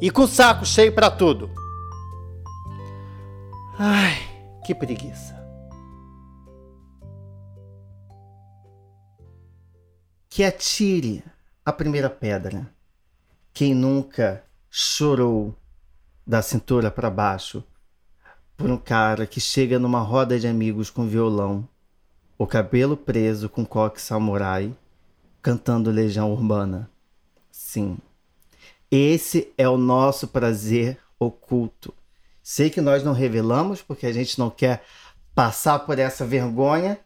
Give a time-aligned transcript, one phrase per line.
[0.00, 1.50] e com o saco cheio para tudo.
[3.78, 4.16] Ai,
[4.64, 5.36] que preguiça.
[10.28, 11.24] Que atire
[11.64, 12.70] a primeira pedra.
[13.52, 15.54] Quem nunca chorou
[16.26, 17.64] da cintura para baixo
[18.56, 21.68] por um cara que chega numa roda de amigos com violão,
[22.38, 24.74] o cabelo preso com coque samurai,
[25.42, 26.90] cantando Legião Urbana.
[27.50, 27.98] Sim,
[28.90, 31.94] esse é o nosso prazer oculto.
[32.42, 34.84] Sei que nós não revelamos porque a gente não quer
[35.34, 36.98] passar por essa vergonha,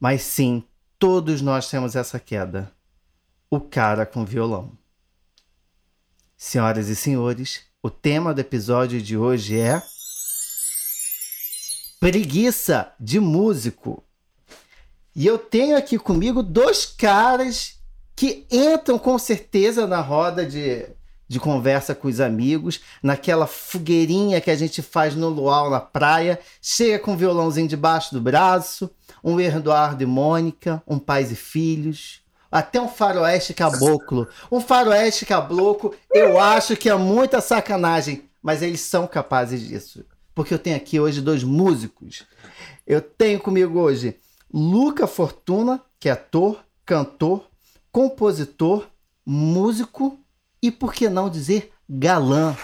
[0.00, 0.64] mas sim,
[0.98, 2.72] todos nós temos essa queda.
[3.50, 4.72] O cara com violão.
[6.36, 9.82] Senhoras e senhores, o tema do episódio de hoje é
[12.00, 14.02] preguiça de músico.
[15.14, 17.77] E eu tenho aqui comigo dois caras
[18.18, 20.84] que entram com certeza na roda de,
[21.28, 26.40] de conversa com os amigos, naquela fogueirinha que a gente faz no luau na praia,
[26.60, 28.90] chega com um violãozinho debaixo do braço,
[29.22, 34.26] um Eduardo e Mônica, um pais e filhos, até um faroeste caboclo.
[34.50, 40.04] Um faroeste caboclo, eu acho que é muita sacanagem, mas eles são capazes disso.
[40.34, 42.26] Porque eu tenho aqui hoje dois músicos.
[42.84, 44.16] Eu tenho comigo hoje
[44.52, 47.47] Luca Fortuna, que é ator, cantor,
[47.90, 48.86] compositor,
[49.24, 50.18] músico
[50.62, 52.54] e, por que não dizer, galã.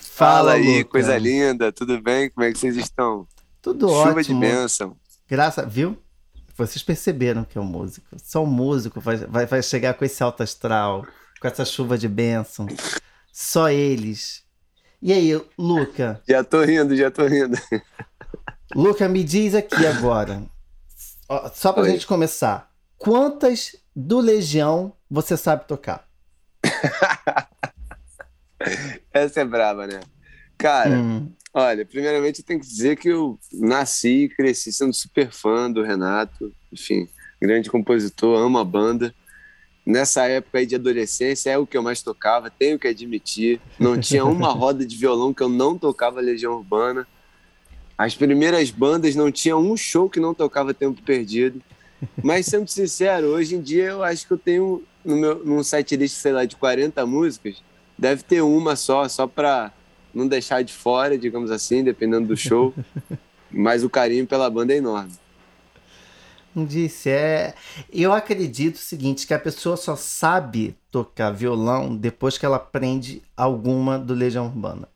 [0.00, 0.90] Fala, aí, Luca.
[0.90, 2.30] coisa linda, tudo bem?
[2.30, 3.26] Como é que vocês estão?
[3.60, 4.10] Tudo Chuva ótimo.
[4.10, 4.96] Chuva de bênção.
[5.28, 5.98] Graça, viu?
[6.56, 8.06] Vocês perceberam que é um músico.
[8.22, 11.04] Só um músico vai, vai, vai chegar com esse alto astral,
[11.40, 12.66] com essa chuva de bênção.
[13.32, 14.44] Só eles.
[15.02, 16.22] E aí, Luca?
[16.28, 17.58] Já tô rindo, já tô rindo.
[18.74, 20.42] Luca, me diz aqui agora.
[21.54, 21.90] Só pra Oi.
[21.90, 22.70] gente começar.
[22.96, 26.08] Quantas do Legião você sabe tocar?
[29.12, 30.00] Essa é brava, né?
[30.56, 31.30] Cara, hum.
[31.52, 35.82] olha, primeiramente eu tenho que dizer que eu nasci e cresci sendo super fã do
[35.82, 37.08] Renato, enfim,
[37.40, 39.14] grande compositor, amo a banda.
[39.86, 43.60] Nessa época aí de adolescência é o que eu mais tocava, tenho que admitir.
[43.78, 47.06] Não tinha uma roda de violão que eu não tocava Legião Urbana.
[47.96, 51.60] As primeiras bandas não tinham um show que não tocava Tempo Perdido.
[52.22, 55.96] Mas, sendo sincero, hoje em dia eu acho que eu tenho no meu num set
[55.96, 57.62] list, sei lá, de 40 músicas,
[57.96, 59.72] deve ter uma só, só para
[60.14, 62.74] não deixar de fora, digamos assim, dependendo do show.
[63.50, 65.12] Mas o carinho pela banda é enorme.
[66.56, 67.54] Disse, é.
[67.92, 73.22] Eu acredito o seguinte: que a pessoa só sabe tocar violão depois que ela aprende
[73.36, 74.88] alguma do Legião Urbana.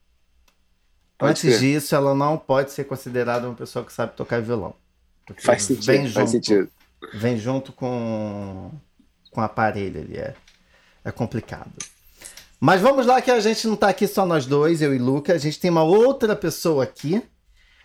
[1.19, 4.73] Pode Antes disso, ela não pode ser considerada uma pessoa que sabe tocar violão.
[5.39, 6.71] Faz sentido, vem junto, faz sentido.
[7.15, 8.71] Vem junto com,
[9.33, 10.17] com o aparelho ali.
[10.17, 10.35] É,
[11.05, 11.73] é complicado.
[12.61, 15.33] Mas vamos lá que a gente não está aqui só nós dois, eu e Luca.
[15.33, 17.21] A gente tem uma outra pessoa aqui.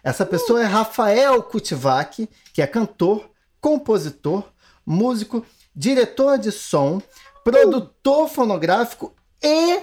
[0.03, 3.29] Essa pessoa é Rafael Kutivac, que é cantor,
[3.59, 4.43] compositor,
[4.85, 5.45] músico,
[5.75, 7.01] diretor de som,
[7.43, 9.79] produtor fonográfico e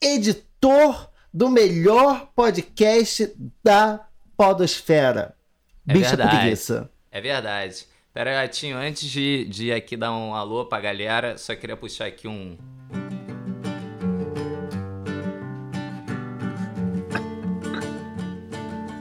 [0.00, 4.06] editor do melhor podcast da
[4.36, 5.34] podosfera.
[5.86, 6.36] É Bicha verdade.
[6.36, 6.90] preguiça.
[7.10, 7.86] É verdade.
[8.12, 12.06] Pera aí, Gatinho, antes de, de aqui dar um alô pra galera, só queria puxar
[12.06, 12.56] aqui um...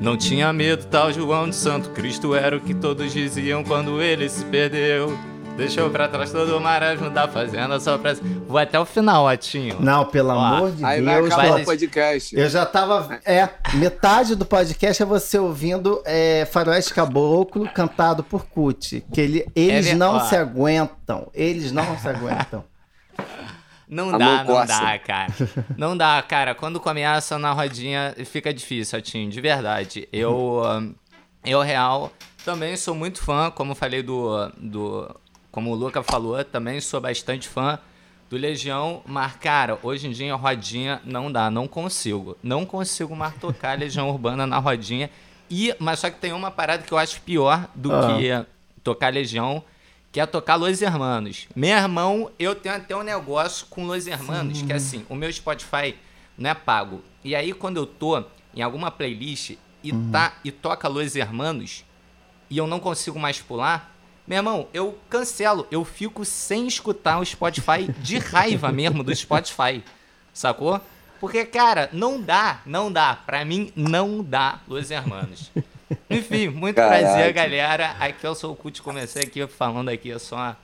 [0.02, 4.28] Não tinha medo, tal João de Santo Cristo era o que todos diziam quando ele
[4.28, 5.16] se perdeu.
[5.56, 8.14] Deixou pra trás todo o marasmo da fazenda só pra.
[8.48, 9.80] Vou até o final, Atinho.
[9.80, 11.30] Não, pelo Ó, amor de aí Deus.
[11.30, 12.36] Vai acabar o podcast.
[12.36, 13.20] Eu já tava.
[13.24, 19.06] É, metade do podcast é você ouvindo é, Faroeste Caboclo cantado por Cut.
[19.14, 21.30] Que ele, eles é não se aguentam.
[21.36, 22.64] Eles não se aguentam.
[23.88, 25.34] Não dá, não dá, cara.
[25.78, 26.56] Não dá, cara.
[26.56, 30.10] Quando começa na rodinha, fica difícil, Atinho, de verdade.
[30.12, 30.64] Eu,
[31.46, 32.12] eu real,
[32.44, 35.16] também sou muito fã, como falei do, do
[35.54, 37.78] como o Luca falou, também sou bastante fã
[38.28, 42.36] do Legião, mas, cara, hoje em dia a rodinha não dá, não consigo.
[42.42, 45.12] Não consigo mais tocar Legião Urbana na rodinha.
[45.52, 48.18] E, mas só que tem uma parada que eu acho pior do ah.
[48.18, 48.46] que
[48.84, 49.64] tocar Legião,
[50.12, 51.48] que é tocar Los Hermanos.
[51.56, 54.66] Meu irmão, eu tenho até um negócio com Los Hermanos, Sim.
[54.66, 55.96] que é assim, o meu Spotify
[56.36, 57.04] não é pago.
[57.24, 58.24] E aí, quando eu tô
[58.56, 59.52] em alguma playlist
[59.84, 60.10] e, uhum.
[60.12, 61.86] tá, e toca Los Hermanos
[62.50, 63.93] e eu não consigo mais pular,
[64.28, 65.68] meu irmão, eu cancelo.
[65.70, 69.84] Eu fico sem escutar o Spotify de raiva mesmo do Spotify.
[70.34, 70.80] Sacou?
[71.20, 73.16] Porque, cara, não dá, não dá.
[73.16, 75.52] Pra mim, não dá Los Hermanos.
[76.10, 77.00] Enfim, muito Caraca.
[77.00, 77.96] prazer, galera.
[78.00, 80.56] Aqui eu sou o Cut, comecei aqui falando aqui só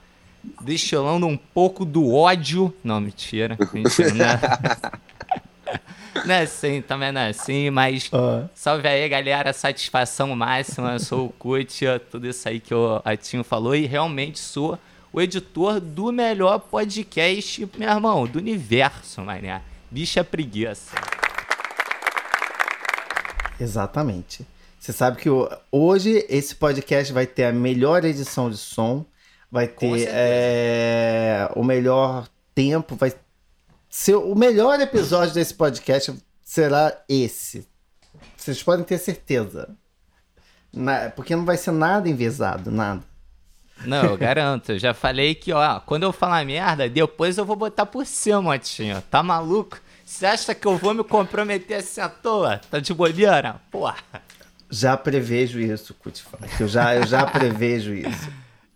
[0.62, 2.74] destilando um pouco do ódio.
[2.84, 3.58] Não, mentira.
[3.74, 4.40] Mentira, né?
[6.26, 8.48] não é assim, também não é assim, mas uhum.
[8.54, 13.44] salve aí, galera, satisfação máxima, eu sou o Kutia, tudo isso aí que o Atinho
[13.44, 14.78] falou, e realmente sou
[15.12, 19.62] o editor do melhor podcast, meu irmão, do universo, mané.
[19.90, 20.96] Bicha preguiça.
[23.60, 24.46] Exatamente.
[24.80, 25.30] Você sabe que
[25.72, 29.04] hoje esse podcast vai ter a melhor edição de som,
[29.52, 33.12] vai ter é, o melhor tempo, vai
[33.90, 36.14] ser o melhor episódio desse podcast
[36.44, 37.68] será esse.
[38.38, 39.76] Vocês podem ter certeza.
[40.72, 43.04] Na, porque não vai ser nada envezado, nada.
[43.86, 44.74] Não, eu garanto.
[44.74, 48.42] Eu já falei que, ó, quando eu falar merda, depois eu vou botar por cima,
[48.42, 49.02] Motinho.
[49.10, 49.80] Tá maluco?
[50.06, 52.60] Você acha que eu vou me comprometer assim à toa?
[52.70, 53.62] Tá de bobeira?
[53.72, 53.98] Porra.
[54.70, 56.38] Já prevejo isso, Cutifã.
[56.60, 58.30] Eu já, eu já prevejo isso.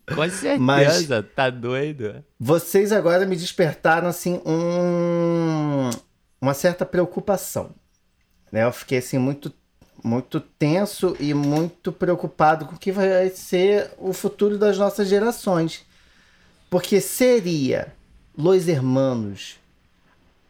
[0.08, 2.24] Com certeza, Mas tá doido.
[2.40, 5.90] Vocês agora me despertaram assim um,
[6.42, 7.72] uma certa preocupação.
[8.52, 8.64] Né?
[8.64, 9.52] Eu fiquei assim muito
[10.04, 15.86] muito tenso e muito preocupado com o que vai ser o futuro das nossas gerações.
[16.70, 17.94] Porque seria
[18.38, 19.58] Los Hermanos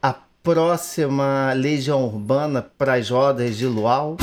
[0.02, 4.18] a próxima legião urbana para as rodas de Luau?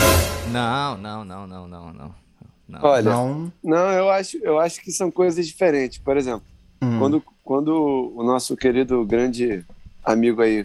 [0.50, 2.19] Não, não, não, não, não, não.
[2.70, 2.81] Não.
[2.82, 3.52] Olha, não.
[3.62, 5.99] não, eu acho, eu acho que são coisas diferentes.
[5.99, 6.43] Por exemplo,
[6.81, 6.99] hum.
[6.99, 9.64] quando, quando o nosso querido grande
[10.05, 10.64] amigo aí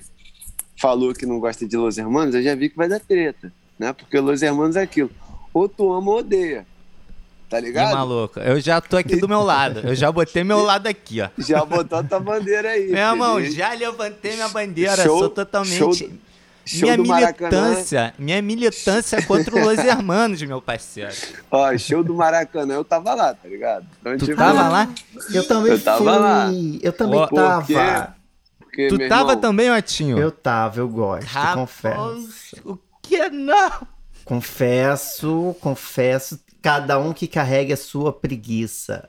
[0.77, 3.91] falou que não gosta de Los Hermanos, eu já vi que vai dar treta, né?
[3.91, 5.09] Porque Los Hermanos é aquilo.
[5.53, 6.65] Ou tu ama ou odeia.
[7.49, 7.91] Tá ligado?
[7.91, 9.79] E maluco, eu já tô aqui do meu lado.
[9.79, 11.29] Eu já botei meu lado aqui, ó.
[11.37, 12.87] Já botou a tua bandeira aí.
[12.87, 15.03] Meu irmão, já levantei minha bandeira.
[15.03, 15.77] Show, sou totalmente.
[15.77, 16.09] Show,
[16.65, 18.13] Show minha militância, Maracanã.
[18.17, 21.13] minha militância contra os Hermanos, meu parceiro.
[21.51, 23.85] Ó, show do Maracanã, eu tava lá, tá ligado?
[24.01, 24.89] Então, tu tipo, tava lá?
[25.31, 26.05] Eu também eu tava fui.
[26.07, 26.51] lá.
[26.81, 28.15] Eu também tava.
[28.57, 30.17] Porque, porque, tu tava irmão, também, Otinho?
[30.17, 32.61] Eu tava, eu gosto, Rapaz, confesso.
[32.65, 33.87] O que não?
[34.25, 39.07] Confesso, confesso, cada um que carregue a sua preguiça.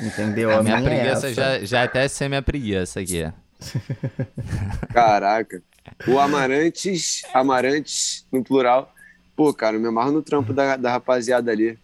[0.00, 0.50] Entendeu?
[0.50, 3.30] A, a minha, minha é preguiça é já, já até ser minha preguiça aqui.
[4.94, 5.62] Caraca.
[6.06, 8.92] O Amarantes, Amarantes, no plural.
[9.36, 11.78] Pô, cara, eu me amarro no trampo da, da rapaziada ali.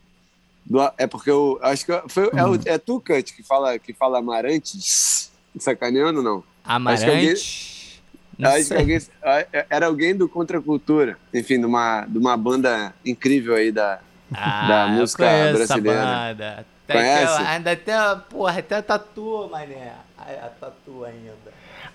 [0.65, 3.93] Do, é porque eu acho que foi, é, o, é tu, Cut, que fala, que
[3.93, 5.31] fala Amarantes?
[5.59, 6.43] Sacaneando não?
[6.65, 8.03] Amarantes?
[8.43, 12.37] Acho que alguém, acho que alguém era alguém do Contracultura, enfim, de uma, de uma
[12.37, 14.01] banda incrível aí da,
[14.35, 16.35] ah, da música brasileira.
[16.35, 16.67] Banda.
[16.87, 17.43] Conhece?
[17.43, 19.93] ainda até, porra, até a tatu, mané.
[20.17, 21.46] A, a tatu ainda.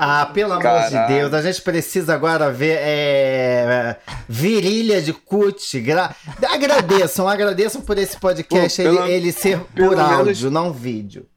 [0.04, 1.08] Ah, pelo amor Caralho.
[1.08, 5.80] de Deus, a gente precisa agora ver é, virilha de cut.
[5.80, 6.16] Gra...
[6.50, 11.28] Agradeçam, agradeçam por esse podcast Pô, pelo, ele, ele, ser por áudio, menos, não vídeo.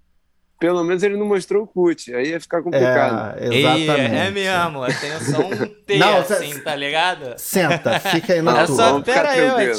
[0.59, 3.37] Pelo menos ele não mostrou o cut, aí ia ficar complicado.
[3.38, 4.14] É, exatamente.
[4.14, 7.35] é mesmo, tem só um T não, assim, tá ligado?
[7.37, 8.76] Senta, fica aí na é tua.
[8.76, 9.75] Só, pera aí,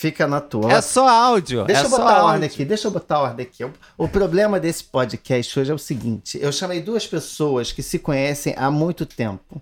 [0.00, 0.72] Fica na tua.
[0.72, 1.66] É só áudio.
[1.66, 2.64] Deixa é eu botar a ordem aqui.
[2.64, 3.70] Deixa eu botar a ordem aqui.
[3.98, 8.54] O, problema desse podcast hoje é o seguinte: eu chamei duas pessoas que se conhecem
[8.56, 9.60] há muito tempo.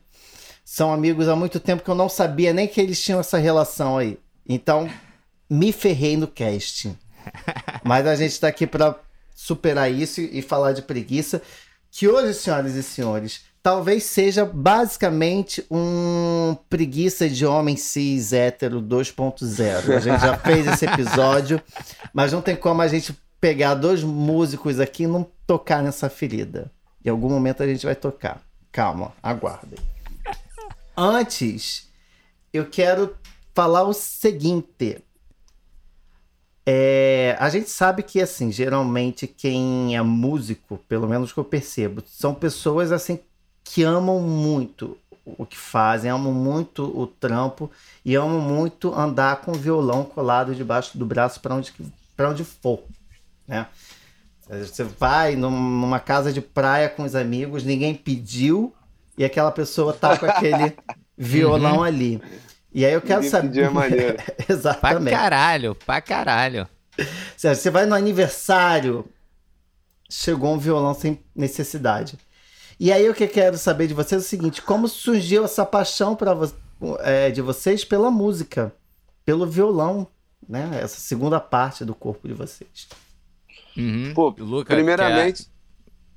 [0.64, 3.98] São amigos há muito tempo que eu não sabia nem que eles tinham essa relação
[3.98, 4.16] aí.
[4.48, 4.88] Então,
[5.50, 6.96] me ferrei no casting.
[7.82, 8.94] Mas a gente está aqui para
[9.34, 11.42] superar isso e falar de preguiça.
[11.90, 19.94] Que hoje, senhoras e senhores, talvez seja basicamente um preguiça de homem cis hétero 2.0.
[19.94, 21.60] A gente já fez esse episódio,
[22.14, 26.72] mas não tem como a gente pegar dois músicos aqui e não tocar nessa ferida.
[27.04, 28.40] Em algum momento a gente vai tocar.
[28.72, 29.78] Calma, aguardem.
[30.96, 31.90] Antes,
[32.50, 33.14] eu quero
[33.54, 35.04] falar o seguinte.
[36.64, 42.02] É, a gente sabe que, assim, geralmente quem é músico, pelo menos que eu percebo,
[42.06, 43.20] são pessoas, assim,
[43.70, 47.70] que amam muito o que fazem, amam muito o trampo
[48.04, 51.72] e amam muito andar com o violão colado debaixo do braço para onde,
[52.18, 52.82] onde for,
[53.46, 53.66] né?
[54.48, 58.74] Você vai numa casa de praia com os amigos, ninguém pediu
[59.18, 60.74] e aquela pessoa tá com aquele
[61.16, 61.82] violão uhum.
[61.82, 62.22] ali.
[62.72, 63.48] E aí eu quero ninguém saber.
[63.48, 64.16] Pediu maneiro.
[64.48, 65.10] Exatamente.
[65.10, 66.68] Pra caralho, pra caralho.
[67.36, 69.04] Você vai no aniversário
[70.08, 72.18] chegou um violão sem necessidade.
[72.80, 75.66] E aí o que eu quero saber de vocês é o seguinte: como surgiu essa
[75.66, 76.36] paixão para
[77.00, 78.72] é, de vocês pela música,
[79.24, 80.06] pelo violão,
[80.48, 80.78] né?
[80.80, 82.88] Essa segunda parte do corpo de vocês.
[83.76, 84.12] Uhum.
[84.14, 85.44] Pô, Luca, primeiramente.
[85.44, 85.50] Quer...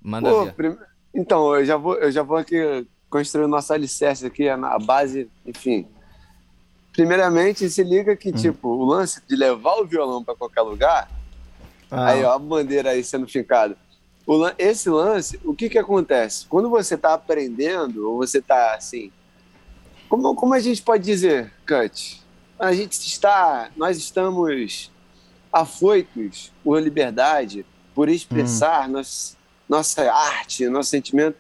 [0.02, 0.78] Manda pô, prim...
[1.14, 5.30] Então, eu já vou, eu já vou aqui construir o nosso alicerce aqui, a base,
[5.46, 5.86] enfim.
[6.94, 8.34] Primeiramente, se liga que, hum.
[8.34, 11.10] tipo, o lance de levar o violão para qualquer lugar,
[11.90, 12.08] ah.
[12.08, 13.78] aí, ó, a bandeira aí sendo fincada.
[14.26, 16.46] O, esse lance, o que que acontece?
[16.48, 19.12] Quando você está aprendendo, ou você está assim.
[20.08, 22.22] Como, como a gente pode dizer, Cut?
[22.60, 23.70] A gente está.
[23.76, 24.92] Nós estamos
[25.52, 28.94] afoitos por liberdade, por expressar hum.
[28.94, 29.38] nossa,
[29.68, 31.38] nossa arte, nosso sentimento.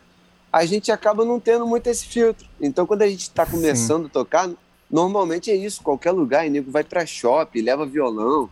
[0.51, 2.45] A gente acaba não tendo muito esse filtro.
[2.59, 4.07] Então, quando a gente está começando Sim.
[4.07, 4.49] a tocar,
[4.89, 5.81] normalmente é isso.
[5.81, 8.49] Qualquer lugar, nego vai para shopping, leva violão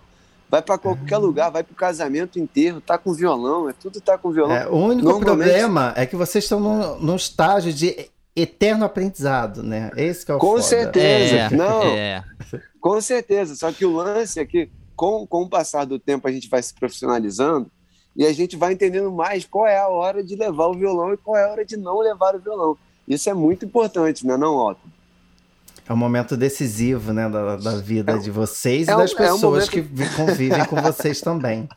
[0.50, 1.26] vai para qualquer uhum.
[1.26, 4.56] lugar, vai para o casamento inteiro, tá com violão, é tudo tá com violão.
[4.56, 9.92] É, o único problema é que vocês estão num, num estágio de eterno aprendizado, né?
[9.96, 10.64] Esse que é o Com foda.
[10.64, 11.84] certeza, é, não.
[11.84, 12.24] É.
[12.82, 16.32] Com certeza, só que o lance é que com, com o passar do tempo a
[16.32, 17.70] gente vai se profissionalizando
[18.16, 21.18] e a gente vai entendendo mais qual é a hora de levar o violão e
[21.18, 22.78] qual é a hora de não levar o violão.
[23.08, 24.82] Isso é muito importante, né, não, Otto?
[25.90, 29.16] É um momento decisivo, né, da, da vida é, de vocês é e das um,
[29.16, 29.72] pessoas é um momento...
[29.72, 31.68] que convivem com vocês também.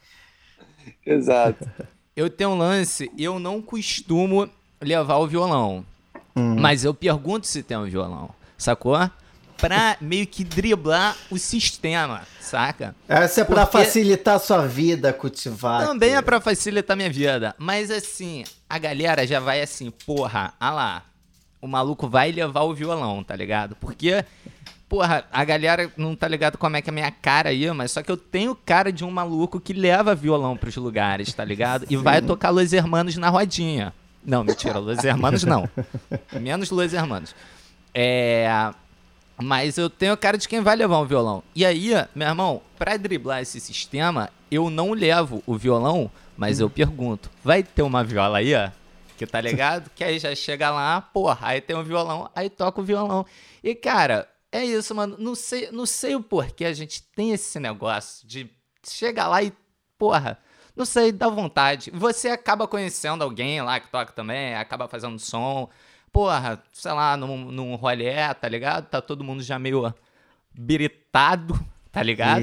[1.05, 1.67] Exato.
[2.15, 4.47] Eu tenho um lance, eu não costumo
[4.83, 5.83] levar o violão.
[6.37, 6.57] Hum.
[6.61, 8.29] Mas eu pergunto se tem um violão,
[8.59, 8.99] sacou?
[9.57, 12.95] Pra meio que driblar o sistema, saca?
[13.09, 13.83] Essa é pra Porque...
[13.83, 15.87] facilitar a sua vida, cultivar.
[15.87, 17.55] Também é pra facilitar minha vida.
[17.57, 21.03] Mas assim, a galera já vai assim, porra, ah lá,
[21.63, 23.77] o maluco vai levar o violão, tá ligado?
[23.77, 24.25] Porque,
[24.89, 27.93] porra, a galera não tá ligado como é que é a minha cara aí, mas
[27.93, 31.87] só que eu tenho cara de um maluco que leva violão pros lugares, tá ligado?
[31.89, 33.95] E vai tocar Los Hermanos na rodinha.
[34.25, 35.69] Não, mentira, Los Hermanos não.
[36.41, 37.33] Menos Los Hermanos.
[37.95, 38.73] É.
[39.41, 41.43] Mas eu tenho cara de quem vai levar um violão.
[41.55, 46.69] E aí, meu irmão, pra driblar esse sistema, eu não levo o violão, mas eu
[46.69, 48.71] pergunto: vai ter uma viola aí, ó?
[49.27, 49.91] Que tá ligado?
[49.95, 53.25] que aí já chega lá, porra, aí tem um violão, aí toca o violão.
[53.63, 55.17] E, cara, é isso, mano.
[55.19, 58.51] Não sei, não sei o porquê a gente tem esse negócio de
[58.85, 59.53] chegar lá e,
[59.97, 60.39] porra,
[60.75, 61.91] não sei, dá vontade.
[61.93, 65.69] Você acaba conhecendo alguém lá que toca também, acaba fazendo som.
[66.11, 68.89] Porra, sei lá, num, num rolê, tá ligado?
[68.89, 69.95] Tá todo mundo já meio
[70.53, 71.59] biritado,
[71.91, 72.41] tá ligado?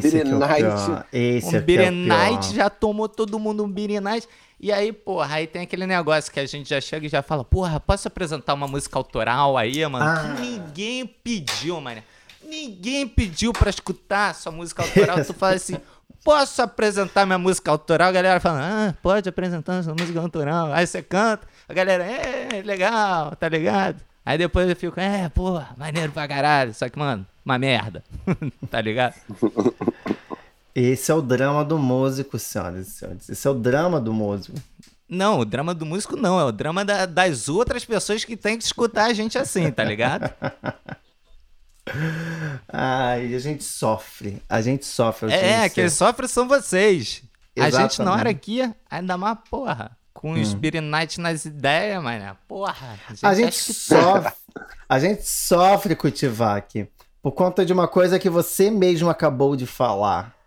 [1.12, 4.28] Esse é um Beer Night já tomou todo mundo um Beer Night.
[4.60, 7.46] E aí, porra, aí tem aquele negócio que a gente já chega e já fala,
[7.46, 10.06] porra, posso apresentar uma música autoral aí, mano?
[10.06, 10.36] Ah.
[10.36, 12.04] Que ninguém pediu, mano.
[12.44, 15.24] Ninguém pediu pra escutar sua música autoral.
[15.24, 15.78] tu fala assim,
[16.26, 18.10] posso apresentar minha música autoral?
[18.10, 20.74] A galera fala, ah, pode apresentar sua música autoral.
[20.74, 24.02] Aí você canta, a galera, é, legal, tá ligado?
[24.26, 26.74] Aí depois eu fico, é, porra, maneiro pra caralho.
[26.74, 28.04] Só que, mano, uma merda.
[28.70, 29.16] tá ligado?
[30.80, 33.28] Esse é o drama do músico, senhoras e senhores.
[33.28, 34.58] Esse é o drama do músico.
[35.10, 38.58] Não, o drama do músico não, é o drama da, das outras pessoas que tem
[38.58, 40.34] que escutar a gente assim, tá ligado?
[42.72, 44.42] Ai, a gente sofre.
[44.48, 45.34] A gente sofre.
[45.34, 47.24] É, quem sofre são vocês.
[47.54, 47.76] Exatamente.
[47.76, 50.42] A gente na hora aqui, ainda mais, porra, com hum.
[50.82, 52.38] Night nas ideias, mano.
[52.48, 52.98] Porra.
[53.06, 54.34] A gente, a gente sofre.
[54.88, 55.98] A gente sofre
[56.56, 56.88] aqui.
[57.22, 60.39] Por conta de uma coisa que você mesmo acabou de falar.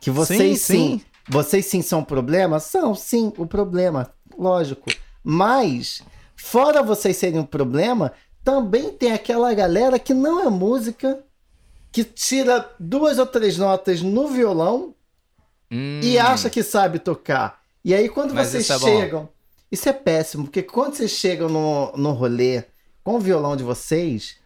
[0.00, 1.04] Que vocês sim, sim, sim.
[1.28, 2.58] Vocês sim são problema?
[2.58, 4.10] São, sim, o problema.
[4.36, 4.90] Lógico.
[5.22, 6.02] Mas,
[6.36, 8.12] fora vocês serem um problema,
[8.42, 11.22] também tem aquela galera que não é música,
[11.92, 14.94] que tira duas ou três notas no violão
[15.70, 16.00] hum.
[16.02, 17.60] e acha que sabe tocar.
[17.84, 19.22] E aí, quando Mas vocês isso é chegam.
[19.24, 19.28] Bom.
[19.70, 22.64] Isso é péssimo, porque quando vocês chegam no, no rolê
[23.04, 24.38] com o violão de vocês,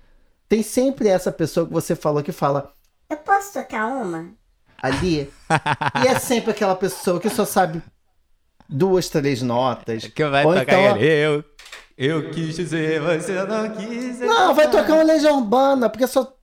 [0.49, 2.73] tem sempre essa pessoa que você falou que fala:
[3.09, 4.33] Eu posso tocar uma?
[4.83, 5.33] Ali.
[6.05, 7.81] e é sempre aquela pessoa que só sabe
[8.69, 10.07] duas, três notas.
[10.07, 10.97] Que vai tocar então...
[10.97, 11.45] eu,
[11.97, 14.19] eu quis dizer, você não quis.
[14.19, 16.35] Não, vai tocar uma Legião Urbana, porque só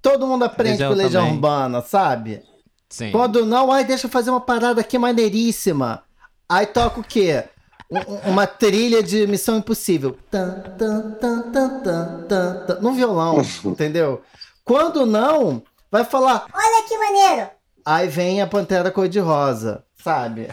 [0.00, 1.34] todo mundo aprende Legião com Legião também.
[1.34, 2.42] Urbana, sabe?
[2.88, 3.10] Sim.
[3.10, 6.02] Quando não, ai, deixa eu fazer uma parada aqui maneiríssima.
[6.48, 7.44] Aí toca o quê?
[7.90, 10.16] Um, uma trilha de Missão Impossível.
[10.30, 14.22] Tan, tan, tan, tan, tan, tan, no violão, entendeu?
[14.64, 17.50] Quando não, vai falar: Olha que maneiro!
[17.86, 20.48] Aí vem a Pantera Cor-de-Rosa, sabe?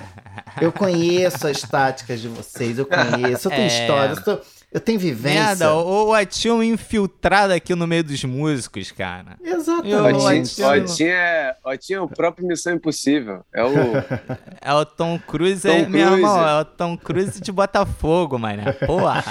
[0.62, 3.68] Eu conheço as táticas de vocês, eu conheço, eu tenho é...
[3.68, 4.12] história.
[4.12, 5.44] Eu sou, Eu tenho vivência.
[5.44, 9.36] Merda, o Atinho um infiltrado aqui no meio dos músicos, cara.
[9.44, 10.62] Exatamente.
[10.62, 11.56] O Atinho é,
[11.92, 13.44] é o próprio Missão Impossível.
[13.52, 13.74] É o.
[14.62, 15.90] É o Tom Cruise, Tom é, Cruise.
[15.90, 18.62] meu irmão, é o Tom Cruise de Botafogo, mano.
[18.86, 19.24] Porra.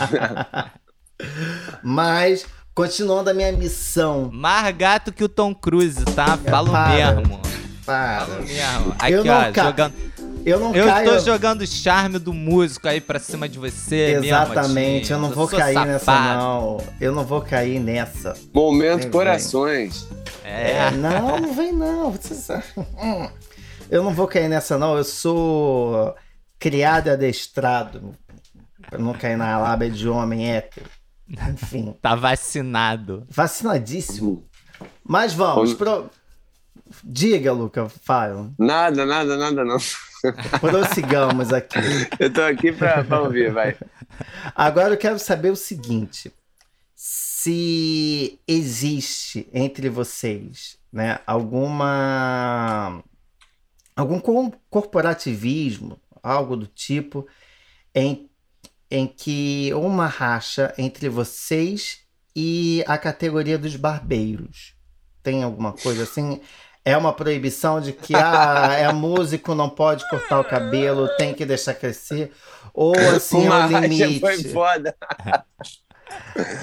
[1.84, 2.44] Mas,
[2.74, 4.28] continuando a minha missão.
[4.32, 6.36] Mais gato que o Tom Cruise, tá?
[6.36, 7.51] Falo mesmo.
[7.84, 8.24] Para.
[8.98, 9.64] Aqui, ó, ca...
[9.64, 9.94] jogando.
[10.44, 11.08] Eu não eu caio.
[11.08, 14.20] Eu tô jogando o charme do músico aí pra cima de você.
[14.22, 15.90] Exatamente, mesmo, eu não vou cair safado.
[15.92, 16.84] nessa, não.
[17.00, 18.34] Eu não vou cair nessa.
[18.52, 20.08] Momento vem, corações.
[20.44, 20.72] É.
[20.72, 20.90] é.
[20.90, 22.14] Não, não vem não.
[23.88, 24.96] Eu não vou cair nessa, não.
[24.96, 26.14] Eu sou
[26.58, 28.14] criado e adestrado.
[28.88, 30.86] Pra não cair na lábia de homem hétero.
[31.52, 31.94] Enfim.
[32.02, 33.24] tá vacinado.
[33.28, 34.44] Vacinadíssimo.
[35.04, 35.74] Mas vamos.
[35.74, 36.10] Pro...
[37.04, 38.50] Diga, Luca, fala.
[38.58, 39.78] Nada, nada, nada, não.
[40.60, 41.78] Prossigamos aqui.
[42.18, 43.76] Eu tô aqui pra, pra ouvir, vai.
[44.54, 46.32] Agora eu quero saber o seguinte:
[46.94, 53.02] se existe entre vocês, né, alguma
[53.96, 54.20] algum
[54.70, 57.26] corporativismo, algo do tipo,
[57.94, 58.30] em,
[58.90, 62.00] em que uma racha entre vocês
[62.34, 64.74] e a categoria dos barbeiros.
[65.22, 66.40] Tem alguma coisa assim?
[66.84, 71.44] É uma proibição de que ah, é músico, não pode cortar o cabelo, tem que
[71.44, 72.32] deixar crescer.
[72.74, 74.20] Ou assim, uma é o limite.
[74.20, 74.94] Foi foda.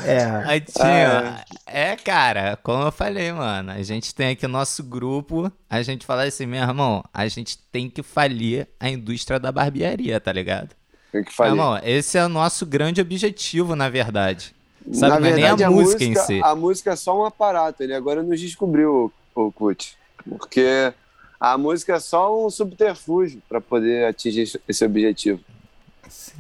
[0.06, 0.26] É.
[0.46, 5.52] Aí tinha, é, cara, como eu falei, mano, a gente tem aqui o nosso grupo,
[5.70, 10.20] a gente fala assim, meu irmão, a gente tem que falir a indústria da barbearia,
[10.20, 10.76] tá ligado?
[11.12, 11.54] Tem que falir.
[11.54, 14.54] Meu irmão, esse é o nosso grande objetivo, na verdade.
[14.92, 16.42] Sabe, na verdade, nem a, a música, música, em si.
[16.44, 19.98] A música é só um aparato, ele agora nos descobriu, o, o Kut.
[20.28, 20.94] Porque
[21.40, 25.40] a música é só um subterfúgio para poder atingir esse objetivo.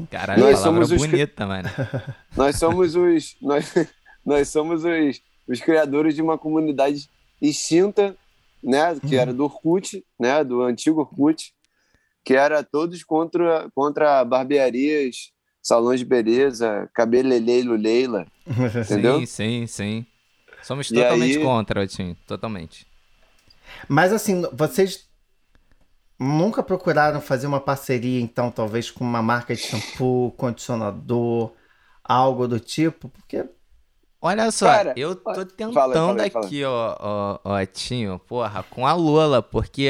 [0.09, 1.50] Caralho, nós somos bonita, os...
[1.50, 1.69] mano.
[2.36, 3.74] Nós somos os nós,
[4.25, 7.09] nós somos os, os criadores de uma comunidade
[7.41, 8.15] extinta,
[8.63, 9.22] né, que uhum.
[9.22, 11.53] era do Orkut, né, do antigo Orkut,
[12.24, 19.20] que era todos contra contra barbearias, salões de beleza, cabeleleilo leila, entendeu?
[19.20, 20.05] Sim, sim, sim.
[20.63, 21.44] Somos totalmente aí...
[21.44, 22.88] contra, Tim, totalmente.
[23.87, 25.09] Mas assim, vocês
[26.20, 31.53] nunca procuraram fazer uma parceria, então, talvez com uma marca de shampoo, condicionador,
[32.03, 33.07] algo do tipo?
[33.09, 33.46] Porque.
[34.22, 36.98] Olha só, Cara, eu tô tentando fala, fala, aqui, fala.
[37.00, 39.89] ó, ó, ó, Tinho, porra, com a Lola, porque.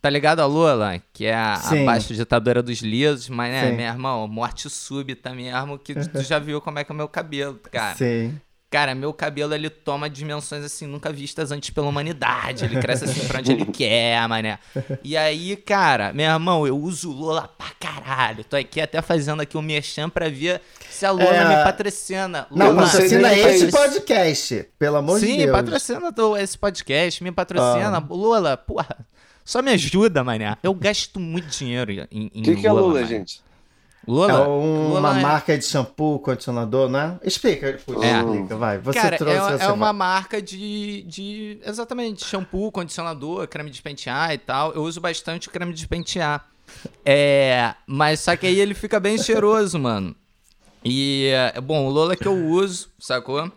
[0.00, 1.02] Tá ligado a Lola?
[1.12, 3.76] Que é a, a baixa ditadora dos lisos, mas, né, Sim.
[3.76, 7.08] meu irmão, morte súbita mesmo, que tu já viu como é que é o meu
[7.08, 7.96] cabelo, cara.
[7.96, 8.40] Sim.
[8.70, 12.66] Cara, meu cabelo ele toma dimensões assim nunca vistas antes pela humanidade.
[12.66, 14.58] Ele cresce assim pra onde ele quer, mané.
[15.02, 18.44] E aí, cara, meu irmão, eu uso Lola pra caralho.
[18.44, 21.48] Tô aqui até fazendo aqui um merchan pra ver se a Lola é...
[21.48, 22.46] me patrocina.
[22.50, 25.46] Lola, não, patrocina esse podcast, pelo amor Sim, de Deus.
[25.46, 27.96] Sim, patrocina esse podcast, me patrocina.
[27.96, 28.06] Ah.
[28.06, 28.98] Lola, porra,
[29.46, 30.58] só me ajuda, mané.
[30.62, 33.06] Eu gasto muito dinheiro em, em que que é Lola, mané.
[33.06, 33.47] gente?
[34.08, 35.58] Lula, é uma Lula é- marca é...
[35.58, 37.20] de shampoo, condicionador, né?
[37.22, 38.56] Explica, explica, é.
[38.56, 38.78] vai.
[38.78, 41.60] Você Cara, trouxe é, é uma marca de, de.
[41.62, 44.72] Exatamente, shampoo, condicionador, creme de pentear e tal.
[44.72, 46.48] Eu uso bastante creme de pentear.
[47.04, 47.74] É.
[47.86, 50.16] Mas só que aí ele fica bem cheiroso, mano.
[50.82, 51.30] E,
[51.62, 53.52] bom, o Lola que eu uso, sacou?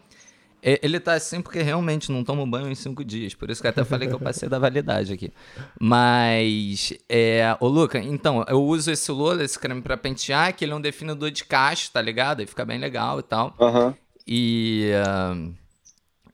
[0.64, 3.34] Ele tá assim porque realmente não tomo banho em cinco dias.
[3.34, 5.34] Por isso que eu até falei que eu passei da validade aqui.
[5.80, 10.74] Mas, é, ô Luca, então, eu uso esse Lola, esse creme pra pentear, que ele
[10.74, 12.42] é um definidor de cacho, tá ligado?
[12.42, 13.56] E fica bem legal e tal.
[13.60, 13.94] Uhum.
[14.28, 14.92] E.
[14.96, 15.54] Uh,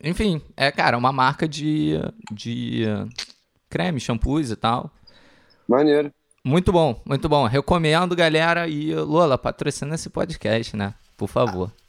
[0.03, 1.93] enfim, é, cara, uma marca de,
[2.31, 3.09] de uh,
[3.69, 4.91] creme, shampoos e tal.
[5.67, 6.11] Maneiro.
[6.43, 7.45] Muito bom, muito bom.
[7.45, 8.67] Recomendo, galera.
[8.67, 10.93] E Lola, patrocina esse podcast, né?
[11.15, 11.71] Por favor.
[11.73, 11.86] Ah.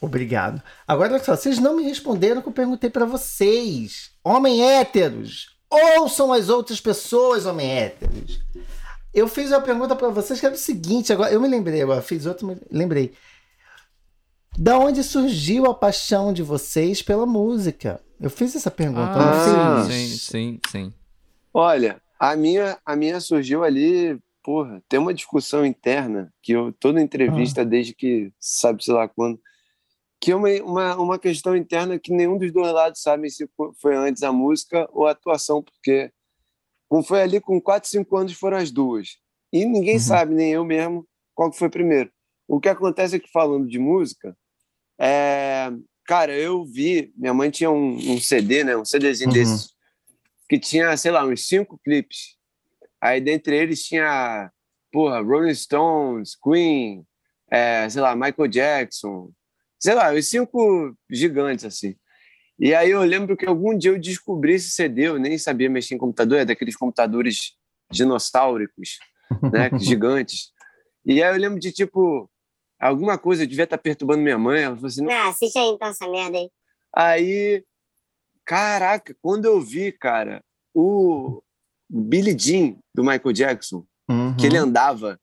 [0.00, 0.62] Obrigado.
[0.86, 4.10] Agora, olha só, vocês não me responderam o que eu perguntei para vocês.
[4.22, 8.40] Homem héteros, ouçam as outras pessoas, homem héteros.
[9.12, 12.02] Eu fiz uma pergunta para vocês que era o seguinte, agora eu me lembrei, agora
[12.02, 13.14] fiz outra, me lembrei.
[14.58, 18.00] Da onde surgiu a paixão de vocês pela música?
[18.20, 19.12] Eu fiz essa pergunta.
[19.14, 20.92] Ah, sim, sim, sim.
[21.52, 27.00] Olha, a minha, a minha surgiu ali, porra, tem uma discussão interna que eu toda
[27.00, 27.64] entrevista ah.
[27.64, 29.38] desde que sabe sei lá quando
[30.20, 33.48] que é uma, uma, uma questão interna que nenhum dos dois lados sabe se
[33.80, 36.10] foi antes a música ou a atuação, porque
[36.88, 39.18] como foi ali com 4, 5 anos foram as duas.
[39.52, 40.00] E ninguém uhum.
[40.00, 42.10] sabe, nem eu mesmo, qual que foi primeiro.
[42.48, 44.36] O que acontece é que falando de música,
[44.98, 45.70] é...
[46.06, 49.34] cara, eu vi, minha mãe tinha um, um CD, né, um CDzinho uhum.
[49.34, 49.74] desses,
[50.48, 52.36] que tinha, sei lá, uns cinco clipes.
[53.00, 54.50] Aí dentre eles tinha,
[54.92, 57.04] porra, Rolling Stones, Queen,
[57.50, 59.30] é, sei lá, Michael Jackson,
[59.78, 61.94] sei lá, os cinco gigantes, assim.
[62.58, 65.94] E aí eu lembro que algum dia eu descobri esse CD, eu nem sabia mexer
[65.94, 67.54] em computador, é daqueles computadores
[67.90, 68.98] dinossáuricos,
[69.52, 70.52] né, gigantes.
[71.04, 72.30] E aí eu lembro de, tipo,
[72.80, 75.04] alguma coisa, eu devia estar perturbando minha mãe, ela falou assim...
[75.04, 76.50] Não, assiste aí então essa merda aí.
[76.94, 77.64] Aí,
[78.44, 80.42] caraca, quando eu vi, cara,
[80.74, 81.42] o
[81.88, 84.34] Billy Jean, do Michael Jackson, uhum.
[84.34, 85.20] que ele andava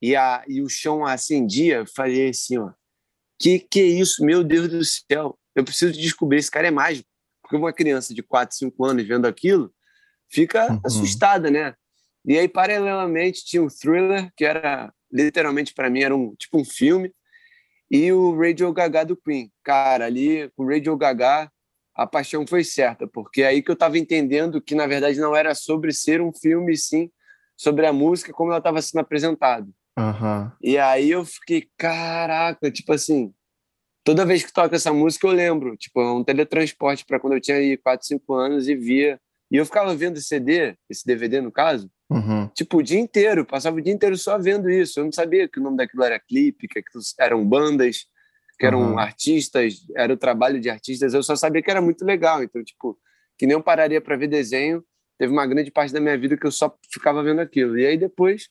[0.00, 2.72] e, a, e o chão acendia, falei assim, ó,
[3.40, 4.24] que que é isso?
[4.24, 7.08] Meu Deus do céu, eu preciso descobrir, esse cara é mágico.
[7.42, 9.72] Porque uma criança de 4, 5 anos vendo aquilo,
[10.28, 10.80] fica uhum.
[10.84, 11.74] assustada, né?
[12.24, 16.64] E aí, paralelamente, tinha o Thriller, que era, literalmente, para mim, era um tipo um
[16.64, 17.12] filme,
[17.90, 19.50] e o Radio Gaga do Queen.
[19.64, 21.50] Cara, ali, com o Radio Gaga,
[21.96, 25.34] a paixão foi certa, porque é aí que eu estava entendendo que, na verdade, não
[25.34, 27.10] era sobre ser um filme, sim
[27.60, 29.68] sobre a música como ela estava sendo apresentada.
[29.98, 30.50] Uhum.
[30.62, 33.32] E aí eu fiquei, caraca, tipo assim,
[34.04, 37.40] toda vez que toca essa música eu lembro, tipo, é um teletransporte para quando eu
[37.40, 39.20] tinha aí 4, 5 anos e via.
[39.50, 42.48] E eu ficava vendo esse CD, esse DVD no caso, uhum.
[42.54, 45.00] tipo, o dia inteiro, passava o dia inteiro só vendo isso.
[45.00, 46.82] Eu não sabia que o nome daquilo era clipe, que
[47.18, 48.06] eram bandas,
[48.58, 48.98] que eram uhum.
[48.98, 51.14] artistas, era o trabalho de artistas.
[51.14, 52.44] Eu só sabia que era muito legal.
[52.44, 52.96] Então, tipo,
[53.36, 54.84] que nem eu pararia para ver desenho,
[55.18, 57.76] teve uma grande parte da minha vida que eu só ficava vendo aquilo.
[57.76, 58.48] E aí depois,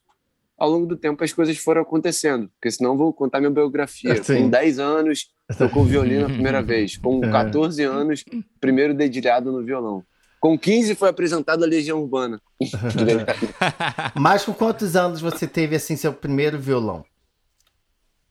[0.60, 2.50] ao longo do tempo, as coisas foram acontecendo.
[2.56, 4.22] Porque senão eu vou contar minha biografia.
[4.24, 4.44] Sim.
[4.44, 6.98] Com 10 anos, tocou violino a primeira vez.
[6.98, 7.86] Com 14 é.
[7.86, 8.26] anos,
[8.60, 10.04] primeiro dedilhado no violão.
[10.40, 12.42] Com 15 foi apresentado a Legião Urbana.
[14.16, 17.04] Mas com quantos anos você teve assim seu primeiro violão?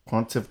[0.05, 0.43] Quanto você,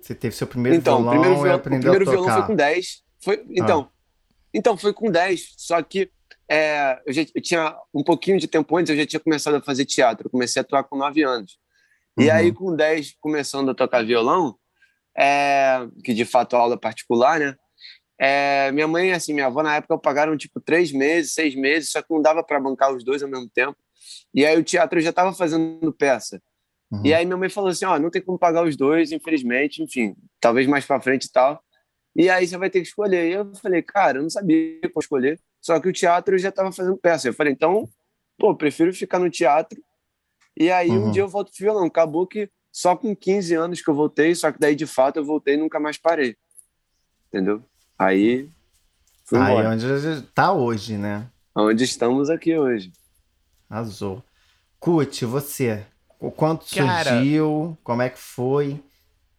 [0.00, 1.12] você teve seu primeiro então, violão?
[1.12, 3.02] Primeiro violão, o primeiro violão foi com 10.
[3.20, 4.48] Foi, então, ah.
[4.52, 5.54] então, foi com 10.
[5.56, 6.10] Só que
[6.50, 9.62] é, eu, já, eu tinha um pouquinho de tempo antes, eu já tinha começado a
[9.62, 10.26] fazer teatro.
[10.26, 11.58] Eu comecei a atuar com 9 anos.
[12.16, 12.24] Uhum.
[12.24, 14.56] E aí, com 10, começando a tocar violão,
[15.16, 17.54] é, que de fato é aula particular, né?
[18.20, 22.02] É, minha mãe, assim, minha avó na época pagaram tipo três meses, seis meses, só
[22.02, 23.76] que não dava para bancar os dois ao mesmo tempo.
[24.34, 26.42] E aí o teatro já estava fazendo peça.
[26.90, 27.02] Uhum.
[27.04, 29.82] E aí minha mãe falou assim, ó, oh, não tem como pagar os dois, infelizmente,
[29.82, 31.62] enfim, talvez mais para frente e tal.
[32.16, 33.28] E aí você vai ter que escolher.
[33.28, 35.38] E eu falei, cara, eu não sabia qual escolher.
[35.60, 37.28] Só que o teatro eu já estava fazendo peça.
[37.28, 37.88] Eu falei, então,
[38.38, 39.82] pô, prefiro ficar no teatro.
[40.56, 41.08] E aí uhum.
[41.08, 41.86] um dia eu volto pro violão.
[41.86, 45.24] Acabou que só com 15 anos que eu voltei, só que daí de fato eu
[45.24, 46.36] voltei e nunca mais parei.
[47.28, 47.62] Entendeu?
[47.98, 48.48] Aí.
[49.24, 49.70] Fui aí embora.
[49.70, 51.28] onde está hoje, né?
[51.54, 52.92] Onde estamos aqui hoje.
[53.68, 54.22] Azul.
[54.78, 55.84] Cut, você.
[56.36, 57.76] Quanto Cara, surgiu?
[57.82, 58.82] Como é que foi?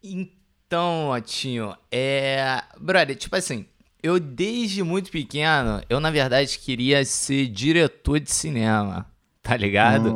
[0.02, 2.62] Então, Otinho, é.
[2.78, 3.66] Brother, tipo assim,
[4.02, 9.06] eu desde muito pequeno, eu na verdade queria ser diretor de cinema,
[9.42, 10.08] tá ligado?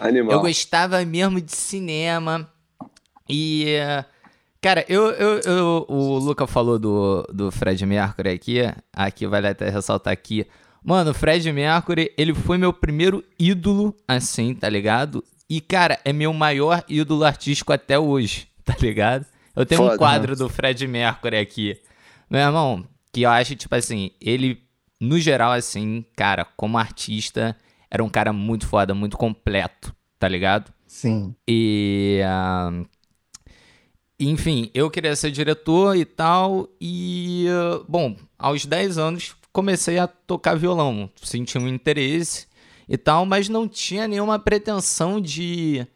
[0.00, 0.32] Animal.
[0.32, 2.50] Eu gostava mesmo de cinema
[3.28, 3.76] e.
[4.60, 8.58] Cara, eu, eu, eu, o Luca falou do, do Fred Mercury aqui,
[8.92, 10.46] aqui vale até ressaltar aqui.
[10.82, 15.22] Mano, o Fred Mercury, ele foi meu primeiro ídolo, assim, tá ligado?
[15.48, 19.26] E, cara, é meu maior ídolo artístico até hoje, tá ligado?
[19.54, 20.36] Eu tenho Foda, um quadro né?
[20.36, 21.80] do Fred Mercury aqui.
[22.30, 24.62] Meu irmão, que eu acho, tipo assim, ele,
[25.00, 27.56] no geral, assim, cara, como artista,
[27.90, 30.72] era um cara muito foda, muito completo, tá ligado?
[30.86, 31.34] Sim.
[31.46, 32.20] E.
[32.24, 32.86] Uh,
[34.20, 37.46] enfim, eu queria ser diretor e tal, e.
[37.48, 42.46] Uh, bom, aos 10 anos comecei a tocar violão, senti um interesse
[42.88, 45.86] e tal, mas não tinha nenhuma pretensão de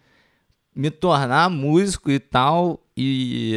[0.75, 2.85] me tornar músico e tal.
[2.97, 3.57] E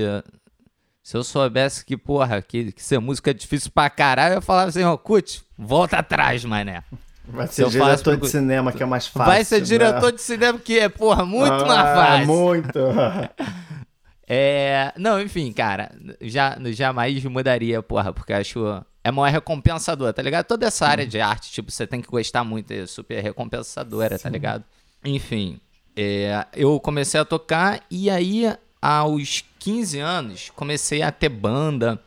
[1.05, 4.69] se eu soubesse que, porra, que, que ser música é difícil pra caralho, eu falava
[4.69, 6.83] assim, ó, Cut, volta atrás, mané.
[7.27, 9.31] Vai ser diretor de cinema, que é mais fácil.
[9.31, 10.11] Vai ser diretor né?
[10.13, 12.25] de cinema, que é, porra, muito ah, mais fácil.
[12.25, 12.79] Muito.
[14.27, 14.91] é.
[14.97, 15.91] Não, enfim, cara,
[16.21, 18.83] já, jamais mudaria, porra, porque acho.
[19.03, 20.47] É maior recompensador, tá ligado?
[20.47, 24.17] Toda essa área de arte, tipo, você tem que gostar muito, é super recompensadora, tá
[24.17, 24.23] Sim.
[24.23, 24.63] tá ligado?
[25.03, 25.59] Enfim,
[25.95, 31.99] é, eu comecei a tocar e aí aos 15 anos, comecei a ter banda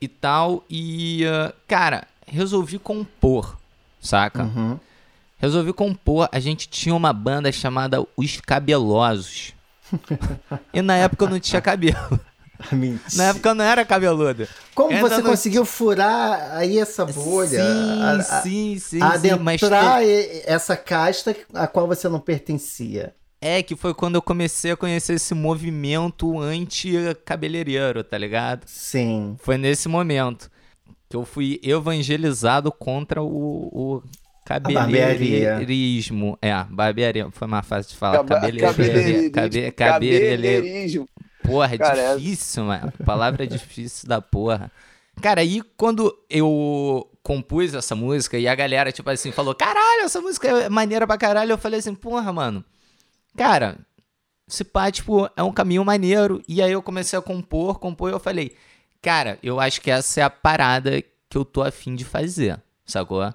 [0.00, 0.64] e tal.
[0.70, 3.58] E, uh, cara, resolvi compor,
[4.00, 4.44] saca?
[4.44, 4.78] Uhum.
[5.36, 6.28] Resolvi compor.
[6.30, 9.52] A gente tinha uma banda chamada Os Cabelosos.
[10.72, 12.20] e na época eu não tinha cabelo.
[12.70, 13.02] Mentira.
[13.16, 14.46] Na época eu não era cabeludo.
[14.72, 15.30] Como você não...
[15.30, 17.64] conseguiu furar aí essa bolha?
[17.64, 19.02] Sim, a, a, sim, sim.
[19.02, 23.12] Adentrar sim, essa casta a qual você não pertencia.
[23.42, 28.62] É, que foi quando eu comecei a conhecer esse movimento anti-cabeleireiro, tá ligado?
[28.66, 29.36] Sim.
[29.40, 30.48] Foi nesse momento
[31.10, 34.02] que eu fui evangelizado contra o, o
[34.44, 36.38] Cabeleireirismo.
[36.40, 37.28] É, barbearia.
[37.32, 38.18] Foi uma fase de falar.
[38.18, 39.32] Caba cabeleireirismo.
[39.32, 41.08] Cabe, cabeleireirismo.
[41.42, 42.92] Porra, é Cara, é difícil, mano.
[43.04, 44.70] Palavra difícil da porra.
[45.20, 50.20] Cara, aí quando eu compus essa música e a galera, tipo assim, falou: caralho, essa
[50.20, 52.64] música é maneira pra caralho, eu falei assim: porra, mano.
[53.36, 53.78] Cara,
[54.48, 56.42] esse pá, tipo, é um caminho maneiro.
[56.46, 58.56] E aí eu comecei a compor, compor, e eu falei:
[59.00, 63.32] cara, eu acho que essa é a parada que eu tô afim de fazer, sacou?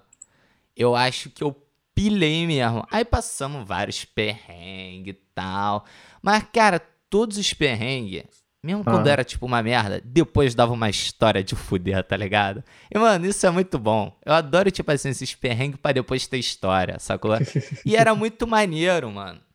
[0.76, 1.56] Eu acho que eu
[1.96, 2.86] pilei mesmo.
[2.92, 5.84] Aí passamos vários perrengues e tal.
[6.22, 6.80] Mas, cara,
[7.10, 8.26] todos os perrengues,
[8.64, 8.92] mesmo ah.
[8.92, 12.64] quando era tipo uma merda, depois dava uma história de fuder, tá ligado?
[12.94, 14.16] E, mano, isso é muito bom.
[14.24, 17.32] Eu adoro, tipo assim, esses perrengues pra depois ter história, sacou?
[17.84, 19.47] E era muito maneiro, mano.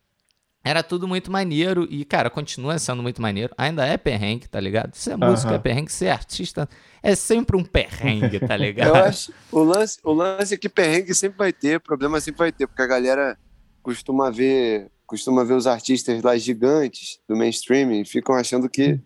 [0.65, 3.53] Era tudo muito maneiro e, cara, continua sendo muito maneiro.
[3.59, 4.95] Ainda é perrengue, tá ligado?
[4.95, 6.69] Ser música é perrengue, ser artista
[7.03, 8.89] é sempre um perrengue, tá ligado?
[8.89, 12.53] Eu acho, o lance, o lance é que perrengue sempre vai ter, problema sempre vai
[12.53, 13.37] ter, porque a galera
[13.83, 19.01] costuma ver, costuma ver os artistas lá gigantes do mainstream e ficam achando que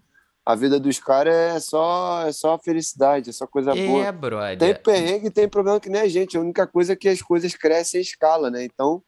[0.45, 4.05] a vida dos caras é só, é só felicidade, é só coisa é, boa.
[4.05, 4.59] É, brother.
[4.59, 6.37] Tem perrengue, tem problema que nem a gente.
[6.37, 8.63] A única coisa é que as coisas crescem em escala, né?
[8.63, 9.03] Então,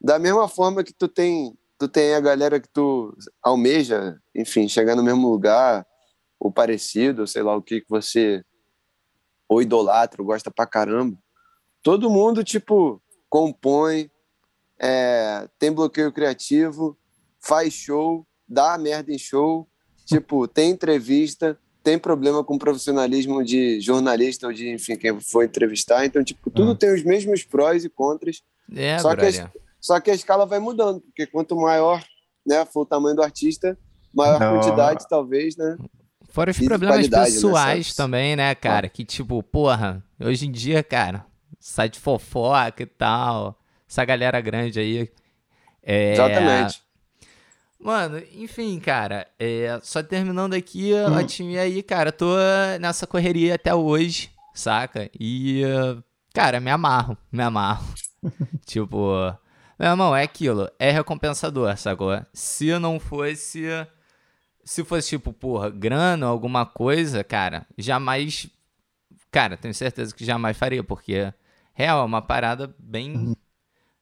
[0.00, 4.94] da mesma forma que tu tem tu tem a galera que tu almeja, enfim, chegar
[4.94, 5.86] no mesmo lugar,
[6.38, 8.44] ou parecido, sei lá o que que você
[9.48, 11.16] ou idolatra, ou gosta pra caramba.
[11.82, 14.10] Todo mundo, tipo, compõe,
[14.78, 16.98] é, tem bloqueio criativo,
[17.40, 19.66] faz show, dá merda em show,
[20.04, 26.04] tipo, tem entrevista, tem problema com profissionalismo de jornalista ou de, enfim, quem for entrevistar.
[26.04, 26.76] Então, tipo, tudo uhum.
[26.76, 28.42] tem os mesmos prós e contras.
[28.76, 29.42] É, só que, as,
[29.80, 32.04] só que a escala vai mudando, porque quanto maior
[32.46, 33.78] né, for o tamanho do artista,
[34.14, 34.58] maior Não.
[34.58, 35.76] quantidade, talvez, né?
[36.28, 38.88] Fora os problemas né, pessoais né, também, né, cara?
[38.88, 41.26] Que tipo, porra, hoje em dia, cara,
[41.58, 43.58] sai de fofoca e tal.
[43.88, 45.10] Essa galera grande aí.
[45.82, 46.12] É...
[46.12, 46.82] Exatamente.
[47.78, 49.78] Mano, enfim, cara, é...
[49.82, 51.16] só terminando aqui, hum.
[51.16, 52.36] a time aí, cara, tô
[52.78, 55.10] nessa correria até hoje, saca?
[55.18, 55.62] E,
[56.32, 57.86] cara, me amarro, me amarro.
[58.66, 59.34] tipo,
[59.80, 60.70] meu irmão, é aquilo.
[60.78, 62.20] É recompensador, sacou?
[62.34, 63.64] Se não fosse.
[64.62, 68.46] Se fosse tipo, porra, grana, alguma coisa, cara, jamais.
[69.30, 71.32] Cara, tenho certeza que jamais faria, porque.
[71.72, 73.16] Real, é uma parada bem.
[73.16, 73.36] Uhum.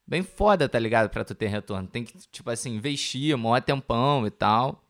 [0.04, 1.10] Bem foda, tá ligado?
[1.10, 1.86] Pra tu ter retorno.
[1.86, 4.82] Tem que, tipo assim, investir, maior tempão e tal.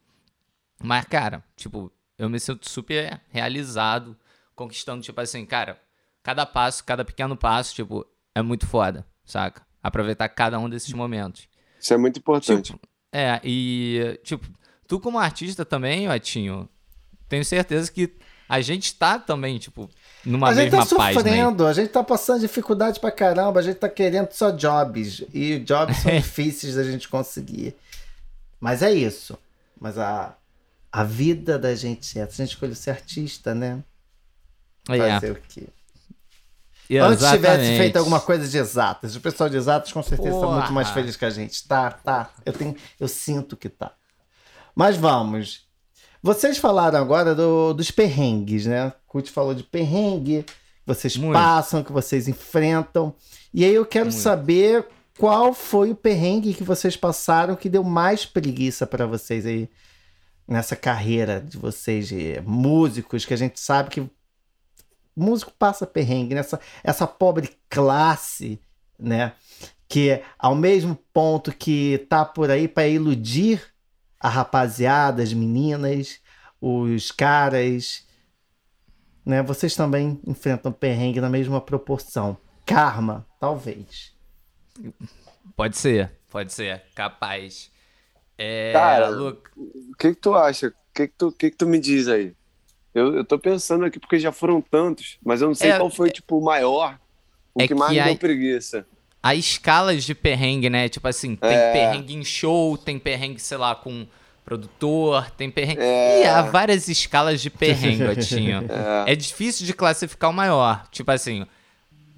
[0.83, 4.17] Mas, cara, tipo, eu me sinto super realizado,
[4.55, 5.79] conquistando, tipo assim, cara,
[6.23, 9.68] cada passo, cada pequeno passo, tipo, é muito foda, saca?
[9.89, 11.49] Aproveitar cada um desses momentos.
[11.81, 12.73] Isso é muito importante.
[12.73, 12.81] Tipo,
[13.13, 14.47] é, e, tipo,
[14.87, 16.69] tu como artista também, Otinho,
[17.29, 18.15] tenho certeza que
[18.49, 19.91] a gente tá também, tipo,
[20.25, 20.79] numa mesma página.
[20.79, 24.33] A gente tá sofrendo, a gente tá passando dificuldade pra caramba, a gente tá querendo
[24.33, 25.23] só jobs.
[25.35, 27.77] E jobs são difíceis da gente conseguir.
[28.59, 29.39] Mas é isso.
[29.79, 30.35] Mas a,
[30.91, 32.23] a vida da gente é.
[32.23, 33.85] A gente escolheu ser artista, né?
[34.89, 34.99] É.
[34.99, 35.65] Fazer o quê?
[36.89, 37.25] Exatamente.
[37.25, 39.15] Antes tivesse feito alguma coisa de exatas.
[39.15, 41.67] O pessoal de exatas com certeza está muito mais feliz que a gente.
[41.67, 42.31] Tá, tá.
[42.47, 43.93] Eu, tenho, eu sinto que tá.
[44.75, 45.67] Mas vamos.
[46.23, 48.93] Vocês falaram agora do, dos perrengues, né?
[49.07, 50.55] Kut falou de perrengue, que
[50.87, 51.35] vocês muito.
[51.35, 53.15] passam, que vocês enfrentam.
[53.53, 54.21] E aí eu quero muito.
[54.21, 54.87] saber
[55.19, 59.69] qual foi o perrengue que vocês passaram que deu mais preguiça para vocês aí
[60.47, 64.11] nessa carreira de vocês de músicos, que a gente sabe que
[65.19, 68.61] músico passa perrengue nessa essa pobre classe,
[68.99, 69.33] né?
[69.89, 73.63] Que ao mesmo ponto que tá por aí para iludir
[74.21, 76.21] a rapaziada, as meninas,
[76.61, 78.07] os caras,
[79.25, 79.43] né?
[79.43, 82.37] Vocês também enfrentam perrengue na mesma proporção.
[82.65, 84.15] Karma, talvez.
[85.57, 87.71] Pode ser, pode ser, capaz.
[88.37, 89.37] É, Cara, o
[89.99, 90.69] que, que tu acha?
[90.69, 92.37] O que, que, tu, que, que tu me diz aí?
[92.99, 95.91] Eu, eu tô pensando aqui porque já foram tantos, mas eu não sei é, qual
[95.91, 96.99] foi, é, tipo, o maior,
[97.55, 98.87] o é que mais que me deu preguiça.
[99.23, 100.89] Há escalas de perrengue, né?
[100.89, 101.73] Tipo assim, tem é.
[101.73, 104.07] perrengue em show, tem perrengue, sei lá, com
[104.45, 105.83] produtor, tem perrengue.
[105.83, 106.23] É.
[106.23, 108.65] E há várias escalas de perrengue, Otinho.
[109.07, 109.13] É.
[109.13, 110.87] é difícil de classificar o maior.
[110.91, 111.47] Tipo assim,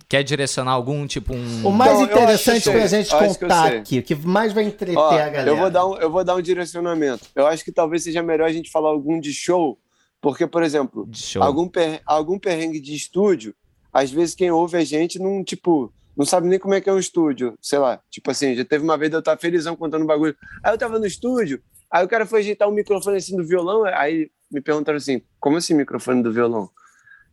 [0.09, 1.67] quer direcionar algum, tipo um.
[1.67, 5.49] O mais interessante pra gente contar aqui, o que mais vai entreter Ó, a galera.
[5.49, 7.27] Eu vou, dar um, eu vou dar um direcionamento.
[7.35, 9.79] Eu acho que talvez seja melhor a gente falar algum de show
[10.21, 11.09] porque, por exemplo,
[11.41, 13.55] algum, per, algum perrengue de estúdio,
[13.93, 16.93] às vezes quem ouve a gente não, tipo, não sabe nem como é que é
[16.93, 18.01] um estúdio, sei lá.
[18.11, 20.37] Tipo assim, já teve uma vez eu tava felizão contando um bagulho.
[20.63, 23.85] Aí eu tava no estúdio, aí o cara foi ajeitar o microfone assim do violão,
[23.85, 26.69] aí me perguntaram assim, como assim microfone do violão?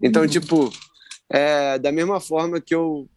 [0.02, 0.28] Então, uhum.
[0.28, 0.72] tipo,
[1.30, 3.10] é, da mesma forma que eu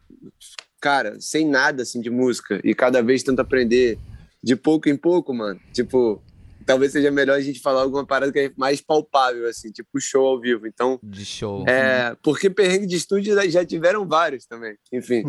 [0.81, 2.61] cara, sem nada, assim, de música.
[2.65, 3.99] E cada vez tento aprender
[4.43, 5.61] de pouco em pouco, mano.
[5.73, 6.21] Tipo,
[6.65, 10.27] talvez seja melhor a gente falar alguma parada que é mais palpável, assim, tipo show
[10.27, 10.67] ao vivo.
[10.67, 10.99] Então.
[11.03, 11.67] De show.
[11.67, 14.77] É, porque perrengue de estúdio já tiveram vários também.
[14.93, 15.25] Enfim.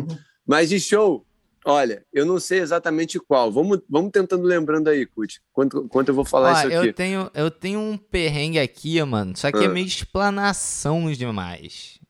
[0.46, 1.24] Mas de show,
[1.64, 3.50] olha, eu não sei exatamente qual.
[3.50, 5.40] Vamos, vamos tentando lembrando aí, Kut.
[5.52, 6.88] Quanto, quanto eu vou falar isso aqui.
[6.88, 9.36] Eu tenho, eu tenho um perrengue aqui, mano.
[9.36, 9.64] Só que é ah.
[9.64, 12.00] é meio explanação demais.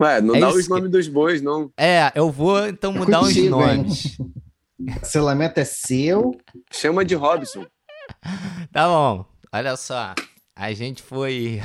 [0.00, 1.70] Ué, não é dá os nomes dos bois, não.
[1.76, 4.18] É, eu vou então é mudar os nomes.
[4.78, 6.32] O selamento é seu.
[6.70, 7.64] Chama de Robson.
[8.72, 9.24] Tá bom.
[9.52, 10.14] Olha só.
[10.54, 11.60] A gente foi.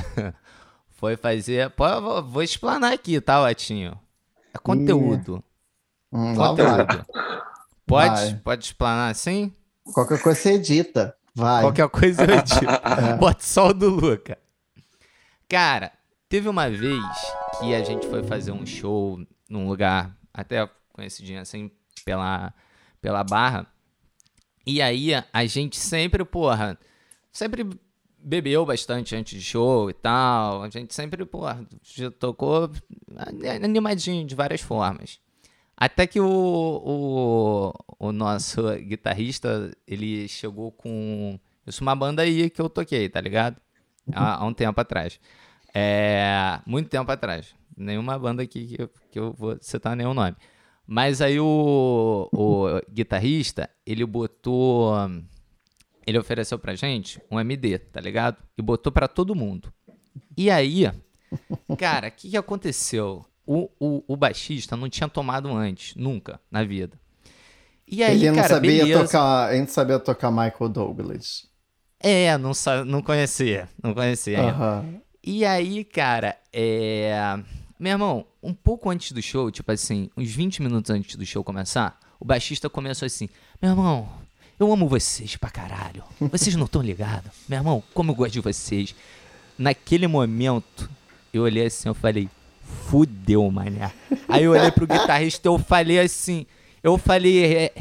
[0.90, 1.70] foi fazer.
[1.70, 3.98] Pô, vou explanar aqui, tá, Latinho?
[4.54, 5.42] É conteúdo.
[6.12, 7.06] Hum, conteúdo.
[7.86, 8.34] Pode, vai.
[8.36, 9.52] pode explanar assim?
[9.92, 11.16] Qualquer coisa você edita.
[11.34, 11.62] Vai.
[11.62, 12.64] Qualquer coisa eu edito.
[13.10, 13.16] é.
[13.16, 14.38] Bota só o do Luca.
[15.48, 15.92] Cara,
[16.28, 17.02] teve uma vez
[17.58, 21.70] que a gente foi fazer um show num lugar até conhecidinho assim
[22.04, 22.54] pela,
[23.00, 23.66] pela Barra.
[24.66, 26.78] E aí a gente sempre, porra,
[27.32, 27.68] sempre
[28.18, 30.62] bebeu bastante antes de show e tal.
[30.62, 31.66] A gente sempre, porra,
[32.18, 32.70] tocou
[33.62, 35.18] animadinho de várias formas.
[35.76, 41.38] Até que o, o, o nosso guitarrista, ele chegou com...
[41.66, 43.56] Isso uma banda aí que eu toquei, tá ligado?
[44.12, 45.18] Há, há um tempo atrás.
[45.74, 47.54] É, muito tempo atrás.
[47.76, 50.36] Nenhuma banda aqui que que eu vou citar nenhum nome.
[50.92, 54.92] Mas aí o, o guitarrista, ele botou.
[56.06, 58.36] Ele ofereceu pra gente um MD, tá ligado?
[58.58, 59.72] E botou pra todo mundo.
[60.36, 60.92] E aí,
[61.78, 63.24] cara, o que, que aconteceu?
[63.46, 67.00] O, o, o baixista não tinha tomado antes, nunca, na vida.
[67.88, 69.04] E aí, ele não cara, sabia beleza.
[69.04, 71.48] tocar, ele não sabia tocar Michael Douglas.
[71.98, 72.52] É, não,
[72.86, 74.42] não conhecia, não conhecia.
[74.42, 75.00] Uhum.
[75.24, 77.14] E aí, cara, é
[77.82, 81.42] meu irmão, um pouco antes do show, tipo assim, uns 20 minutos antes do show
[81.42, 83.28] começar, o baixista começou assim:
[83.60, 84.08] Meu irmão,
[84.56, 86.04] eu amo vocês pra caralho.
[86.20, 87.32] Vocês não estão ligados?
[87.48, 88.94] Meu irmão, como eu gosto de vocês.
[89.58, 90.88] Naquele momento,
[91.34, 92.28] eu olhei assim, eu falei,
[92.88, 93.92] fudeu, mané.
[94.28, 96.46] Aí eu olhei pro guitarrista eu falei assim,
[96.84, 97.72] eu falei, é,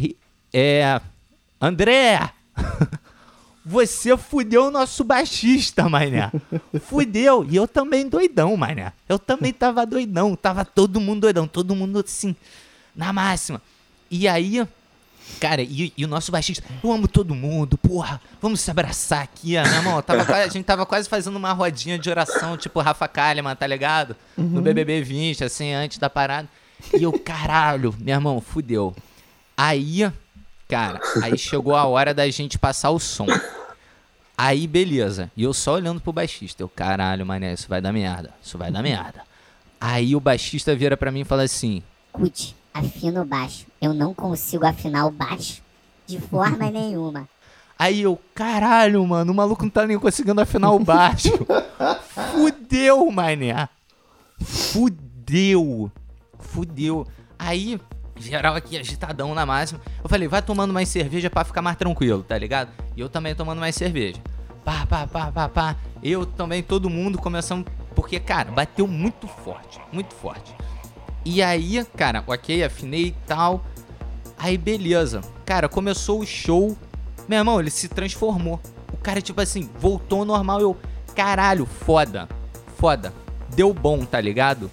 [0.51, 1.01] é
[1.61, 2.33] André,
[3.63, 6.31] você fudeu o nosso baixista, mané.
[6.81, 7.45] Fudeu.
[7.47, 8.91] E eu também doidão, mané.
[9.07, 10.35] Eu também tava doidão.
[10.35, 11.47] Tava todo mundo doidão.
[11.47, 12.35] Todo mundo assim,
[12.95, 13.61] na máxima.
[14.09, 14.67] E aí,
[15.39, 19.57] cara, e, e o nosso baixista, eu amo todo mundo, porra, vamos se abraçar aqui,
[19.57, 20.01] ó, meu irmão.
[20.01, 24.15] Tava, a gente tava quase fazendo uma rodinha de oração, tipo Rafa Kalimann, tá ligado?
[24.37, 24.49] Uhum.
[24.49, 26.49] No BBB 20, assim, antes da parada.
[26.97, 28.95] E eu, caralho, meu irmão, fudeu.
[29.55, 30.11] Aí,
[30.71, 33.27] Cara, aí chegou a hora da gente passar o som.
[34.37, 35.29] Aí, beleza.
[35.35, 36.63] E eu só olhando pro baixista.
[36.63, 38.31] Eu, caralho, mané, isso vai dar merda.
[38.41, 39.21] Isso vai dar merda.
[39.81, 43.65] Aí o baixista vira para mim e fala assim: Cut, afina o baixo.
[43.81, 45.61] Eu não consigo afinar o baixo.
[46.07, 47.27] De forma nenhuma.
[47.77, 51.33] Aí eu, caralho, mano, o maluco não tá nem conseguindo afinar o baixo.
[52.31, 53.67] Fudeu, mané.
[54.39, 55.91] Fudeu.
[56.39, 57.05] Fudeu.
[57.37, 57.77] Aí,
[58.21, 59.81] geral aqui agitadão na máxima.
[60.03, 62.69] Eu falei, vai tomando mais cerveja para ficar mais tranquilo, tá ligado?
[62.95, 64.19] E eu também tomando mais cerveja.
[64.63, 65.75] Pá, pá, pá, pá, pá.
[66.03, 67.65] Eu também, todo mundo começando.
[67.95, 70.55] Porque, cara, bateu muito forte, muito forte.
[71.25, 73.63] E aí, cara, ok, afinei e tal.
[74.37, 75.21] Aí, beleza.
[75.45, 76.77] Cara, começou o show.
[77.27, 78.59] Meu irmão, ele se transformou.
[78.93, 80.61] O cara, tipo assim, voltou ao normal.
[80.61, 80.77] Eu,
[81.15, 82.27] caralho, foda.
[82.77, 83.13] Foda.
[83.55, 84.71] Deu bom, tá ligado?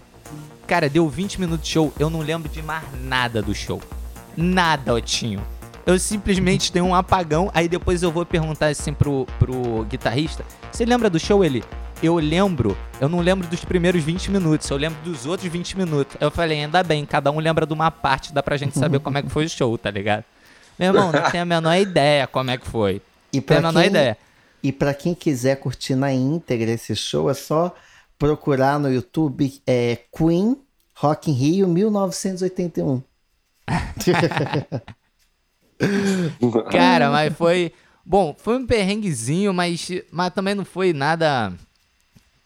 [0.68, 3.80] Cara, deu 20 minutos de show, eu não lembro de mais nada do show.
[4.36, 5.42] Nada, Otinho.
[5.86, 10.44] Eu simplesmente tenho um apagão, aí depois eu vou perguntar assim pro, pro guitarrista.
[10.70, 11.42] Você lembra do show?
[11.42, 11.64] Ele,
[12.02, 16.18] eu lembro, eu não lembro dos primeiros 20 minutos, eu lembro dos outros 20 minutos.
[16.20, 19.16] Eu falei, ainda bem, cada um lembra de uma parte, dá pra gente saber como
[19.16, 20.22] é que foi o show, tá ligado?
[20.78, 23.00] Meu irmão, não tenho a menor ideia como é que foi.
[23.32, 24.18] E pra a menor quem, ideia.
[24.62, 27.74] E pra quem quiser curtir na íntegra esse show, é só
[28.18, 30.56] procurar no YouTube é, Queen
[30.94, 33.02] Rock in Rio 1981.
[36.70, 37.72] Cara, mas foi.
[38.04, 41.52] Bom, foi um perrenguezinho, mas, mas também não foi nada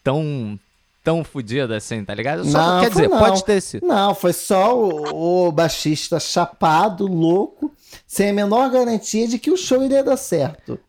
[0.03, 0.59] tão
[1.03, 2.45] tão fodido assim, tá ligado?
[2.45, 3.19] Só, não, quer dizer, não.
[3.19, 3.85] pode ter sido.
[3.85, 7.71] Não, foi só o, o, baixista chapado, louco,
[8.07, 10.79] sem a menor garantia de que o show iria dar certo.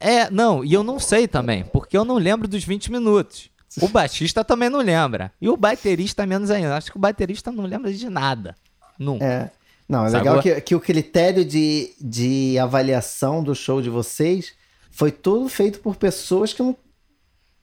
[0.00, 3.50] É, não, e eu não sei também, porque eu não lembro dos 20 minutos.
[3.80, 5.32] O baixista também não lembra.
[5.40, 6.76] E o baterista menos ainda.
[6.76, 8.56] Acho que o baterista não lembra de nada.
[8.98, 9.24] Nunca.
[9.24, 9.50] É.
[9.88, 14.52] Não, é legal que, que o critério de, de avaliação do show de vocês
[14.90, 16.76] foi tudo feito por pessoas que não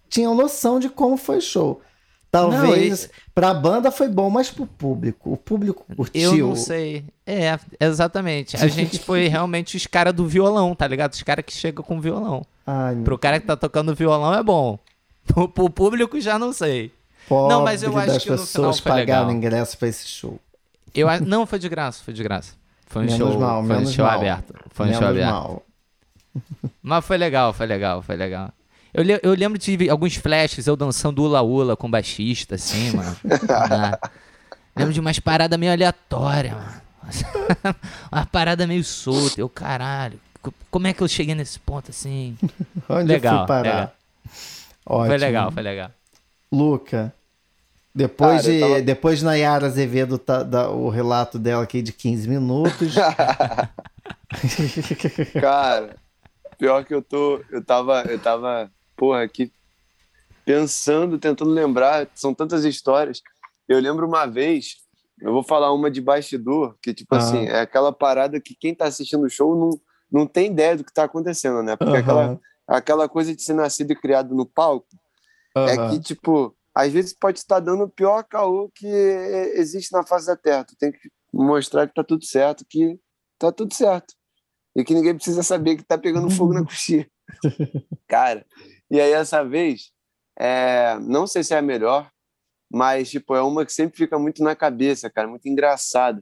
[0.10, 1.82] tinham noção de como foi o show.
[2.32, 5.32] Talvez não, pra banda foi bom, mas pro público.
[5.32, 6.32] O público curtiu.
[6.32, 7.06] Eu não sei.
[7.26, 8.58] É, exatamente.
[8.58, 11.14] A gente foi realmente os caras do violão, tá ligado?
[11.14, 12.45] Os caras que chegam com violão.
[12.68, 14.78] Ai, Pro cara que tá tocando violão é bom.
[15.26, 16.91] Pro, público já não sei.
[17.28, 19.32] Pobre não, mas eu acho que no final foi legal.
[19.32, 20.39] ingresso pra esse show.
[20.93, 22.53] Eu, não, foi de graça, foi de graça.
[22.88, 24.17] Foi um menos show, mal, foi um show mal.
[24.17, 24.53] aberto.
[24.71, 25.32] Foi um menos show aberto.
[25.32, 25.65] Mal.
[26.82, 28.51] Mas foi legal, foi legal, foi legal.
[28.93, 33.17] Eu, eu lembro de alguns flashes, eu dançando ula-ula com baixista, assim, mano.
[33.23, 33.97] né?
[34.76, 36.86] Lembro de umas paradas meio aleatórias, mano.
[38.11, 39.39] Uma parada meio solta.
[39.39, 40.19] Eu, caralho,
[40.71, 42.38] como é que eu cheguei nesse ponto assim?
[42.89, 43.63] Onde legal, eu fui parar?
[43.63, 43.91] Legal.
[44.86, 45.07] Ótimo.
[45.07, 45.91] Foi legal, foi legal.
[46.51, 47.13] Luca,
[47.93, 48.81] depois Cara, de tava...
[48.81, 52.93] depois de Nayara Azevedo tá, da, o relato dela aqui de 15 minutos.
[55.39, 55.95] Cara,
[56.57, 59.49] pior que eu tô, eu tava, eu tava, porra, aqui
[60.43, 63.21] pensando, tentando lembrar, são tantas histórias.
[63.67, 64.75] Eu lembro uma vez,
[65.21, 67.17] eu vou falar uma de bastidor, que tipo ah.
[67.17, 69.69] assim, é aquela parada que quem tá assistindo o show não,
[70.11, 71.75] não tem ideia do que tá acontecendo, né?
[71.75, 71.99] Porque uhum.
[71.99, 74.88] aquela, aquela coisa de ser nascido e criado no palco
[75.55, 75.68] uhum.
[75.68, 80.28] é que, tipo, às vezes pode estar dando o pior caô que existe na face
[80.28, 80.66] da Terra.
[80.66, 82.99] Tu tem que mostrar que tá tudo certo, que
[83.39, 84.13] tá tudo certo.
[84.76, 87.09] E que ninguém precisa saber que tá pegando fogo na coxinha.
[88.07, 88.45] Cara,
[88.91, 89.91] e aí essa vez,
[90.38, 92.11] é, não sei se é a melhor,
[92.70, 96.22] mas, tipo, é uma que sempre fica muito na cabeça, cara, muito engraçada.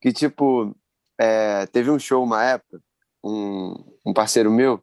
[0.00, 0.76] Que, tipo,
[1.20, 2.82] é, teve um show uma época,
[3.24, 3.74] um,
[4.04, 4.82] um parceiro meu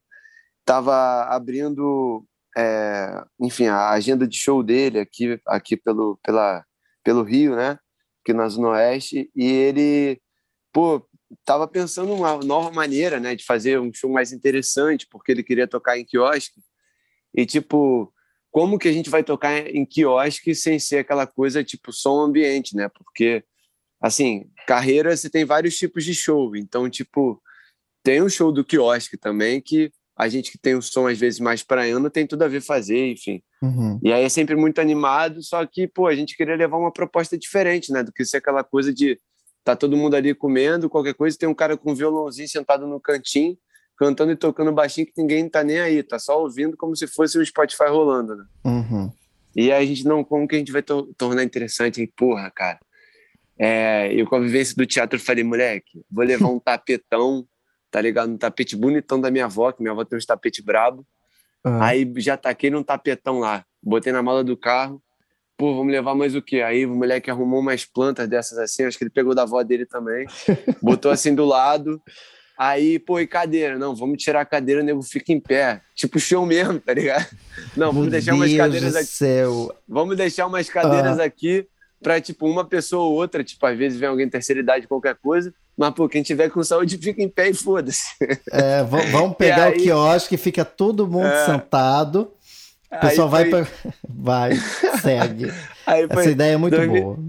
[0.69, 2.23] estava abrindo,
[2.55, 6.63] é, enfim, a agenda de show dele aqui, aqui pelo, pela,
[7.03, 7.79] pelo Rio, né?
[8.21, 10.21] Aqui na Zona Oeste, e ele,
[10.71, 11.03] pô,
[11.43, 15.67] tava pensando uma nova maneira, né, de fazer um show mais interessante, porque ele queria
[15.67, 16.61] tocar em quiosque.
[17.33, 18.13] E, tipo,
[18.51, 22.75] como que a gente vai tocar em quiosque sem ser aquela coisa tipo som ambiente,
[22.75, 22.89] né?
[22.89, 23.43] Porque,
[23.99, 26.55] assim, carreira você tem vários tipos de show.
[26.55, 27.41] Então, tipo,
[28.03, 31.39] tem o show do quiosque também, que a gente que tem o som às vezes
[31.39, 33.41] mais praiano tem tudo a ver fazer, enfim.
[33.61, 33.97] Uhum.
[34.03, 37.37] E aí é sempre muito animado, só que, pô, a gente queria levar uma proposta
[37.37, 38.03] diferente, né?
[38.03, 39.17] Do que ser aquela coisa de
[39.63, 42.99] tá todo mundo ali comendo, qualquer coisa, tem um cara com um violãozinho sentado no
[42.99, 43.57] cantinho,
[43.97, 47.39] cantando e tocando baixinho que ninguém tá nem aí, tá só ouvindo como se fosse
[47.39, 48.45] o Spotify rolando, né?
[48.65, 49.09] Uhum.
[49.55, 52.01] E aí a gente, não, como que a gente vai to tornar interessante?
[52.01, 52.79] E, porra, cara,
[53.57, 57.47] é, eu com a vivência do teatro falei, moleque, vou levar um tapetão,
[57.91, 58.31] tá ligado?
[58.31, 61.05] Um tapete bonitão da minha avó, que minha avó tem uns tapete brabo.
[61.65, 61.81] Uhum.
[61.81, 65.01] Aí já taquei num tapetão lá, botei na mala do carro.
[65.57, 66.61] Pô, vamos levar mais o quê?
[66.61, 69.85] Aí o moleque arrumou umas plantas dessas assim, acho que ele pegou da avó dele
[69.85, 70.25] também.
[70.81, 72.01] botou assim do lado.
[72.57, 73.77] Aí, pô, e cadeira?
[73.77, 75.81] Não, vamos tirar a cadeira, o nego fica em pé.
[75.95, 77.27] Tipo show mesmo, tá ligado?
[77.75, 79.07] Não, vamos Meu deixar Deus umas cadeiras aqui.
[79.07, 79.75] Céu.
[79.87, 81.23] Vamos deixar umas cadeiras uhum.
[81.23, 81.67] aqui
[82.01, 85.15] para tipo uma pessoa ou outra, tipo às vezes vem alguém de terceira idade qualquer
[85.15, 88.05] coisa, mas pô, quem tiver com saúde fica em pé e foda-se.
[88.51, 92.31] É, vamos pegar aí, o quiosque, fica todo mundo é, sentado.
[92.91, 93.63] O pessoal vai foi...
[93.63, 93.71] pra...
[94.07, 94.55] vai,
[95.01, 95.51] segue.
[95.85, 97.19] Essa ideia é muito 2000, boa.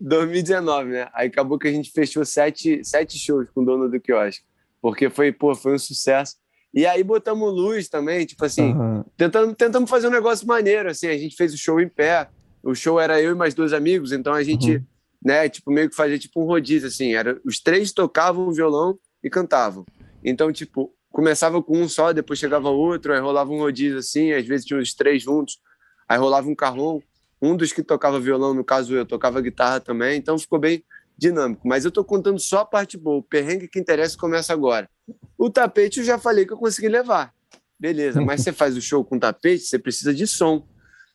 [0.00, 1.08] 2019, né?
[1.14, 4.44] Aí acabou que a gente fechou sete, sete shows com o dono do quiosque,
[4.82, 6.36] porque foi, pô, foi um sucesso.
[6.74, 9.04] E aí botamos luz também, tipo assim, uhum.
[9.16, 12.28] tentando, tentamos fazer um negócio maneiro, assim, a gente fez o show em pé,
[12.64, 14.84] o show era eu e mais dois amigos, então a gente, uhum.
[15.22, 19.28] né, tipo, meio que fazia tipo um rodízio, assim, era, os três tocavam violão e
[19.28, 19.84] cantavam.
[20.24, 24.46] Então, tipo, começava com um só, depois chegava outro, aí rolava um rodízio assim, às
[24.46, 25.58] vezes tinha os três juntos,
[26.08, 27.02] aí rolava um carrão,
[27.40, 30.82] um dos que tocava violão, no caso eu, tocava guitarra também, então ficou bem
[31.16, 31.68] dinâmico.
[31.68, 34.88] Mas eu tô contando só a parte boa, o perrengue que interessa começa agora.
[35.38, 37.32] O tapete eu já falei que eu consegui levar.
[37.78, 40.66] Beleza, mas você faz o show com tapete, você precisa de som.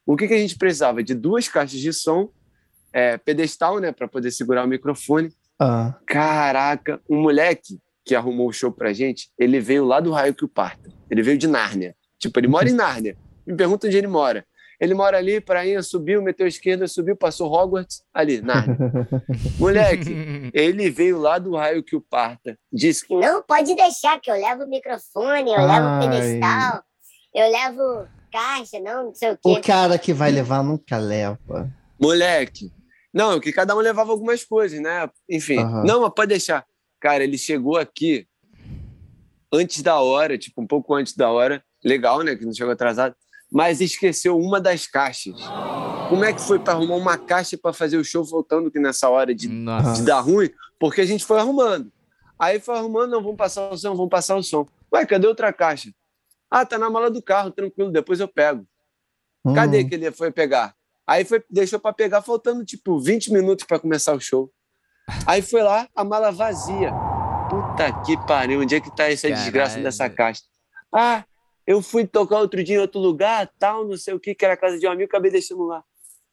[0.10, 1.04] O que, que a gente precisava?
[1.04, 2.32] De duas caixas de som,
[2.92, 5.32] é, pedestal, né, para poder segurar o microfone.
[5.60, 5.94] Ah.
[6.08, 10.44] Caraca, um moleque que arrumou o show pra gente, ele veio lá do raio que
[10.44, 10.90] o parta.
[11.12, 11.96] Ele veio de Nárnia.
[12.18, 13.16] Tipo, ele mora em Nárnia.
[13.46, 14.44] Me pergunta onde ele mora.
[14.82, 18.78] Ele mora ali, prainha, subiu, meteu a esquerda, subiu, passou Hogwarts, ali, Nárnia.
[19.60, 22.58] Moleque, ele veio lá do raio que o parta.
[22.74, 23.16] Disse que...
[23.16, 25.68] Não, pode deixar, que eu levo o microfone, eu Ai.
[25.68, 26.84] levo o pedestal,
[27.32, 29.40] eu levo caixa, não, não sei o quê.
[29.44, 31.72] O cara que vai levar nunca leva.
[32.00, 32.72] Moleque.
[33.14, 35.10] Não, que cada um levava algumas coisas, né?
[35.30, 35.60] Enfim.
[35.60, 35.84] Uhum.
[35.84, 36.66] Não, mas pode deixar.
[37.00, 38.28] Cara, ele chegou aqui
[39.52, 41.64] antes da hora, tipo, um pouco antes da hora.
[41.84, 42.36] Legal, né?
[42.36, 43.16] Que não chegou atrasado.
[43.52, 45.36] Mas esqueceu uma das caixas.
[46.10, 49.10] Como é que foi para arrumar uma caixa para fazer o show voltando aqui nessa
[49.10, 50.50] hora de, de, dar ruim?
[50.80, 51.92] Porque a gente foi arrumando.
[52.38, 54.68] Aí foi arrumando, não, vamos passar o som, vamos passar o som.
[54.94, 55.92] Ué, cadê outra caixa?
[56.50, 58.68] Ah, tá na mala do carro, tranquilo, depois eu pego.
[59.54, 59.90] Cadê uhum.
[59.90, 60.76] que ele foi pegar?
[61.08, 64.52] Aí foi, deixou para pegar, faltando tipo 20 minutos para começar o show.
[65.26, 66.92] Aí foi lá, a mala vazia.
[67.50, 69.44] Puta que pariu, onde é que tá essa Caralho.
[69.44, 70.44] desgraça dessa caixa?
[70.94, 71.24] Ah,
[71.66, 74.54] eu fui tocar outro dia em outro lugar, tal, não sei o que, que era
[74.54, 75.84] a casa de um amigo, acabei deixando lá.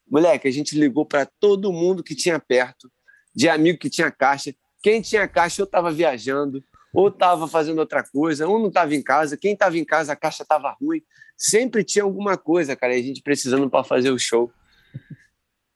[0.09, 2.89] Moleque, a gente ligou para todo mundo que tinha perto,
[3.35, 4.53] de amigo que tinha caixa.
[4.81, 6.63] Quem tinha caixa ou estava viajando,
[6.93, 9.37] ou estava fazendo outra coisa, ou não estava em casa.
[9.37, 11.01] Quem estava em casa, a caixa estava ruim.
[11.37, 14.51] Sempre tinha alguma coisa, cara, e a gente precisando para fazer o show.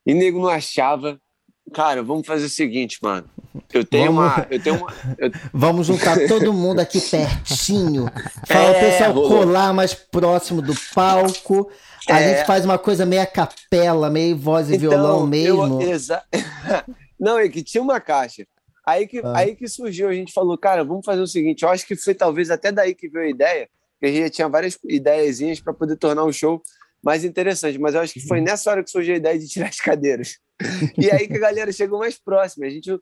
[0.05, 1.20] E nego não achava.
[1.74, 3.30] Cara, vamos fazer o seguinte, mano.
[3.72, 4.34] Eu tenho vamos...
[4.34, 4.47] uma.
[4.49, 5.32] Eu tenho uma eu...
[5.53, 8.09] Vamos juntar todo mundo aqui pertinho.
[8.45, 9.30] Fala é, o pessoal rolou.
[9.30, 11.72] colar mais próximo do palco.
[12.09, 12.36] A é...
[12.36, 15.82] gente faz uma coisa meio a capela, meio voz e então, violão mesmo.
[15.82, 16.24] Eu, exa...
[17.20, 18.45] Não, é que tinha uma caixa.
[18.86, 19.34] Aí que, ah.
[19.38, 21.63] aí que surgiu, a gente falou, cara, vamos fazer o seguinte.
[21.63, 23.69] Eu acho que foi talvez até daí que veio a ideia,
[23.99, 26.61] que a gente tinha várias ideiazinhas para poder tornar o show
[27.03, 28.45] mais interessante, mas eu acho que foi uhum.
[28.45, 30.38] nessa hora que surgiu a ideia de tirar as cadeiras.
[30.97, 32.67] E aí que a galera chegou mais próxima.
[32.67, 32.95] A gente,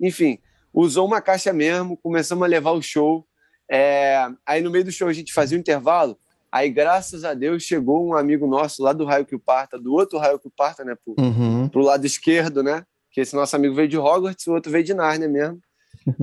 [0.00, 0.38] enfim,
[0.72, 3.26] usou uma caixa mesmo, começamos a levar o show.
[3.70, 4.28] É...
[4.44, 6.18] Aí no meio do show a gente fazia um intervalo.
[6.50, 10.18] Aí, graças a Deus, chegou um amigo nosso lá do Raio que Parta, do outro
[10.18, 10.96] Raio que Parta, né?
[11.04, 11.68] Pro, uhum.
[11.68, 12.84] pro lado esquerdo, né?
[13.16, 15.58] Que esse nosso amigo veio de Hogwarts, o outro veio de Nárnia mesmo.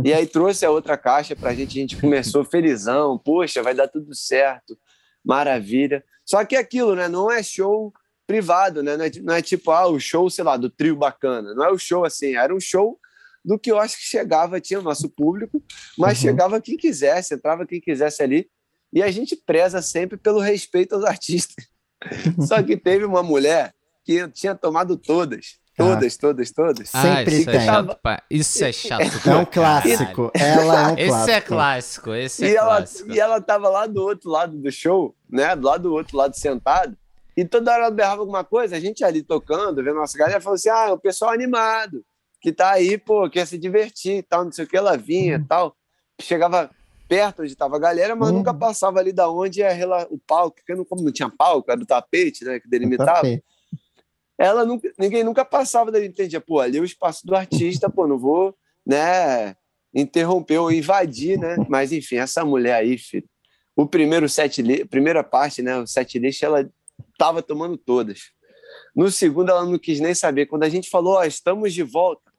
[0.06, 3.88] E aí trouxe a outra caixa pra gente, a gente começou felizão, poxa, vai dar
[3.88, 4.78] tudo certo,
[5.26, 6.06] maravilha.
[6.24, 7.08] Só que aquilo, né?
[7.08, 7.92] Não é show
[8.28, 8.96] privado, né?
[8.96, 11.56] Não é, não é tipo, ah, o show, sei lá, do trio bacana.
[11.56, 13.00] Não é o show assim, era um show
[13.44, 15.64] do que eu acho que chegava, tinha o nosso público,
[15.98, 16.30] mas uhum.
[16.30, 18.48] chegava quem quisesse, entrava quem quisesse ali.
[18.94, 21.68] E a gente preza sempre pelo respeito aos artistas.
[22.48, 23.74] Só que teve uma mulher
[24.06, 25.63] que tinha tomado todas.
[25.76, 26.18] Todas, ah.
[26.22, 26.90] todas, todas.
[26.94, 27.56] Ah, sempre isso tem.
[27.56, 28.00] É chato,
[28.30, 29.30] isso é chato.
[29.30, 30.32] É um clássico.
[30.36, 31.02] Ela é um clássico.
[31.02, 32.14] Esse é clássico.
[32.14, 33.10] Esse é e clássico.
[33.10, 35.56] Ela, e ela tava lá do outro lado do show, né?
[35.56, 36.96] Do lado do outro lado sentado.
[37.36, 40.56] E toda hora ela berrava alguma coisa, a gente ali tocando, vendo nossa galera, falou
[40.56, 42.06] assim: ah, é o pessoal animado,
[42.40, 45.38] que tá aí, pô, quer se divertir tal, não sei o que, ela vinha e
[45.38, 45.48] uhum.
[45.48, 45.76] tal.
[46.22, 46.70] Chegava
[47.08, 48.38] perto onde tava a galera, mas uhum.
[48.38, 51.80] nunca passava ali da onde é o palco, porque não, como não tinha palco, era
[51.80, 53.28] do tapete, né, que delimitava.
[54.38, 58.08] Ela nunca, ninguém nunca passava dali, entendia, pô, ali é o espaço do artista, pô,
[58.08, 58.56] não vou,
[58.86, 59.56] né,
[59.94, 61.56] interromper ou invadir, né?
[61.70, 63.28] Mas enfim, essa mulher aí, filho,
[63.76, 66.68] o primeiro set, primeira parte, né, o set list, ela
[67.18, 68.32] tava tomando todas.
[68.96, 70.48] No segundo, ela não quis nem saber.
[70.48, 72.32] Quando a gente falou, ó, estamos de volta,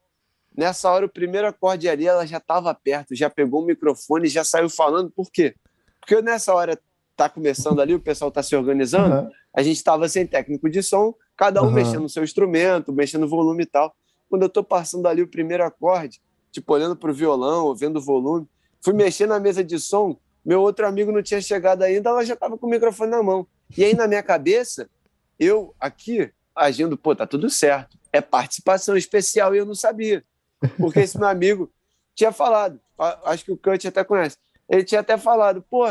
[0.56, 4.44] nessa hora, o primeiro acorde ali, ela já estava perto, já pegou o microfone, já
[4.44, 5.10] saiu falando.
[5.10, 5.54] Por quê?
[6.00, 6.78] Porque nessa hora
[7.16, 9.30] tá começando ali, o pessoal tá se organizando, uhum.
[9.54, 11.72] a gente estava sem técnico de som, cada um uhum.
[11.72, 13.94] mexendo no seu instrumento, mexendo no volume e tal.
[14.28, 16.20] Quando eu tô passando ali o primeiro acorde,
[16.50, 18.46] tipo, olhando pro violão, ouvindo o volume,
[18.80, 22.34] fui mexer na mesa de som, meu outro amigo não tinha chegado ainda, ela já
[22.34, 23.46] estava com o microfone na mão.
[23.76, 24.88] E aí, na minha cabeça,
[25.38, 27.98] eu aqui, agindo, pô, tá tudo certo.
[28.12, 30.24] É participação especial e eu não sabia.
[30.76, 31.70] Porque esse meu amigo
[32.14, 32.80] tinha falado,
[33.24, 34.36] acho que o Kant até conhece,
[34.68, 35.84] ele tinha até falado, pô,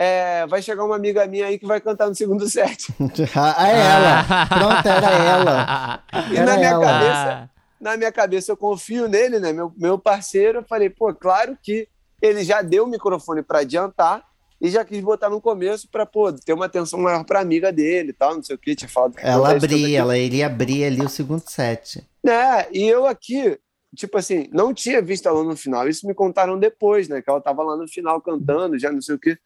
[0.00, 2.86] é, vai chegar uma amiga minha aí que vai cantar no segundo set.
[3.34, 4.46] ah, é ela.
[4.46, 6.04] Pronto, era ela.
[6.30, 6.84] E era na minha ela.
[6.86, 9.52] cabeça, na minha cabeça eu confio nele, né?
[9.52, 11.88] Meu, meu parceiro, eu falei, pô, claro que
[12.22, 14.22] ele já deu o microfone para adiantar
[14.60, 16.08] e já quis botar no começo para
[16.46, 19.14] ter uma atenção maior para amiga dele e tal, não sei o que, tinha falado.
[19.18, 22.08] Ela abria, ela iria abrir ali o segundo set.
[22.24, 23.58] É, e eu aqui,
[23.96, 27.40] tipo assim, não tinha visto ela no final, isso me contaram depois, né, que ela
[27.40, 29.36] tava lá no final cantando, já não sei o que.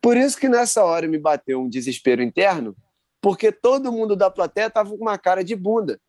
[0.00, 2.76] Por isso que nessa hora me bateu um desespero interno,
[3.20, 6.00] porque todo mundo da plateia tava com uma cara de bunda.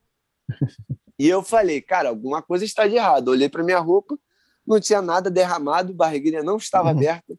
[1.19, 3.29] E eu falei, cara, alguma coisa está de errado.
[3.29, 4.17] olhei para minha roupa,
[4.65, 6.97] não tinha nada derramado, barriguinha não estava uhum.
[6.97, 7.35] aberta,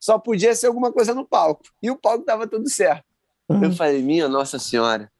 [0.00, 1.62] só podia ser alguma coisa no palco.
[1.82, 3.04] E o palco estava tudo certo.
[3.48, 3.64] Uhum.
[3.64, 5.12] Eu falei, minha Nossa Senhora,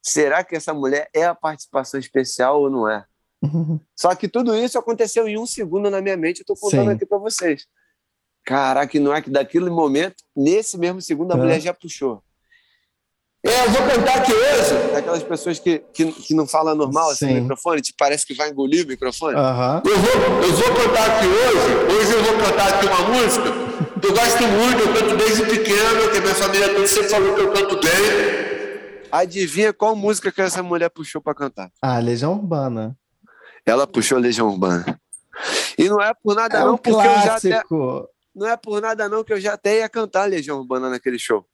[0.00, 3.04] será que essa mulher é a participação especial ou não é?
[3.42, 3.80] Uhum.
[3.96, 6.94] Só que tudo isso aconteceu em um segundo na minha mente, eu estou contando Sim.
[6.94, 7.66] aqui para vocês.
[8.44, 11.42] Caraca, não é que daquele momento, nesse mesmo segundo, a uhum.
[11.42, 12.22] mulher já puxou.
[13.44, 14.96] É, eu vou cantar aqui hoje.
[14.96, 18.50] Aquelas pessoas que, que, que não falam normal assim, no microfone, te parece que vai
[18.50, 19.34] engolir o microfone.
[19.34, 19.82] Uhum.
[19.84, 21.96] Eu, vou, eu vou cantar aqui hoje.
[21.96, 23.70] Hoje eu vou cantar aqui uma música
[24.00, 27.40] que eu gosto muito, eu canto desde pequeno, que minha família toda sempre falou que
[27.40, 29.08] eu canto bem.
[29.12, 31.70] Adivinha qual música que essa mulher puxou para cantar?
[31.82, 32.96] Ah, Legião Urbana.
[33.66, 35.00] Ela puxou Legião Urbana.
[35.78, 37.46] E não é por nada é não, um porque clássico.
[37.46, 37.66] eu já até,
[38.34, 41.46] não é por nada não que eu já até ia cantar Legião Urbana naquele show.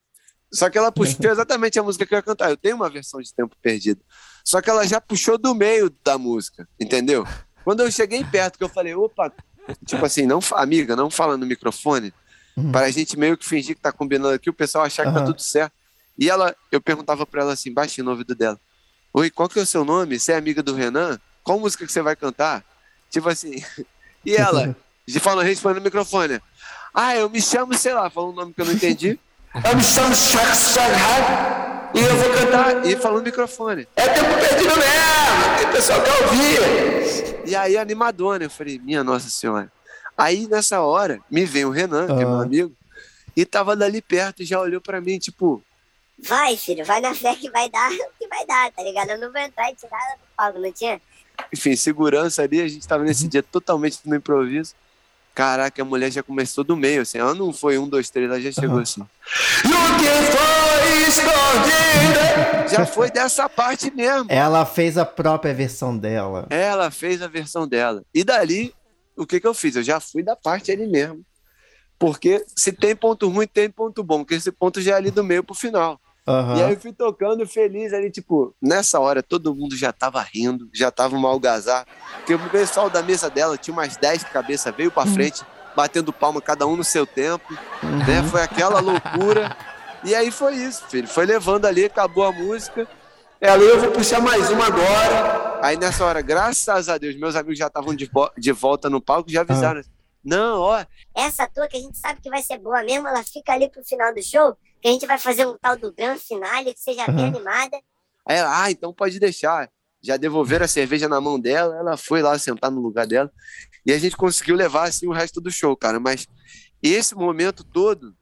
[0.53, 2.51] Só que ela puxou exatamente a música que eu ia cantar.
[2.51, 4.01] Eu tenho uma versão de Tempo Perdido.
[4.45, 7.27] Só que ela já puxou do meio da música, entendeu?
[7.65, 9.33] Quando eu cheguei perto, que eu falei, opa,
[9.85, 12.15] tipo assim, não, amiga, não fala no microfone,
[12.57, 12.71] uhum.
[12.71, 15.15] para a gente meio que fingir que tá combinando aqui, o pessoal achar que uhum.
[15.15, 15.73] tá tudo certo.
[16.17, 18.59] E ela, eu perguntava para ela assim, baixinho no ouvido dela,
[19.19, 20.21] Oi, qual que é o seu nome?
[20.21, 21.19] Você é amiga do Renan?
[21.43, 22.63] Qual música que você vai cantar?
[23.11, 23.65] Tipo assim.
[24.27, 26.41] E ela, de falando, respondendo no microfone.
[26.99, 29.21] Ah, eu me chamo, sei lá, falando um nome que eu não entendi.
[29.53, 30.15] eu me chamo
[31.95, 32.87] e eu vou cantar.
[32.87, 33.87] E falando no microfone.
[33.95, 37.49] É tempo perdido mesmo, tem pessoal que ouvir.
[37.51, 39.71] E aí, animadona, eu falei, minha Nossa Senhora.
[40.17, 42.73] Aí, nessa hora, me vem o Renan, que é meu amigo,
[43.37, 45.63] e tava dali perto e já olhou para mim, tipo.
[46.19, 49.11] Vai, filho, vai na fé que vai dar o que vai dar, tá ligado?
[49.11, 50.99] Eu não vou entrar e tirar do palco, não tinha?
[51.53, 53.29] Enfim, segurança ali, a gente tava nesse uhum.
[53.29, 54.75] dia totalmente no improviso.
[55.37, 57.19] Caraca, a mulher já começou do meio, assim.
[57.19, 58.83] Ela não foi um, dois, três, ela já chegou uhum.
[58.83, 59.03] assim.
[59.03, 62.71] E o que foi escondido?
[62.71, 64.25] Já foi dessa parte mesmo.
[64.31, 66.47] Ela fez a própria versão dela.
[66.49, 68.03] Ela fez a versão dela.
[68.15, 68.75] E dali,
[69.15, 69.77] o que que eu fiz?
[69.77, 71.21] Eu já fui da parte ali mesmo.
[71.99, 74.21] Porque se tem ponto ruim, tem ponto bom.
[74.21, 76.01] Porque esse ponto já é ali do meio pro final.
[76.27, 76.57] Uhum.
[76.57, 80.69] E aí eu fui tocando feliz ali, tipo, nessa hora todo mundo já tava rindo,
[80.75, 81.87] já tava uma algazar.
[82.17, 85.15] Porque o pessoal da mesa dela tinha umas 10 cabeças, veio pra uhum.
[85.15, 85.45] frente,
[85.77, 87.99] batendo palma, cada um no seu tempo, uhum.
[87.99, 88.23] né?
[88.29, 89.57] Foi aquela loucura.
[90.03, 91.07] E aí foi isso, filho.
[91.07, 92.89] Foi levando ali, acabou a música.
[93.41, 95.61] Ela, eu vou puxar mais uma agora.
[95.63, 99.31] Aí nessa hora, graças a Deus, meus amigos já estavam de, de volta no palco,
[99.31, 99.81] já avisaram.
[99.81, 99.96] Uhum.
[100.27, 100.85] Não, ó.
[101.15, 103.85] Essa tua que a gente sabe que vai ser boa mesmo, ela fica ali pro
[103.85, 107.09] final do show que a gente vai fazer um tal do grande finale, que seja
[107.09, 107.17] uhum.
[107.17, 107.77] bem animada.
[108.27, 109.71] Aí ela, ah, então pode deixar.
[110.03, 113.33] Já devolveram a cerveja na mão dela, ela foi lá sentar no lugar dela.
[113.85, 115.99] E a gente conseguiu levar assim o resto do show, cara.
[115.99, 116.27] Mas
[116.83, 118.15] esse momento todo,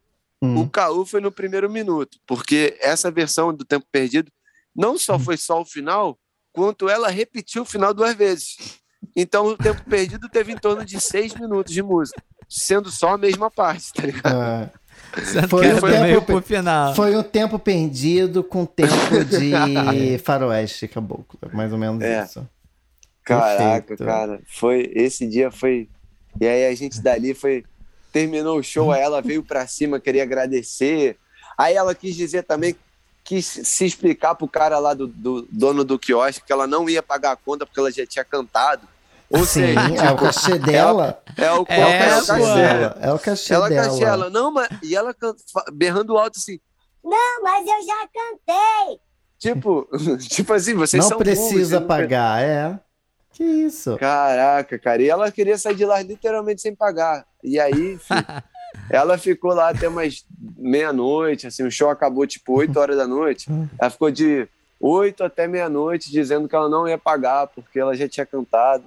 [0.43, 0.61] uhum.
[0.61, 4.31] o Caú foi no primeiro minuto, porque essa versão do Tempo Perdido
[4.75, 5.21] não só uhum.
[5.21, 6.19] foi só o final,
[6.53, 8.57] quanto ela repetiu o final duas vezes.
[9.15, 13.19] Então o Tempo Perdido teve em torno de seis minutos de música, sendo só a
[13.19, 14.35] mesma parte, tá ligado?
[14.35, 14.71] Ah.
[15.49, 16.95] Foi um, tempo, final.
[16.95, 21.39] foi um tempo perdido com tempo de faroeste caboclo.
[21.53, 22.25] Mais ou menos é.
[22.25, 22.49] isso.
[23.23, 24.05] Caraca, Perfeito.
[24.05, 24.41] cara.
[24.47, 25.89] Foi, esse dia foi.
[26.41, 27.65] E aí a gente dali foi.
[28.13, 31.17] Terminou o show, aí ela veio pra cima, queria agradecer.
[31.59, 32.77] Aí ela quis dizer também,
[33.25, 37.03] quis se explicar pro cara lá do, do dono do quiosque que ela não ia
[37.03, 38.87] pagar a conta porque ela já tinha cantado.
[39.31, 41.23] Ou Sim, seja, é o cachê dela.
[41.37, 42.99] É, o, é, é, o cachê dela.
[43.01, 43.89] É o cachê ela dela.
[43.89, 44.31] Cachê ela.
[44.31, 45.15] Não, mas, e ela
[45.73, 46.61] berrando alto assim.
[47.03, 49.01] Não, mas eu já cantei.
[49.39, 49.89] Tipo,
[50.29, 52.49] tipo assim, vocês não são precisa burros, pagar, não...
[52.49, 52.81] é.
[53.33, 53.97] Que isso?
[53.99, 55.03] Caraca, cara.
[55.03, 57.27] E ela queria sair de lá literalmente sem pagar.
[57.43, 57.99] E aí,
[58.89, 60.25] ela ficou lá até umas
[60.57, 63.47] meia-noite, assim, o show acabou tipo 8 horas da noite.
[63.79, 64.49] Ela ficou de
[64.81, 68.85] 8 até meia-noite dizendo que ela não ia pagar porque ela já tinha cantado.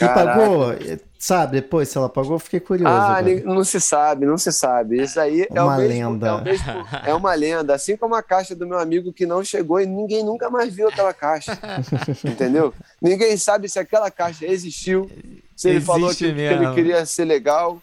[0.00, 0.74] E pagou?
[1.18, 2.38] Sabe depois se ela pagou?
[2.38, 2.94] Fiquei curioso.
[2.94, 3.42] Ah, agora.
[3.44, 5.02] não se sabe, não se sabe.
[5.02, 6.28] Isso aí é uma lenda.
[6.28, 7.74] É, mesmo, é, uma lenda.
[7.74, 10.88] Assim como a caixa do meu amigo que não chegou e ninguém nunca mais viu
[10.88, 11.58] aquela caixa.
[12.24, 12.72] entendeu?
[13.02, 15.10] Ninguém sabe se aquela caixa existiu,
[15.56, 17.82] se ele Existe falou que, que, ele queria ser legal.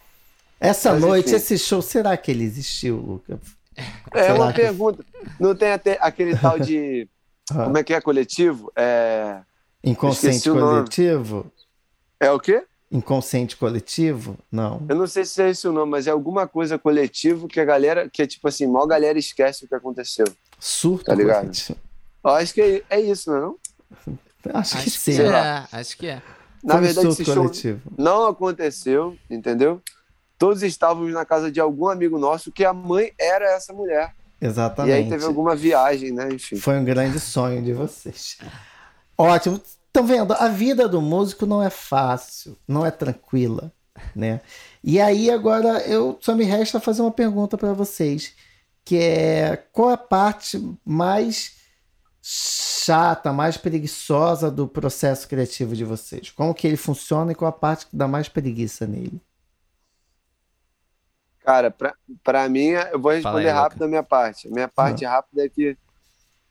[0.57, 1.35] Essa Mas, noite, enfim.
[1.35, 3.39] esse show, será que ele existiu, Lucas?
[4.13, 4.61] É uma que...
[4.61, 5.03] pergunta.
[5.37, 7.07] Não tem até aquele tal de.
[7.51, 7.65] Ah.
[7.65, 8.71] Como é que é coletivo?
[8.75, 9.37] É.
[9.83, 11.45] Inconsciente coletivo?
[12.19, 12.63] É o quê?
[12.91, 14.37] Inconsciente coletivo?
[14.51, 14.85] Não.
[14.87, 17.65] Eu não sei se é esse o nome, mas é alguma coisa coletivo que a
[17.65, 20.25] galera, que é tipo assim, mal galera esquece o que aconteceu.
[20.59, 21.51] Surto, tá ligado?
[22.23, 23.55] Eu acho que é, é isso, não é não?
[24.53, 25.21] Acho, acho que sim.
[25.21, 26.21] É, acho que é.
[26.63, 27.81] Na Foi verdade, esse show coletivo.
[27.97, 29.81] não aconteceu, entendeu?
[30.37, 34.13] Todos estávamos na casa de algum amigo nosso que a mãe era essa mulher.
[34.41, 34.93] Exatamente.
[34.93, 36.29] E aí teve alguma viagem, né?
[36.31, 36.57] Enfim.
[36.57, 38.37] Foi um grande sonho de vocês.
[39.17, 39.61] Ótimo.
[39.95, 40.33] Estão vendo?
[40.33, 43.71] A vida do músico não é fácil, não é tranquila,
[44.13, 44.41] né?
[44.83, 48.35] E aí agora eu só me resta fazer uma pergunta para vocês,
[48.83, 51.55] que é qual a parte mais
[52.21, 56.29] chata, mais preguiçosa do processo criativo de vocês?
[56.29, 59.21] Como que ele funciona e qual a parte que dá mais preguiça nele?
[61.39, 61.73] Cara,
[62.21, 64.49] para mim, eu vou responder aí, rápido a minha parte.
[64.49, 65.11] A minha parte uhum.
[65.11, 65.77] rápida é que,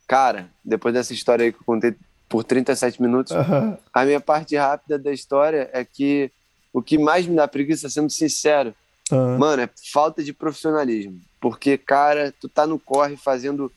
[0.08, 1.94] cara, depois dessa história aí que eu contei
[2.28, 3.32] por 37 minutos.
[3.32, 3.76] Uhum.
[3.92, 6.30] A minha parte rápida da história é que
[6.72, 8.74] o que mais me dá preguiça, sendo sincero,
[9.10, 9.38] uhum.
[9.38, 11.20] mano, é falta de profissionalismo.
[11.40, 13.70] Porque, cara, tu tá no corre fazendo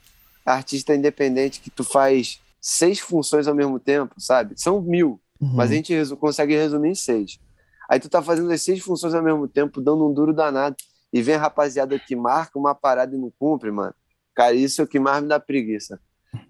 [0.45, 4.60] artista independente que tu faz seis funções ao mesmo tempo, sabe?
[4.60, 5.54] São mil, uhum.
[5.54, 7.39] mas a gente resu consegue resumir em seis.
[7.89, 10.76] Aí tu tá fazendo as seis funções ao mesmo tempo, dando um duro danado,
[11.12, 13.93] e vem a rapaziada que marca uma parada e não cumpre, mano.
[14.36, 16.00] Cara, isso é o que mais me dá preguiça.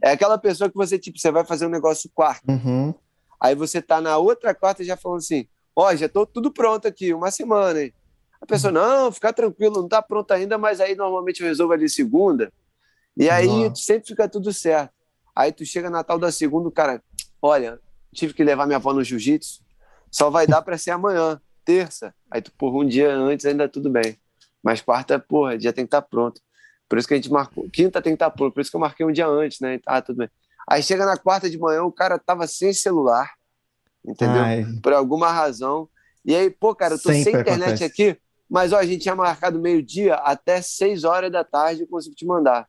[0.02, 2.50] É aquela pessoa que você, tipo, você vai fazer um negócio quarto.
[2.50, 2.94] Uhum.
[3.40, 6.88] Aí você tá na outra quarta já falando assim: ó, oh, já tô tudo pronto
[6.88, 7.94] aqui, uma semana, hein?
[8.42, 11.90] A pessoa, não, fica tranquilo, não tá pronto ainda, mas aí normalmente eu resolvo ali
[11.90, 12.52] segunda.
[13.16, 13.82] E aí Nossa.
[13.82, 14.94] sempre fica tudo certo.
[15.36, 17.02] Aí tu chega na tal da segunda, o cara,
[17.42, 17.80] olha,
[18.14, 19.64] tive que levar minha avó no jiu-jitsu,
[20.12, 22.14] só vai dar para ser amanhã, terça.
[22.30, 24.18] Aí tu, porra, um dia antes ainda tudo bem.
[24.64, 26.42] Mas quarta, porra, dia tem que estar tá pronto.
[26.88, 27.70] Por isso que a gente marcou.
[27.70, 29.80] Quinta tem que estar pronto, por isso que eu marquei um dia antes, né?
[29.86, 30.30] Ah, tudo bem.
[30.70, 33.32] Aí chega na quarta de manhã, o cara tava sem celular,
[34.06, 34.42] entendeu?
[34.42, 34.66] Ai.
[34.82, 35.88] Por alguma razão.
[36.26, 37.84] E aí, pô, cara, eu tô Sempre sem internet acontece.
[37.86, 38.18] aqui,
[38.50, 42.26] mas ó, a gente tinha marcado meio-dia até seis horas da tarde eu consigo te
[42.26, 42.68] mandar.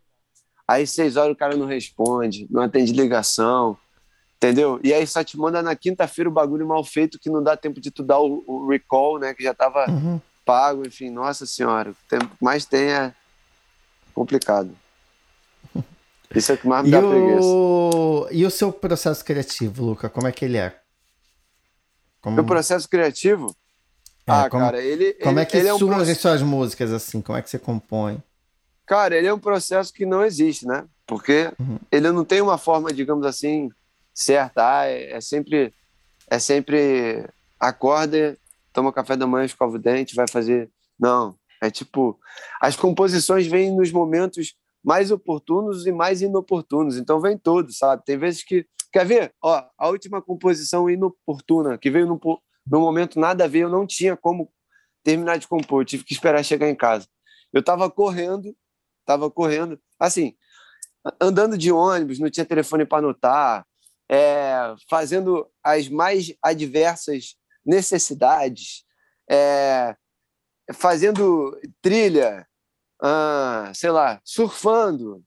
[0.67, 3.77] Aí seis horas o cara não responde, não atende ligação,
[4.37, 4.79] entendeu?
[4.85, 7.81] E aí só te manda na quinta-feira o bagulho mal feito que não dá tempo
[7.81, 9.35] de tu dar o, o recall, né?
[9.35, 10.21] Que já tava uhum.
[10.45, 11.91] pago, enfim, nossa senhora.
[11.91, 13.13] O que mais tem é
[14.19, 14.71] complicado.
[16.35, 17.47] Isso é o que mais me dá e preguiça.
[17.47, 18.29] O...
[18.31, 20.77] E o seu processo criativo, Luca, como é que ele é?
[22.21, 22.37] Como...
[22.37, 23.55] Meu processo criativo?
[24.27, 25.15] É, ah, como, cara, ele.
[25.15, 27.23] Como ele, é que surgem é um suas músicas assim?
[27.23, 28.23] Como é que você compõe?
[28.85, 30.85] Cara, ele é um processo que não existe, né?
[31.07, 31.79] Porque uhum.
[31.91, 33.71] ele não tem uma forma, digamos assim,
[34.13, 34.81] certa.
[34.81, 35.73] Ah, é, é, sempre.
[36.29, 37.25] É sempre.
[37.59, 38.37] Acorda,
[38.73, 40.71] toma café da manhã, escova o dente, vai fazer.
[40.99, 41.38] Não.
[41.63, 42.19] É tipo.
[42.61, 44.55] As composições vêm nos momentos
[44.85, 46.97] mais oportunos e mais inoportunos.
[46.97, 48.05] Então vem todos, sabe?
[48.05, 48.67] Tem vezes que.
[48.93, 49.35] Quer ver?
[49.43, 54.17] Ó, a última composição inoportuna, que veio no, momento nada a ver, eu não tinha
[54.17, 54.51] como
[55.05, 57.07] terminar de compor, tive que esperar chegar em casa.
[57.53, 58.55] Eu estava correndo
[59.09, 60.35] estava correndo, assim,
[61.19, 63.67] andando de ônibus, não tinha telefone para anotar,
[64.11, 68.85] é, fazendo as mais adversas necessidades,
[69.31, 69.97] é,
[70.73, 72.47] fazendo trilha,
[73.03, 75.23] ah, sei lá, surfando.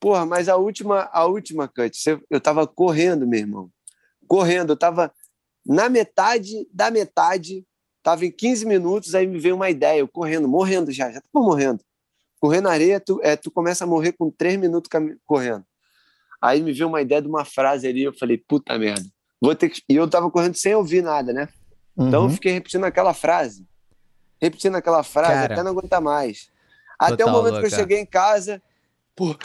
[0.00, 1.98] Porra, mas a última, a última, Cut,
[2.30, 3.70] eu tava correndo, meu irmão.
[4.26, 5.12] Correndo, eu tava
[5.66, 7.64] na metade da metade,
[8.02, 11.44] tava em 15 minutos, aí me veio uma ideia, eu correndo, morrendo já, já tava
[11.44, 11.82] morrendo.
[12.40, 14.88] Correr na areia, tu, é, tu começa a morrer com três minutos
[15.26, 15.64] correndo.
[16.40, 19.04] Aí me veio uma ideia de uma frase ali, eu falei, puta merda.
[19.40, 19.82] Vou ter que...
[19.88, 21.48] E eu tava correndo sem ouvir nada, né?
[21.96, 22.30] Então eu uhum.
[22.30, 23.66] fiquei repetindo aquela frase.
[24.40, 26.50] Repetindo aquela frase Cara, até não aguentar mais.
[26.98, 27.68] Até o momento louca.
[27.68, 28.62] que eu cheguei em casa,
[29.14, 29.36] pô,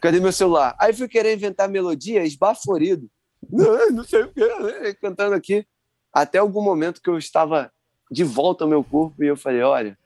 [0.00, 0.76] cadê meu celular?
[0.78, 3.10] Aí fui querer inventar melodia, esbaforido.
[3.50, 4.94] Não, não sei o que, né?
[4.94, 5.66] cantando aqui.
[6.12, 7.70] Até algum momento que eu estava
[8.10, 9.98] de volta ao meu corpo e eu falei, olha,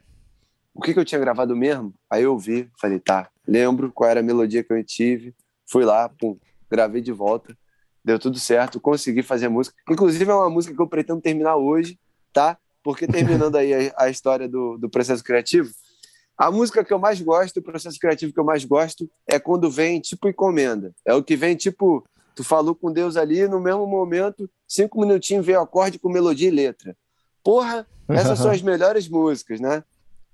[0.74, 1.92] o que, que eu tinha gravado mesmo?
[2.08, 5.34] Aí eu vi, falei, tá, lembro qual era a melodia que eu tive,
[5.66, 6.38] fui lá, pum,
[6.70, 7.56] gravei de volta,
[8.04, 9.76] deu tudo certo, consegui fazer a música.
[9.90, 11.98] Inclusive é uma música que eu pretendo terminar hoje,
[12.32, 12.56] tá?
[12.82, 15.70] Porque terminando aí a, a história do, do processo criativo,
[16.36, 19.68] a música que eu mais gosto, o processo criativo que eu mais gosto, é quando
[19.68, 20.94] vem tipo encomenda.
[21.04, 22.04] É o que vem tipo,
[22.34, 26.52] tu falou com Deus ali, no mesmo momento, cinco minutinhos veio acorde com melodia e
[26.52, 26.96] letra.
[27.42, 29.82] Porra, essas são as melhores músicas, né?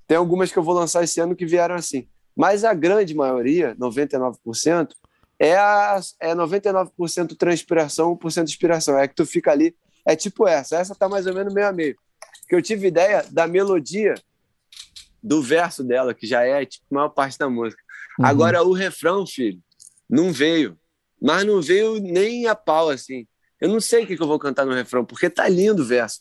[0.07, 2.07] Tem algumas que eu vou lançar esse ano que vieram assim.
[2.36, 4.90] Mas a grande maioria, 99%,
[5.38, 8.99] é, a, é 99% transpiração, 1% inspiração.
[8.99, 9.74] É que tu fica ali.
[10.07, 10.76] É tipo essa.
[10.76, 11.97] Essa tá mais ou menos meio a meio.
[12.49, 14.14] Que eu tive ideia da melodia
[15.22, 17.82] do verso dela, que já é tipo, a maior parte da música.
[18.18, 18.26] Uhum.
[18.26, 19.61] Agora, o refrão, filho,
[20.09, 20.78] não veio.
[21.20, 23.26] Mas não veio nem a pau, assim.
[23.61, 25.86] Eu não sei o que, que eu vou cantar no refrão, porque tá lindo o
[25.86, 26.20] verso.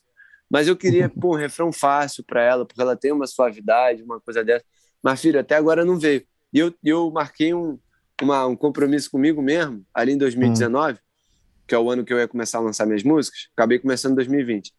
[0.49, 4.21] Mas eu queria pô, um refrão fácil para ela, porque ela tem uma suavidade, uma
[4.21, 4.63] coisa dessa.
[5.01, 6.25] Mas, filho, até agora não veio.
[6.53, 7.77] E eu, eu marquei um,
[8.21, 10.97] uma, um compromisso comigo mesmo, ali em 2019, hum.
[11.67, 13.49] que é o ano que eu ia começar a lançar minhas músicas.
[13.53, 14.73] Acabei começando em 2020.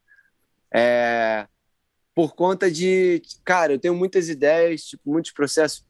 [0.73, 1.47] É,
[2.13, 3.21] por conta de.
[3.43, 5.83] Cara, eu tenho muitas ideias, tipo, muitos processos.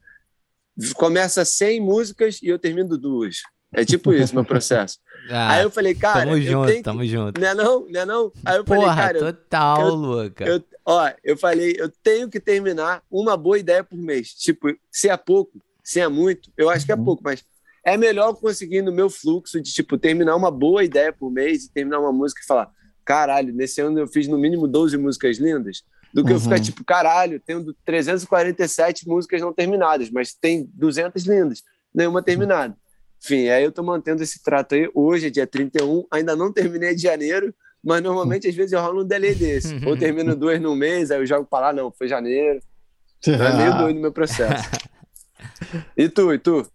[0.96, 3.42] Começa 100 músicas e eu termino duas.
[3.72, 4.98] É tipo isso, meu processo.
[5.28, 6.20] Ah, aí eu falei, cara.
[6.20, 6.82] Tamo junto, que...
[6.82, 7.40] tamo junto.
[7.40, 7.86] Não é não?
[7.88, 8.32] Não é não?
[8.44, 9.18] Aí eu Porra, falei, cara.
[9.18, 10.44] Total, eu, Luca.
[10.44, 14.32] Eu, ó, eu falei, eu tenho que terminar uma boa ideia por mês.
[14.34, 17.04] Tipo, se é pouco, se é muito, eu acho que é uhum.
[17.04, 17.44] pouco, mas
[17.84, 21.72] é melhor conseguir no meu fluxo de, tipo, terminar uma boa ideia por mês e
[21.72, 22.70] terminar uma música e falar,
[23.06, 26.36] caralho, nesse ano eu fiz no mínimo 12 músicas lindas, do que uhum.
[26.36, 26.62] eu ficar, uhum.
[26.62, 31.62] tipo, caralho, tenho 347 músicas não terminadas, mas tem 200 lindas,
[31.94, 32.76] nenhuma terminada.
[33.22, 34.90] Enfim, aí eu tô mantendo esse trato aí.
[34.94, 39.02] Hoje é dia 31, ainda não terminei de janeiro, mas normalmente às vezes eu rolo
[39.02, 39.74] um delay desse.
[39.86, 42.60] Ou termino duas no mês, aí eu jogo pra lá, não, foi janeiro.
[43.26, 44.68] É meio doido o meu processo.
[45.96, 46.66] E tu, e tu?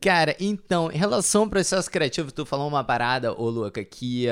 [0.00, 4.26] Cara, então, em relação ao processo criativo, tu falou uma parada, ô Luca, que,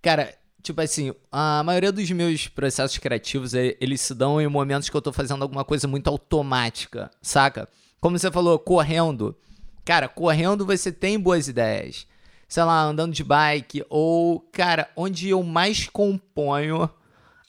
[0.00, 0.32] cara,
[0.62, 5.02] tipo assim, a maioria dos meus processos criativos, eles se dão em momentos que eu
[5.02, 7.68] tô fazendo alguma coisa muito automática, saca?
[8.00, 9.36] Como você falou, correndo.
[9.84, 12.06] Cara, correndo você tem boas ideias.
[12.48, 16.88] Sei lá, andando de bike, ou, cara, onde eu mais componho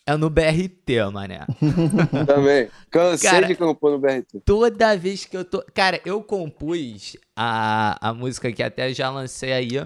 [0.06, 1.46] é no BRT, mané.
[2.28, 2.70] Também.
[2.90, 4.42] Cansei cara, de compor no BRT.
[4.46, 5.64] Toda vez que eu tô.
[5.74, 9.86] Cara, eu compus a, a música que até já lancei aí.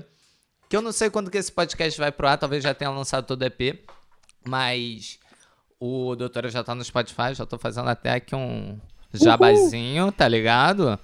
[0.69, 3.25] Que eu não sei quando que esse podcast vai pro ar, talvez já tenha lançado
[3.25, 3.79] todo o EP.
[4.45, 5.19] Mas
[5.79, 8.77] o Doutora já tá no Spotify, já tô fazendo até aqui um
[9.13, 10.11] jabazinho, Uhul.
[10.11, 10.99] tá ligado?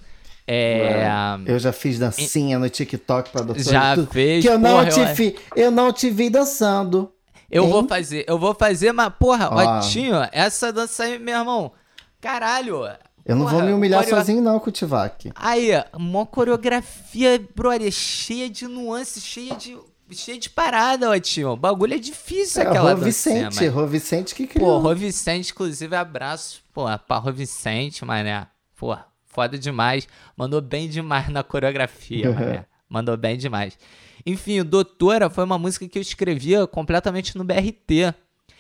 [0.46, 1.08] É,
[1.46, 3.64] eu já fiz dancinha no TikTok pra doutora.
[3.64, 5.16] Já fez, Que eu não, te eu...
[5.16, 7.10] Vi, eu não te vi dançando.
[7.50, 7.70] Eu hein?
[7.70, 11.72] vou fazer, eu vou fazer, mas, porra, ó, Otinho, essa dança aí, meu irmão,
[12.20, 12.82] caralho.
[13.26, 14.18] Eu não porra, vou me humilhar coreo...
[14.18, 15.32] sozinho, não, Kutivac.
[15.36, 19.78] Aí, uma coreografia, brother, cheia de nuances, cheia de
[20.12, 21.52] cheio de parada, ó, tio.
[21.52, 24.82] O bagulho é difícil é, aquela Rô Vicente, Rô Vicente que criou.
[24.82, 28.46] Pô, Rô Vicente, inclusive, abraço, pô, pra Rô Vicente, mané.
[28.76, 28.96] Pô,
[29.26, 30.08] foda demais.
[30.38, 32.66] Mandou bem demais na coreografia, mané.
[32.88, 33.78] Mandou bem demais.
[34.26, 38.14] Enfim, o Doutora foi uma música que eu escrevia completamente no BRT.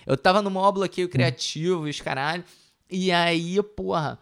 [0.05, 2.43] Eu tava no módulo bloqueio criativo, os caralho.
[2.89, 4.19] E aí, porra,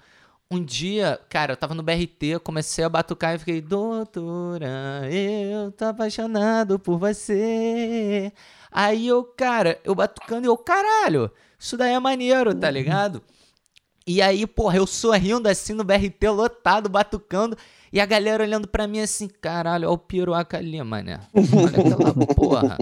[0.52, 5.86] um dia, cara, eu tava no BRT, comecei a batucar e fiquei, doutora, eu tô
[5.86, 8.34] apaixonado por você.
[8.70, 13.24] Aí eu, cara, eu batucando e eu, caralho, isso daí é maneiro, tá ligado?
[14.06, 17.58] E aí, porra, eu sorrindo assim no BRT lotado, batucando,
[17.94, 21.22] e a galera olhando pra mim assim, caralho, olha o piroca ali, mané.
[21.34, 22.78] Olha aquela porra.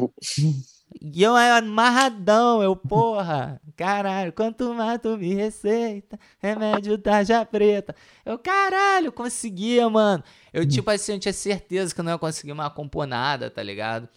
[1.01, 7.95] E eu amarradão, eu, porra, caralho, quanto mais tu me receita, remédio tarja preta.
[8.25, 10.21] Eu, caralho, conseguia, mano.
[10.51, 13.63] Eu, tipo assim, eu tinha certeza que eu não ia conseguir mais compor nada, tá
[13.63, 14.09] ligado?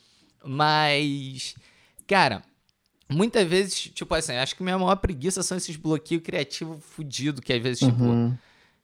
[0.44, 1.54] Mas,
[2.04, 2.42] cara,
[3.08, 7.52] muitas vezes, tipo assim, acho que minha maior preguiça são esses bloqueios criativos fudidos que
[7.52, 8.36] às vezes, tipo, uhum.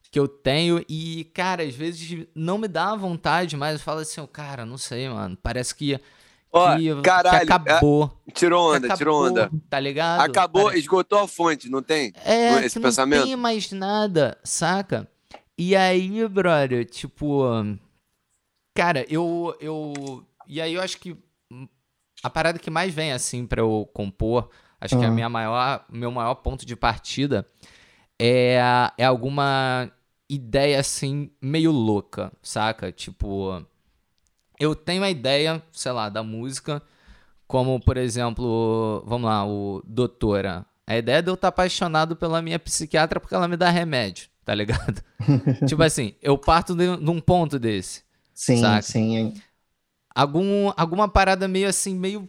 [0.08, 0.84] que eu tenho.
[0.88, 5.08] E, cara, às vezes não me dá vontade, mas eu falo assim, cara, não sei,
[5.08, 5.98] mano, parece que
[6.52, 8.18] Ó, que, caralho, que acabou.
[8.26, 9.50] É, tirou onda, acabou, tirou onda.
[9.68, 10.20] Tá ligado?
[10.20, 12.12] Acabou, Cara, esgotou a fonte, não tem?
[12.24, 13.20] É, esse pensamento?
[13.20, 15.08] não tem mais nada, saca?
[15.56, 17.42] E aí, brother, tipo.
[18.76, 19.56] Cara, eu.
[19.60, 21.16] eu e aí eu acho que
[22.22, 24.48] a parada que mais vem, assim, para eu compor,
[24.80, 25.00] acho uhum.
[25.00, 27.46] que é a minha maior, meu maior ponto de partida
[28.18, 28.58] é,
[28.96, 29.90] é alguma
[30.28, 32.90] ideia, assim, meio louca, saca?
[32.90, 33.64] Tipo
[34.58, 36.82] eu tenho a ideia, sei lá, da música,
[37.46, 40.66] como, por exemplo, vamos lá, o Doutora.
[40.86, 44.54] A ideia de eu estar apaixonado pela minha psiquiatra porque ela me dá remédio, tá
[44.54, 45.02] ligado?
[45.66, 48.02] tipo assim, eu parto de, de, um ponto desse.
[48.34, 48.82] Sim, saca?
[48.82, 49.34] sim.
[50.14, 52.28] Algum, alguma parada meio assim, meio.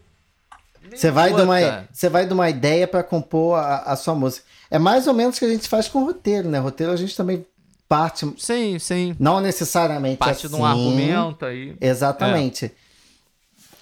[0.93, 4.45] Você vai, de uma, você vai de uma ideia para compor a, a sua música.
[4.71, 6.59] É mais ou menos o que a gente faz com roteiro, né?
[6.59, 7.45] Roteiro a gente também
[7.89, 8.31] parte.
[8.37, 9.15] Sim, sim.
[9.19, 10.55] Não necessariamente parte assim.
[10.55, 11.75] de um argumento aí.
[11.81, 12.65] Exatamente.
[12.65, 12.71] É.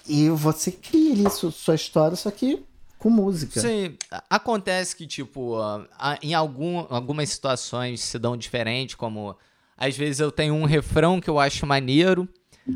[0.08, 2.64] E você cria sua, sua história, só que
[2.98, 3.60] com música.
[3.60, 3.96] Sim,
[4.28, 5.56] acontece que, tipo,
[6.20, 9.36] em algum, algumas situações se dão diferente, como
[9.76, 12.28] às vezes eu tenho um refrão que eu acho maneiro,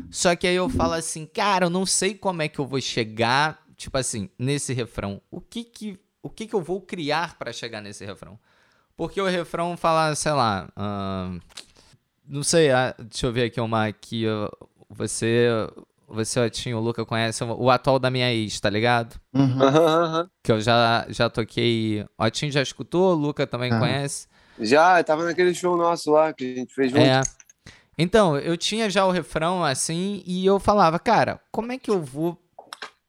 [0.09, 2.79] só que aí eu falo assim, cara, eu não sei como é que eu vou
[2.79, 5.21] chegar, tipo assim, nesse refrão.
[5.29, 8.39] O que que, o que, que eu vou criar para chegar nesse refrão?
[8.95, 10.69] Porque o refrão fala, sei lá.
[10.77, 11.39] Uh,
[12.27, 14.25] não sei, uh, deixa eu ver aqui uma aqui.
[14.27, 14.49] Uh,
[14.89, 15.47] você.
[16.05, 19.19] Você, Otinho, o Luca conhece o atual da minha ex, tá ligado?
[19.33, 19.41] Uhum.
[19.41, 20.29] Uhum.
[20.43, 22.05] Que eu já, já toquei.
[22.19, 23.79] Otinho já escutou, o Luca também uhum.
[23.79, 24.27] conhece.
[24.59, 27.01] Já, tava naquele show nosso lá que a gente fez junto.
[27.01, 27.21] É.
[27.97, 31.99] Então, eu tinha já o refrão assim e eu falava, cara, como é que eu
[31.99, 32.39] vou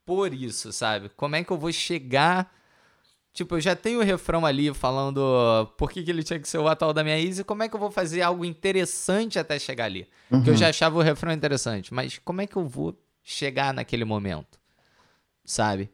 [0.05, 1.09] por isso, sabe?
[1.09, 2.51] Como é que eu vou chegar
[3.35, 5.21] Tipo, eu já tenho o refrão ali falando
[5.77, 7.67] por que, que ele tinha que ser o atual da minha ex e como é
[7.67, 10.07] que eu vou fazer algo interessante até chegar ali.
[10.31, 10.41] Uhum.
[10.41, 14.05] Que eu já achava o refrão interessante, mas como é que eu vou chegar naquele
[14.05, 14.57] momento?
[15.43, 15.89] Sabe?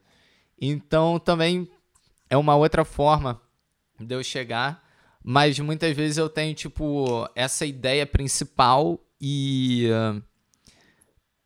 [0.56, 1.68] Então também
[2.30, 3.42] é uma outra forma
[3.98, 4.80] de eu chegar,
[5.20, 9.88] mas muitas vezes eu tenho, tipo, essa ideia principal e.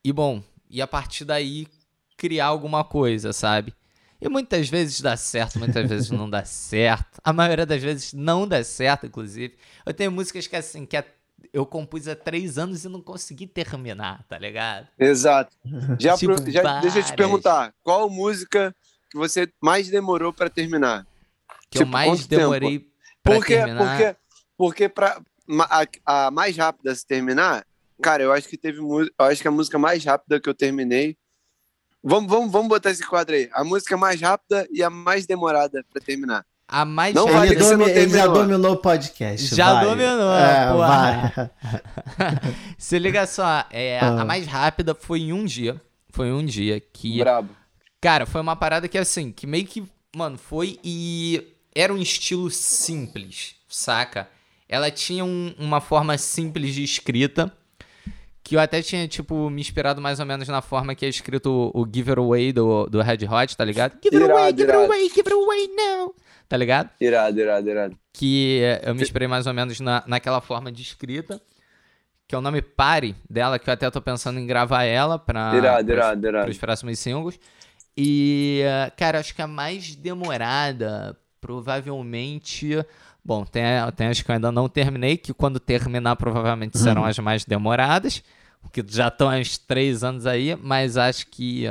[0.05, 1.67] E bom, e a partir daí
[2.19, 3.73] criar alguma coisa, sabe?
[4.21, 7.21] E muitas vezes dá certo, muitas vezes não dá certo.
[7.23, 9.57] A maioria das vezes não dá certo, inclusive.
[9.85, 10.97] Eu tenho músicas que assim, que
[11.53, 14.89] eu compus há três anos e não consegui terminar, tá ligado?
[14.99, 15.55] Exato.
[15.99, 18.75] Já, tipo, pro, já deixa eu te perguntar, qual música
[19.11, 21.07] que você mais demorou para terminar?
[21.71, 22.91] Que tipo, eu mais demorei
[23.23, 23.97] para terminar?
[23.97, 24.17] Porque,
[24.57, 25.21] porque pra,
[26.05, 27.67] a, a mais rápida se terminar,
[28.03, 31.17] cara, eu acho que teve eu acho que a música mais rápida que eu terminei
[32.03, 33.49] Vamos, vamos, vamos botar esse quadro aí.
[33.53, 36.45] A música mais rápida e a mais demorada para terminar.
[36.69, 37.55] A mais não rápida.
[37.55, 39.55] Ele, domi, ele já dominou o podcast.
[39.55, 39.85] Já vai.
[39.85, 41.51] dominou, é, porra.
[42.79, 44.23] Se liga só, é, ah.
[44.23, 45.81] a mais rápida foi em um dia.
[46.11, 47.19] Foi em um dia que.
[47.19, 47.51] Brabo.
[48.01, 52.51] Cara, foi uma parada que assim, que meio que Mano, foi e era um estilo
[52.51, 54.27] simples, saca?
[54.67, 57.53] Ela tinha um, uma forma simples de escrita,
[58.47, 61.51] que eu até tinha, tipo, me inspirado mais ou menos na forma que é escrito
[61.75, 63.99] o, o Give It Away do, do Red Hot, tá ligado?
[64.03, 66.15] Give it away, give it away, give it away now.
[66.49, 66.91] Tá ligado?
[67.01, 67.99] Irado, irado, irado.
[68.13, 71.41] Que eu me inspirei mais ou menos na, naquela forma de escrita
[72.29, 75.55] que é o nome Pare dela, que eu até tô pensando em gravar ela para
[75.55, 76.51] irado, irado, irado.
[76.51, 77.39] os próximos singles.
[77.97, 78.63] E,
[78.97, 82.85] cara, acho que a mais demorada, provavelmente.
[83.27, 83.65] Bom, tem,
[83.97, 87.09] tem as que eu ainda não terminei, que quando terminar provavelmente serão uhum.
[87.09, 88.23] as mais demoradas,
[88.63, 91.67] porque já estão há uns três anos aí, mas acho que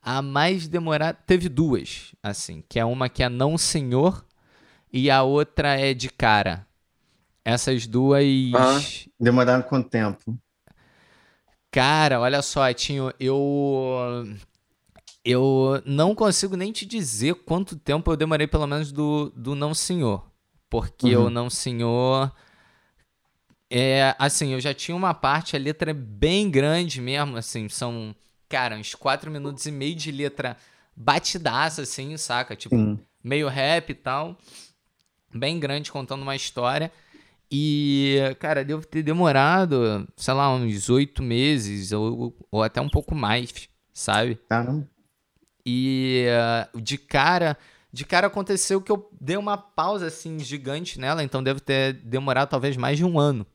[0.00, 1.18] a mais demorada.
[1.26, 4.24] Teve duas, assim, que é uma que é Não Senhor
[4.92, 6.64] e a outra é de cara.
[7.44, 8.24] Essas duas.
[8.54, 8.78] Ah,
[9.18, 10.38] demoraram quanto tempo?
[11.72, 14.24] Cara, olha só, Tinho, eu.
[15.24, 19.74] Eu não consigo nem te dizer quanto tempo eu demorei, pelo menos, do, do Não
[19.74, 20.24] Senhor.
[20.68, 21.26] Porque uhum.
[21.26, 22.32] o Não Senhor.
[23.70, 28.14] É, assim, eu já tinha uma parte, a letra é bem grande mesmo, assim, são,
[28.48, 30.56] cara, uns quatro minutos e meio de letra
[30.94, 32.54] batidaça, assim, saca?
[32.54, 32.98] Tipo, Sim.
[33.22, 34.38] meio rap e tal.
[35.34, 36.92] Bem grande, contando uma história.
[37.50, 43.14] E, cara, devo ter demorado, sei lá, uns oito meses ou, ou até um pouco
[43.14, 44.38] mais, sabe?
[44.48, 44.88] Caramba.
[45.64, 46.26] E
[46.74, 47.56] uh, de cara,
[47.96, 52.50] de cara aconteceu que eu dei uma pausa assim gigante nela, então devo ter demorado
[52.50, 53.46] talvez mais de um ano,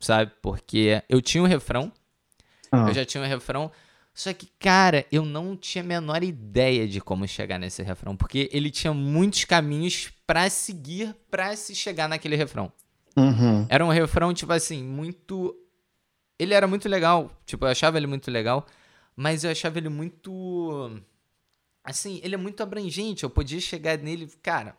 [0.00, 0.32] sabe?
[0.40, 1.92] Porque eu tinha um refrão,
[2.72, 2.86] ah.
[2.88, 3.70] eu já tinha um refrão,
[4.14, 8.48] só que, cara, eu não tinha a menor ideia de como chegar nesse refrão, porque
[8.50, 12.72] ele tinha muitos caminhos para seguir para se chegar naquele refrão.
[13.14, 13.66] Uhum.
[13.68, 15.54] Era um refrão, tipo assim, muito.
[16.38, 17.30] Ele era muito legal.
[17.44, 18.66] Tipo, eu achava ele muito legal.
[19.14, 21.02] Mas eu achava ele muito.
[21.84, 23.24] Assim, ele é muito abrangente.
[23.24, 24.76] Eu podia chegar nele, cara,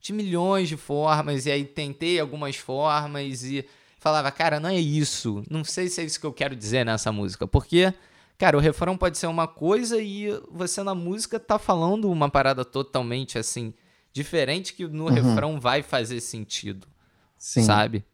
[0.00, 1.46] de milhões de formas.
[1.46, 3.64] E aí tentei algumas formas e
[3.98, 5.42] falava, cara, não é isso.
[5.50, 7.46] Não sei se é isso que eu quero dizer nessa música.
[7.46, 7.92] Porque,
[8.38, 12.64] cara, o refrão pode ser uma coisa e você na música tá falando uma parada
[12.64, 13.74] totalmente assim,
[14.12, 15.10] diferente que no uhum.
[15.10, 16.88] refrão vai fazer sentido.
[17.40, 17.62] Sim.
[17.62, 18.04] sabe?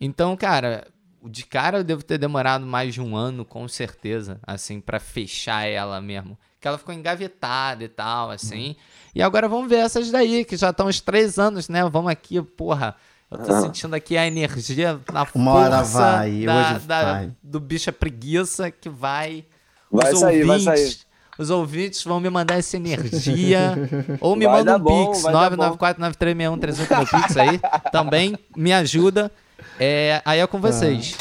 [0.00, 0.86] Então, cara,
[1.24, 5.64] de cara eu devo ter demorado mais de um ano, com certeza, assim, para fechar
[5.64, 6.38] ela mesmo.
[6.66, 8.70] Que ela ficou engavetada e tal, assim.
[8.70, 8.74] Uhum.
[9.14, 11.88] E agora vamos ver essas daí, que já estão uns três anos, né?
[11.88, 12.96] Vamos aqui, porra.
[13.30, 13.60] Eu tô ah.
[13.60, 17.32] sentindo aqui a energia na Uma hora vai, da, hoje da, vai.
[17.40, 19.44] do bicho preguiça que vai.
[19.88, 20.96] Vai sair, ouvintes, vai sair.
[21.38, 23.76] Os ouvintes vão me mandar essa energia.
[24.20, 27.60] ou me vai mandam um bom, pix, 994936138 no pix aí.
[27.92, 29.30] Também me ajuda.
[29.78, 31.16] É, aí é com vocês.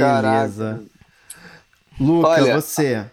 [0.00, 0.82] Ah, beleza.
[2.00, 3.04] Luca, Olha, você.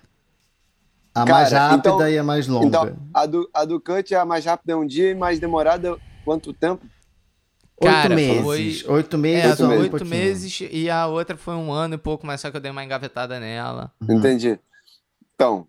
[1.18, 2.65] A cara, mais rápida então, e a mais longa.
[2.68, 5.39] Então, a do, a do Cut é a mais rápida é um dia e mais
[5.39, 6.86] demorada quanto tempo?
[7.82, 8.82] Cara, oito meses.
[8.82, 8.93] Foi...
[8.93, 9.59] Oito meses.
[9.59, 12.57] É, oito um meses e a outra foi um ano e pouco, mas só que
[12.57, 13.91] eu dei uma engavetada nela.
[14.01, 14.59] Entendi.
[15.34, 15.68] Então,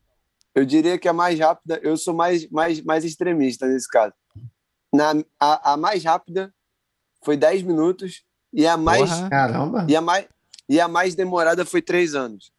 [0.54, 4.12] eu diria que a mais rápida, eu sou mais, mais, mais extremista nesse caso.
[4.92, 6.52] Na, a, a mais rápida
[7.22, 8.22] foi 10 minutos
[8.52, 9.08] e a mais.
[9.10, 9.30] Porra.
[9.30, 9.86] Caramba!
[9.88, 10.26] E a mais,
[10.68, 12.52] e a mais demorada foi 3 anos.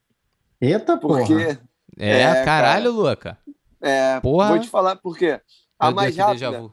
[0.59, 1.68] Eita, porque, porra!
[1.99, 3.37] É, é caralho, cara, Luca.
[3.81, 4.49] É, porra.
[4.49, 5.39] Vou te falar por quê.
[5.77, 6.69] A Meu mais Deus, rápida.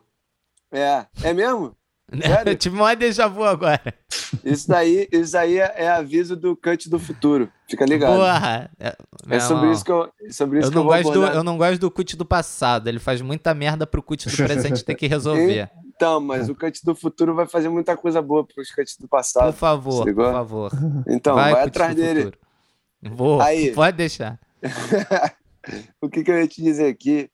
[0.72, 1.76] É, é mesmo?
[2.22, 2.52] Sério?
[2.52, 3.82] Eu tive mais déjà vu agora.
[4.44, 7.50] Isso daí, isso daí é, é aviso do cut do futuro.
[7.68, 8.16] Fica ligado.
[8.16, 8.70] Porra!
[8.78, 8.96] É,
[9.28, 11.58] é sobre isso que eu, sobre isso eu que eu vou gosto do, Eu não
[11.58, 12.86] gosto do cut do passado.
[12.88, 15.68] Ele faz muita merda pro cut do presente ter que resolver.
[15.96, 19.46] Então, mas o cut do futuro vai fazer muita coisa boa pros cuts do passado.
[19.46, 20.70] Por favor, por favor.
[21.08, 22.24] Então, vai, vai atrás dele.
[22.24, 22.38] Futuro.
[23.02, 24.38] Vou, Aí, pode deixar.
[26.00, 27.30] o que, que eu ia te dizer aqui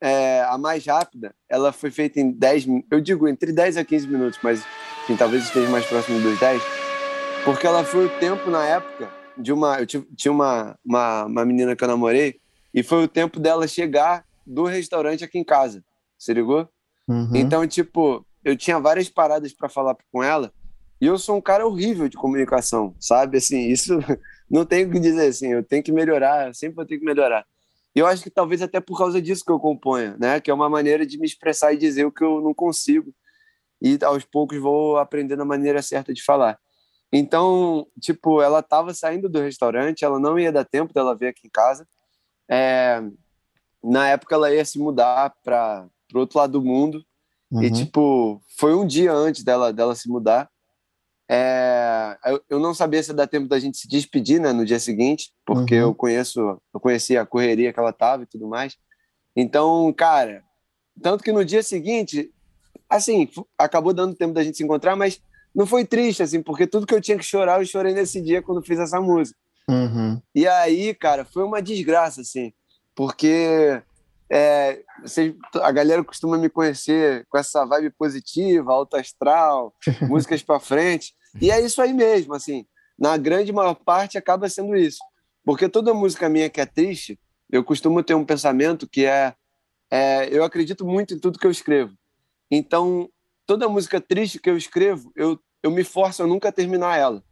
[0.00, 4.06] é, a mais rápida, ela foi feita em 10 eu digo entre 10 a 15
[4.08, 4.64] minutos, mas
[5.04, 6.62] enfim, talvez esteja mais próximo dos 10,
[7.44, 9.80] porque ela foi o tempo na época de uma.
[9.80, 12.40] Eu tinha uma, uma, uma menina que eu namorei,
[12.72, 15.82] e foi o tempo dela chegar do restaurante aqui em casa,
[16.18, 16.68] se ligou?
[17.08, 17.30] Uhum.
[17.34, 20.52] Então, tipo, eu tinha várias paradas para falar com ela,
[21.00, 23.38] e eu sou um cara horrível de comunicação, sabe?
[23.38, 23.98] Assim, isso
[24.50, 27.46] não tenho o que dizer assim, eu tenho que melhorar, sempre eu tenho que melhorar.
[27.94, 30.40] E eu acho que talvez até por causa disso que eu componho, né?
[30.40, 33.12] Que é uma maneira de me expressar e dizer o que eu não consigo.
[33.80, 36.58] E aos poucos vou aprendendo a maneira certa de falar.
[37.12, 41.46] Então, tipo, ela estava saindo do restaurante, ela não ia dar tempo dela vir aqui
[41.46, 41.86] em casa.
[42.48, 43.02] É,
[43.82, 47.04] na época, ela ia se mudar para o outro lado do mundo.
[47.50, 47.62] Uhum.
[47.62, 50.49] E, tipo, foi um dia antes dela, dela se mudar.
[51.32, 52.18] É,
[52.48, 55.76] eu, não sabia se dá tempo da gente se despedir, né, no dia seguinte, porque
[55.76, 55.82] uhum.
[55.82, 56.40] eu conheço,
[56.74, 58.76] eu conhecia a correria que ela tava e tudo mais.
[59.36, 60.42] Então, cara,
[61.00, 62.32] tanto que no dia seguinte,
[62.88, 65.22] assim, acabou dando tempo da gente se encontrar, mas
[65.54, 68.42] não foi triste, assim, porque tudo que eu tinha que chorar, eu chorei nesse dia
[68.42, 69.38] quando fiz essa música.
[69.68, 70.20] Uhum.
[70.34, 72.52] E aí, cara, foi uma desgraça, assim,
[72.92, 73.80] porque
[74.28, 79.72] é, vocês, a galera costuma me conhecer com essa vibe positiva, alto astral,
[80.10, 82.66] músicas para frente, e é isso aí mesmo, assim,
[82.98, 84.98] na grande maior parte acaba sendo isso.
[85.44, 87.18] Porque toda música minha que é triste,
[87.50, 89.34] eu costumo ter um pensamento que é,
[89.90, 91.94] é eu acredito muito em tudo que eu escrevo.
[92.50, 93.08] Então,
[93.46, 97.22] toda música triste que eu escrevo, eu, eu me forço a nunca terminar ela.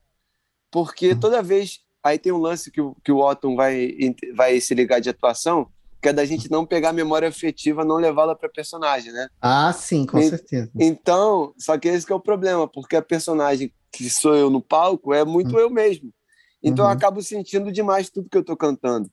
[0.71, 1.21] Porque uhum.
[1.21, 1.81] toda vez.
[2.03, 3.91] Aí tem um lance que, o, que o Otton vai,
[4.35, 5.69] vai se ligar de atuação,
[6.01, 9.29] que é da gente não pegar a memória afetiva, não levá-la para personagem, né?
[9.41, 10.71] Ah, sim, com e, certeza.
[10.79, 14.61] Então, só que esse que é o problema, porque a personagem que sou eu no
[14.61, 15.61] palco é muito uhum.
[15.61, 16.13] eu mesmo.
[16.63, 16.91] Então uhum.
[16.91, 19.11] eu acabo sentindo demais tudo que eu estou cantando.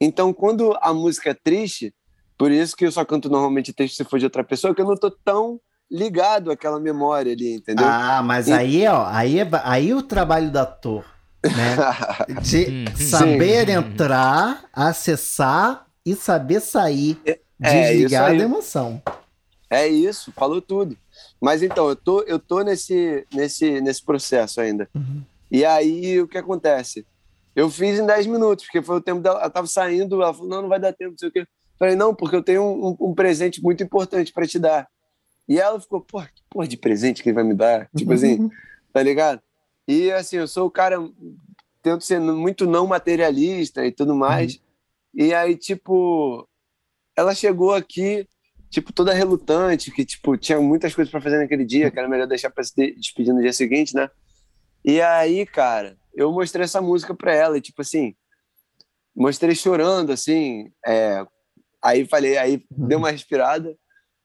[0.00, 1.92] Então, quando a música é triste,
[2.36, 4.86] por isso que eu só canto normalmente triste se for de outra pessoa, que eu
[4.86, 5.60] não estou tão
[5.90, 7.86] ligado àquela memória ali, entendeu?
[7.86, 8.52] Ah, mas e...
[8.52, 11.04] aí, ó, aí, é, aí o trabalho do ator,
[11.42, 11.76] né?
[12.42, 13.72] De saber Sim.
[13.72, 19.02] entrar, acessar e saber sair, é, é desligar da emoção.
[19.70, 20.96] É isso, falou tudo.
[21.40, 24.88] Mas então, eu tô, eu tô nesse, nesse, nesse processo ainda.
[24.94, 25.22] Uhum.
[25.50, 27.06] E aí, o que acontece?
[27.54, 29.40] Eu fiz em 10 minutos, porque foi o tempo dela.
[29.40, 31.46] Ela tava saindo, ela falou: não, não vai dar tempo, não sei o quê.
[31.78, 34.88] Falei: não, porque eu tenho um, um presente muito importante para te dar.
[35.48, 37.88] E ela ficou: porra, que porra de presente que ele vai me dar?
[37.96, 38.48] Tipo assim,
[38.92, 39.40] tá ligado?
[39.86, 40.98] E assim, eu sou o cara,
[41.82, 44.54] tento ser muito não materialista e tudo mais.
[44.54, 44.60] Uhum.
[45.20, 46.48] E aí, tipo,
[47.16, 48.24] ela chegou aqui,
[48.70, 52.28] tipo, toda relutante, que, tipo, tinha muitas coisas para fazer naquele dia, que era melhor
[52.28, 54.08] deixar para se despedir no dia seguinte, né?
[54.84, 58.14] E aí, cara, eu mostrei essa música pra ela, e tipo assim,
[59.12, 61.26] mostrei chorando, assim, é,
[61.82, 63.76] aí falei, aí deu uma respirada,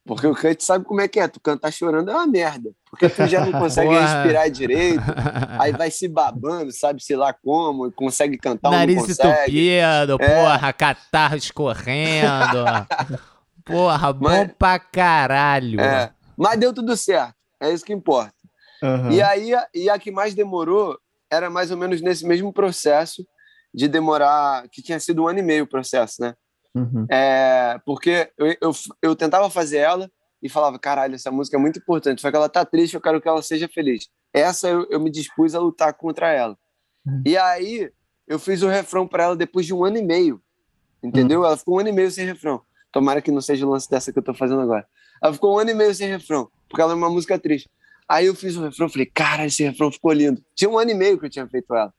[0.06, 3.08] porque o Kant sabe como é que é, tu cantar chorando é uma merda, porque
[3.08, 5.00] tu já não consegue respirar direito,
[5.58, 9.70] aí vai se babando, sabe, sei lá como, consegue cantar Nariz não consegue.
[9.70, 10.44] entupido, é.
[10.44, 12.64] porra, catarro escorrendo,
[13.64, 15.80] porra, bom mas, pra caralho.
[15.80, 18.34] É, mas deu tudo certo, é isso que importa.
[18.82, 19.10] Uhum.
[19.10, 20.98] E aí, e a que mais demorou
[21.32, 23.26] era mais ou menos nesse mesmo processo
[23.72, 26.34] de demorar, que tinha sido um ano e meio o processo, né?
[26.74, 27.06] Uhum.
[27.08, 28.70] É, porque eu, eu,
[29.00, 30.10] eu, tentava fazer ela
[30.42, 33.20] e falava, caralho, essa música é muito importante, só que ela tá triste, eu quero
[33.20, 34.08] que ela seja feliz.
[34.32, 36.58] Essa eu, eu me dispus a lutar contra ela.
[37.06, 37.22] Uhum.
[37.24, 37.90] E aí
[38.26, 40.42] eu fiz o refrão para ela depois de um ano e meio,
[41.02, 41.40] entendeu?
[41.40, 41.46] Uhum.
[41.46, 42.60] Ela ficou um ano e meio sem refrão.
[42.90, 44.86] Tomara que não seja o lance dessa que eu tô fazendo agora.
[45.22, 47.70] Ela ficou um ano e meio sem refrão, porque ela é uma música triste.
[48.08, 50.44] Aí eu fiz o refrão, falei, cara, esse refrão ficou lindo.
[50.54, 51.92] Tinha um ano e meio que eu tinha feito ela.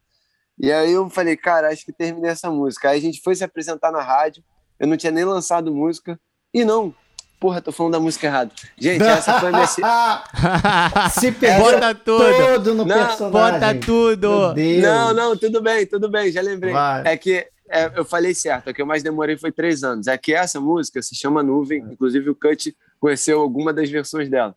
[0.58, 2.90] E aí eu falei, cara, acho que terminei essa música.
[2.90, 4.44] Aí a gente foi se apresentar na rádio,
[4.80, 6.20] eu não tinha nem lançado música,
[6.54, 6.94] e não,
[7.40, 8.52] porra, tô falando da música errada.
[8.78, 9.68] Gente, essa foi a minha...
[9.68, 12.74] se bota tudo.
[12.74, 13.32] no não, personagem.
[13.32, 14.54] Bota tudo.
[14.82, 16.74] Não, não, tudo bem, tudo bem, já lembrei.
[16.74, 17.04] Vai.
[17.06, 20.08] É que é, eu falei certo, o que eu mais demorei foi três anos.
[20.08, 24.56] É que essa música se chama Nuvem, inclusive o Cut conheceu alguma das versões dela.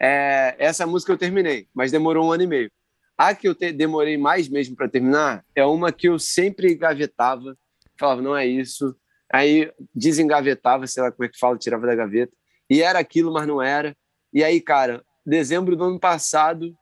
[0.00, 2.70] É, essa música eu terminei, mas demorou um ano e meio.
[3.16, 7.54] A que eu te, demorei mais mesmo para terminar é uma que eu sempre gavetava,
[7.98, 8.96] falava, não é isso.
[9.32, 12.32] Aí desengavetava, sei lá como é que fala, tirava da gaveta.
[12.68, 13.96] E era aquilo, mas não era.
[14.32, 16.74] E aí, cara, dezembro do ano passado,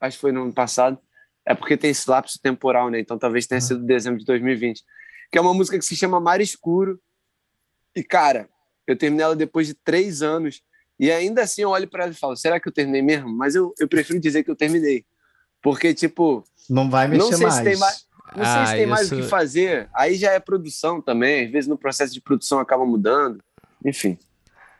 [0.00, 0.98] acho que foi no ano passado,
[1.46, 3.00] é porque tem esse lapso temporal, né?
[3.00, 4.82] Então talvez tenha sido dezembro de 2020.
[5.30, 7.00] Que é uma música que se chama Mar Escuro.
[7.94, 8.48] E, cara,
[8.86, 10.62] eu terminei ela depois de três anos.
[10.98, 13.28] E ainda assim eu olho para ela e falo, será que eu terminei mesmo?
[13.28, 15.04] Mas eu, eu prefiro dizer que eu terminei.
[15.62, 16.44] Porque, tipo.
[16.68, 17.54] Não vai mexer não sei mais.
[17.54, 18.90] Se tem mais não ah, sei se tem isso...
[18.90, 19.88] mais o que fazer.
[19.94, 21.46] Aí já é produção também.
[21.46, 23.42] Às vezes no processo de produção acaba mudando.
[23.84, 24.18] Enfim.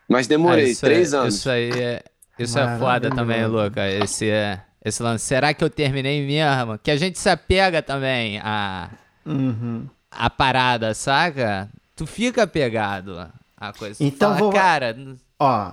[0.09, 1.35] Mas demorei, ah, três é, anos.
[1.37, 2.03] Isso aí é.
[2.39, 3.89] Isso é foda também, Luca.
[3.89, 4.63] Esse é.
[4.85, 5.25] Esse lance.
[5.25, 6.79] Será que eu terminei mesmo?
[6.79, 8.91] Que a gente se apega também a.
[9.27, 9.87] Uhum.
[10.11, 11.71] A parada, saca?
[11.95, 14.03] Tu fica apegado a coisa.
[14.03, 14.53] Então, fala, vou...
[14.53, 14.97] cara.
[15.39, 15.73] Ó,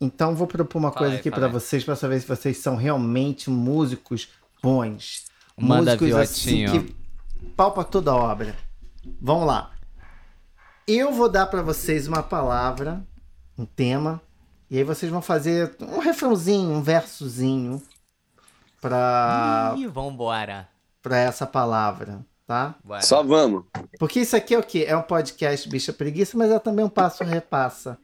[0.00, 4.28] então vou propor uma coisa aqui para vocês para saber se vocês são realmente músicos
[4.62, 5.24] bons.
[5.56, 6.96] Manda músicos assim que
[7.56, 8.56] palpa toda a obra.
[9.20, 9.70] Vamos lá.
[10.86, 13.04] Eu vou dar para vocês uma palavra,
[13.58, 14.20] um tema,
[14.70, 17.82] e aí vocês vão fazer um refrãozinho, um versozinho
[18.80, 20.68] para Ih, vambora.
[21.02, 22.74] Para essa palavra, tá?
[22.84, 23.02] Bora.
[23.02, 23.64] Só vamos.
[23.98, 24.84] Porque isso aqui é o quê?
[24.88, 27.98] É um podcast Bicha Preguiça, mas é também um passo repassa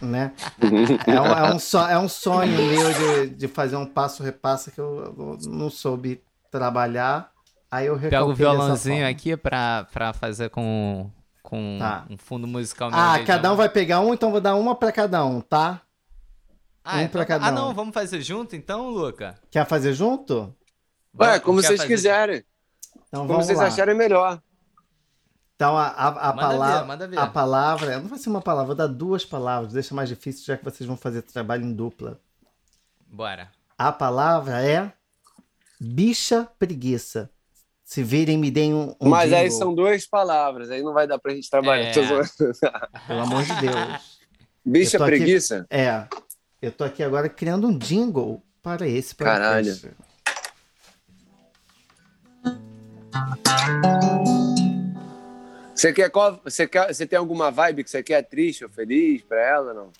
[0.00, 0.32] né?
[1.06, 4.70] É um, é um, so, é um sonho meu de, de fazer um passo repassa
[4.70, 7.32] que eu, eu não soube trabalhar.
[7.74, 11.10] Aí eu Pega o violãozinho aqui pra, pra fazer com
[11.42, 12.06] com tá.
[12.08, 15.24] um fundo musical Ah, cada um vai pegar um, então vou dar uma para cada
[15.24, 15.82] um, tá?
[16.84, 17.54] Ah, um é, pra cada ah, um.
[17.54, 19.34] não, vamos fazer junto então, Luca?
[19.50, 20.54] Quer fazer junto?
[21.18, 21.92] Ué, como vocês fazer...
[21.92, 22.44] quiserem.
[23.08, 23.66] Então, como vocês lá.
[23.66, 24.40] acharem melhor.
[25.56, 27.08] Então a, a, a palavra.
[27.08, 27.98] Ver, a palavra.
[27.98, 30.86] Não vai ser uma palavra, vou dar duas palavras, deixa mais difícil, já que vocês
[30.86, 32.20] vão fazer trabalho em dupla.
[33.08, 33.50] Bora.
[33.76, 34.92] A palavra é
[35.80, 37.28] bicha preguiça.
[37.84, 38.94] Se virem, me deem um.
[38.98, 39.38] um Mas jingle.
[39.38, 41.88] aí são duas palavras, aí não vai dar pra gente trabalhar.
[41.88, 41.92] É.
[43.06, 44.18] Pelo amor de Deus.
[44.64, 45.58] Bicha preguiça?
[45.58, 46.08] Aqui, é.
[46.62, 49.82] Eu tô aqui agora criando um jingle para esse podcast.
[49.82, 49.94] Caralho.
[55.74, 56.40] Você quer qual?
[56.42, 56.92] Você quer?
[56.94, 59.92] Você tem alguma vibe que você quer triste ou feliz para ela, não?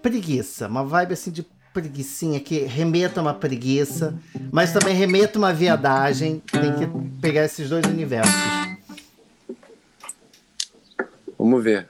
[0.00, 1.46] Preguiça, uma vibe assim de
[1.80, 4.18] preguiçinha que remeta uma preguiça,
[4.50, 6.42] mas também remeta uma viadagem.
[6.50, 8.34] Tem que pegar esses dois universos.
[11.38, 11.88] Vamos ver.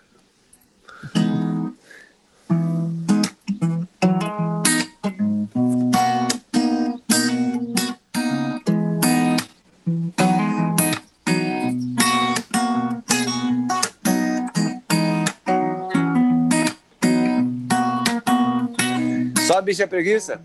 [19.69, 20.40] Bicha preguiça?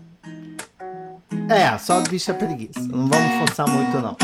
[1.48, 2.80] É, só bicha preguiça.
[2.80, 4.14] Não vamos forçar muito, não.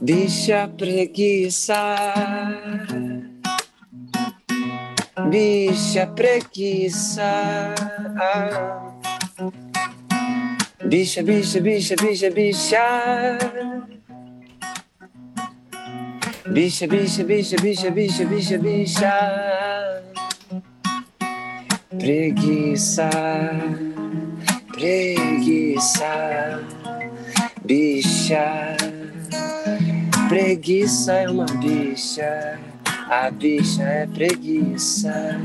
[0.00, 1.74] Bicha preguiça.
[5.28, 7.74] Bicha preguiça.
[10.84, 13.38] Bicha, bicha, bicha, bicha, bicha.
[16.46, 19.85] Bicha, bicha, bicha, bicha, bicha, bicha, bicha.
[21.98, 23.10] Preguiça,
[24.72, 26.60] preguiça,
[27.64, 28.76] bicha.
[30.28, 32.58] Preguiça é uma bicha,
[33.08, 35.40] a bicha é preguiça.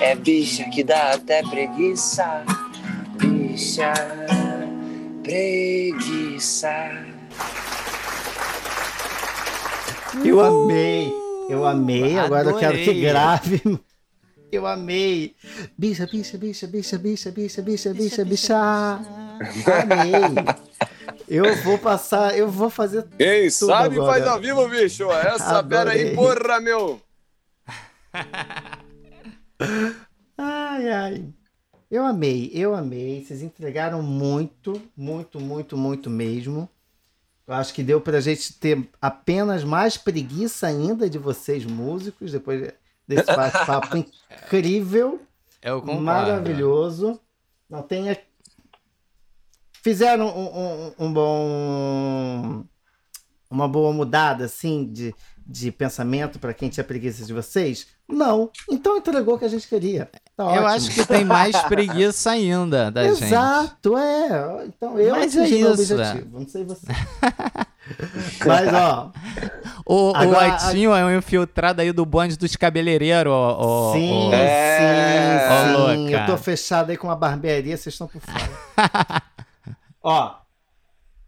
[0.00, 2.42] É bicha que dá até preguiça,
[3.18, 3.92] bicha,
[5.22, 6.70] preguiça.
[10.24, 11.12] Eu amei,
[11.48, 12.18] eu amei.
[12.18, 13.62] Agora eu quero que grave
[14.52, 15.34] eu amei.
[15.76, 18.56] Bicha, bicha, bicha, bicha, bicha, bicha, bicha, bicha, bicha.
[18.56, 20.12] Amei.
[21.28, 23.06] Eu vou passar, eu vou fazer.
[23.16, 24.12] Quem sabe agora.
[24.12, 25.10] faz ao vivo, bicho.
[25.12, 27.00] Essa pera aí, porra, meu.
[30.42, 31.24] Ai, ai.
[31.90, 33.22] Eu amei, eu amei.
[33.22, 36.66] Vocês entregaram muito, muito, muito, muito mesmo.
[37.46, 42.72] Eu acho que deu pra gente ter apenas mais preguiça ainda de vocês, músicos, depois
[43.10, 45.20] desse bate-papo incrível.
[46.00, 47.20] Maravilhoso.
[47.68, 48.16] Não tenha.
[49.82, 52.64] Fizeram um, um, um bom.
[53.50, 55.12] Uma boa mudada, assim, de,
[55.44, 57.88] de pensamento para quem tinha preguiça de vocês?
[58.08, 58.48] Não.
[58.70, 60.08] Então entregou o que a gente queria.
[60.36, 60.66] Tá eu ótimo.
[60.66, 63.32] acho que tem mais preguiça ainda da Exato, gente.
[63.32, 64.66] Exato, é.
[64.66, 66.38] Então eu Mas atingi é o objetivo.
[66.38, 66.86] Não sei você.
[68.46, 69.12] Mas, ó.
[69.86, 73.92] O, agora, o Aitinho é um infiltrado aí do bonde dos cabeleireiros, ó.
[73.92, 75.38] Sim, é...
[75.38, 76.14] sim, sim.
[76.14, 79.22] Eu tô fechado aí com uma barbearia, vocês estão por fora.
[80.02, 80.36] ó,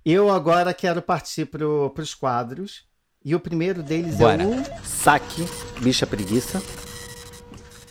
[0.04, 2.84] eu agora quero partir pro, pros quadros.
[3.24, 4.42] E o primeiro deles Bora.
[4.42, 5.44] é o saque
[5.80, 6.60] bicha preguiça.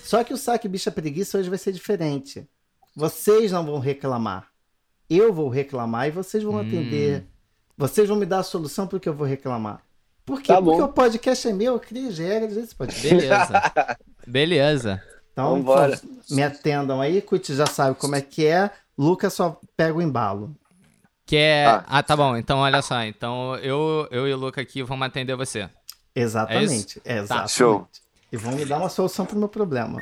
[0.03, 2.45] Só que o saque bicha preguiça hoje vai ser diferente.
[2.93, 4.47] Vocês não vão reclamar.
[5.09, 6.59] Eu vou reclamar e vocês vão hum.
[6.59, 7.30] atender
[7.81, 9.81] vocês vão me dar a solução porque eu vou reclamar.
[10.23, 10.53] Por quê?
[10.53, 13.09] Tá Porque o podcast é meu, eu criei as regras desse podcast.
[13.09, 13.97] Beleza.
[14.27, 15.03] Beleza.
[15.31, 15.99] Então, Vambora.
[16.29, 18.69] me atendam aí, Cuti já sabe como é que é.
[18.95, 20.55] Lucas só pega o embalo.
[21.25, 21.65] Que é...
[21.65, 21.83] Ah.
[21.87, 22.37] ah, tá bom.
[22.37, 23.01] Então, olha só.
[23.01, 25.67] Então, eu, eu e o Luca aqui vamos atender você.
[26.15, 27.01] Exatamente.
[27.03, 27.27] É, exatamente.
[27.27, 27.47] Tá.
[27.47, 27.87] Show.
[28.31, 29.99] E vão me dar uma solução pro meu problema.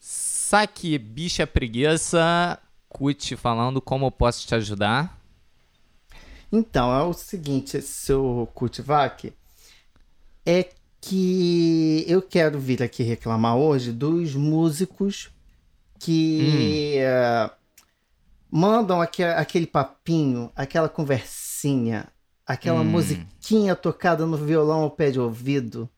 [0.00, 2.58] Saque bicha preguiça
[2.94, 5.20] Cut falando como eu posso te ajudar.
[6.52, 9.32] Então, é o seguinte, seu Kutvac,
[10.46, 10.68] é
[11.00, 15.30] que eu quero vir aqui reclamar hoje dos músicos
[15.98, 17.48] que hum.
[17.48, 17.50] uh,
[18.48, 22.06] mandam aquele, aquele papinho, aquela conversinha,
[22.46, 22.84] aquela hum.
[22.84, 25.90] musiquinha tocada no violão ao pé de ouvido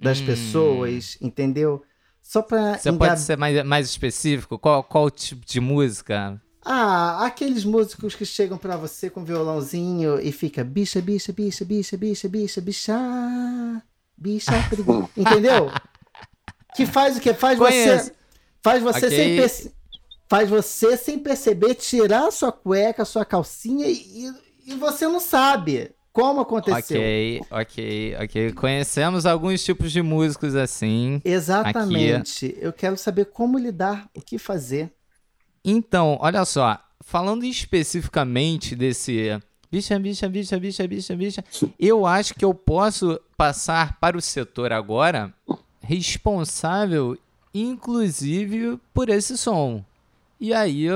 [0.00, 0.26] das hum.
[0.26, 1.82] pessoas, entendeu?
[2.26, 2.76] Só pra.
[2.76, 3.08] Você engab...
[3.08, 4.58] pode ser mais, mais específico?
[4.58, 6.40] Qual, qual tipo de música?
[6.64, 11.96] Ah, aqueles músicos que chegam para você com violãozinho e fica bicha, bicha, bicha, bicha,
[11.96, 13.82] bicha, bicha, bicha,
[14.18, 14.52] bicha,
[15.16, 15.70] entendeu?
[16.74, 17.32] Que faz o que?
[17.32, 18.06] Faz Conheço.
[18.06, 18.12] você.
[18.60, 19.48] Faz você okay.
[19.48, 19.72] sem.
[20.28, 24.32] Faz você sem perceber tirar a sua cueca, a sua calcinha e,
[24.66, 26.98] e você não sabe como aconteceu.
[26.98, 28.52] Ok, ok, ok.
[28.54, 31.20] Conhecemos alguns tipos de músicos assim.
[31.22, 32.46] Exatamente.
[32.46, 32.58] Aqui.
[32.58, 34.90] Eu quero saber como lidar, o que fazer.
[35.62, 36.80] Então, olha só.
[37.04, 39.38] Falando especificamente desse
[39.70, 41.44] bicha, bicha, bicha, bicha, bicha, bicha,
[41.78, 45.32] eu acho que eu posso passar para o setor agora
[45.82, 47.16] responsável,
[47.52, 49.84] inclusive, por esse som.
[50.40, 50.86] E aí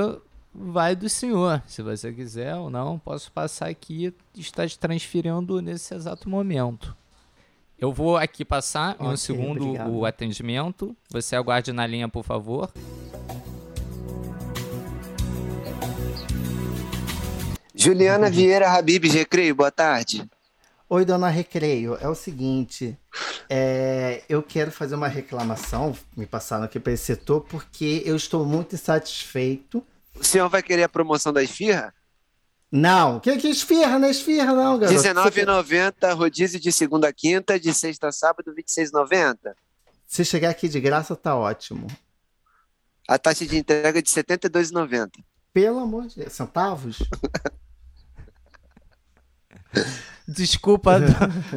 [0.53, 1.61] vai do senhor.
[1.67, 6.95] Se você quiser ou não, posso passar aqui e estar te transferindo nesse exato momento.
[7.79, 9.91] Eu vou aqui passar okay, em um segundo obrigado.
[9.91, 10.95] o atendimento.
[11.09, 12.71] Você aguarde na linha, por favor.
[17.73, 20.29] Juliana Vieira Habib Recreio, boa tarde.
[20.87, 21.97] Oi, dona Recreio.
[21.99, 22.95] É o seguinte,
[23.49, 28.45] é, eu quero fazer uma reclamação, me passaram aqui para esse setor, porque eu estou
[28.45, 29.83] muito insatisfeito
[30.21, 31.93] o senhor vai querer a promoção da esfirra?
[32.71, 35.01] Não, que, que esfirra, não é esfirra não, garoto.
[35.01, 39.53] R$19,90, rodízio de segunda a quinta, de sexta a sábado, R$26,90.
[40.07, 41.87] Se chegar aqui de graça, tá ótimo.
[43.07, 45.09] A taxa de entrega é de R$72,90.
[45.53, 46.99] Pelo amor de Deus, centavos?
[50.27, 50.99] Desculpa,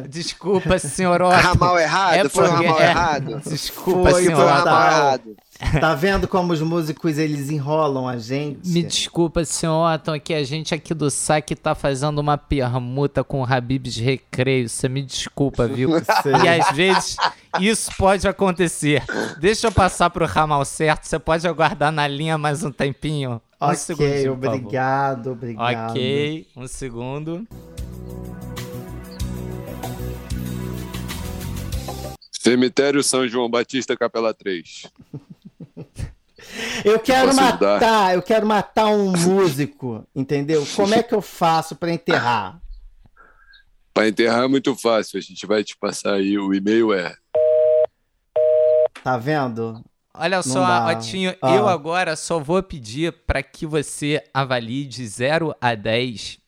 [0.09, 1.35] desculpa, senhor Otto.
[1.35, 2.13] Ramal errado?
[2.15, 2.65] É foi porque...
[2.65, 2.89] ramal é...
[2.89, 3.41] errado?
[3.45, 5.37] Desculpa, foi, senhor Foi ramal errado.
[5.79, 8.67] Tá vendo como os músicos eles enrolam a gente?
[8.67, 13.41] Me desculpa, senhor Otton, que a gente aqui do saque tá fazendo uma permuta com
[13.41, 14.67] o Habibs Recreio.
[14.67, 15.91] Você me desculpa, viu?
[16.43, 17.15] e às vezes
[17.61, 19.03] isso pode acontecer.
[19.39, 21.05] Deixa eu passar pro ramal certo.
[21.05, 23.41] Você pode aguardar na linha mais um tempinho.
[23.61, 25.91] Um ok, segundo, obrigado, obrigado.
[25.91, 27.47] Ok, um segundo.
[32.29, 34.87] Cemitério São João Batista, Capela 3.
[36.83, 40.67] Eu quero matar, eu quero matar um músico, entendeu?
[40.75, 42.61] Como é que eu faço para enterrar?
[43.93, 47.15] Para enterrar é muito fácil, a gente vai te passar aí, o e-mail é.
[49.01, 49.81] Tá vendo?
[50.13, 51.55] Olha Não só, Otinho, ah.
[51.55, 56.39] eu agora só vou pedir para que você avalie de 0 a 10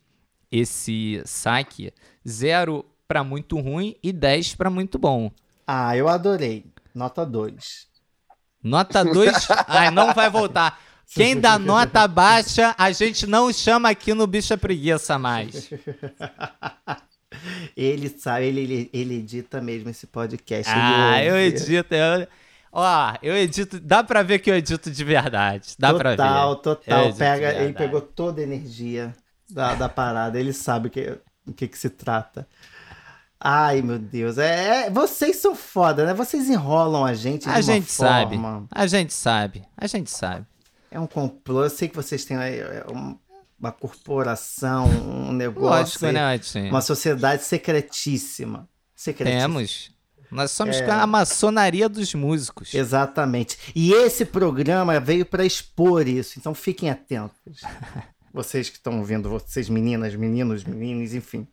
[0.51, 1.93] esse saque.
[2.27, 5.31] 0 para muito ruim e 10 para muito bom.
[5.65, 6.65] Ah, eu adorei.
[6.93, 7.87] Nota 2.
[8.67, 9.47] Nota 2?
[9.67, 10.79] Ai, não vai voltar.
[11.13, 15.69] Quem dá nota baixa, a gente não chama aqui no Bicha Preguiça mais.
[17.75, 20.71] Ele sabe, ele, ele, ele edita mesmo esse podcast.
[20.73, 21.93] Ah, eu edito.
[21.93, 22.27] Eu,
[22.71, 23.79] ó, eu edito.
[23.79, 25.75] Dá pra ver que eu edito de verdade.
[25.77, 26.17] Dá total, pra ver.
[26.17, 27.13] Total, total.
[27.13, 29.13] Pega, ele pegou toda a energia
[29.49, 30.39] da, da parada.
[30.39, 31.17] Ele sabe o que,
[31.55, 32.47] que, que se trata.
[33.39, 34.37] Ai, meu Deus.
[34.37, 36.13] É, é, vocês são foda, né?
[36.13, 37.47] Vocês enrolam a gente.
[37.47, 38.39] a gente sabe.
[38.71, 39.63] A gente sabe.
[39.77, 40.45] A gente sabe.
[40.89, 41.63] É um complô.
[41.63, 42.83] Eu sei que vocês têm é,
[43.59, 46.05] uma corporação, um negócio.
[46.05, 48.67] Lógico, né, Uma sociedade secretíssima.
[48.95, 49.41] secretíssima.
[49.41, 49.97] Temos.
[50.29, 50.89] Nós somos é...
[50.89, 52.73] a maçonaria dos músicos.
[52.73, 53.57] Exatamente.
[53.75, 56.37] E esse programa veio para expor isso.
[56.37, 57.61] Então fiquem atentos.
[58.33, 61.47] vocês que estão ouvindo, vocês meninas, meninos, meninos, enfim.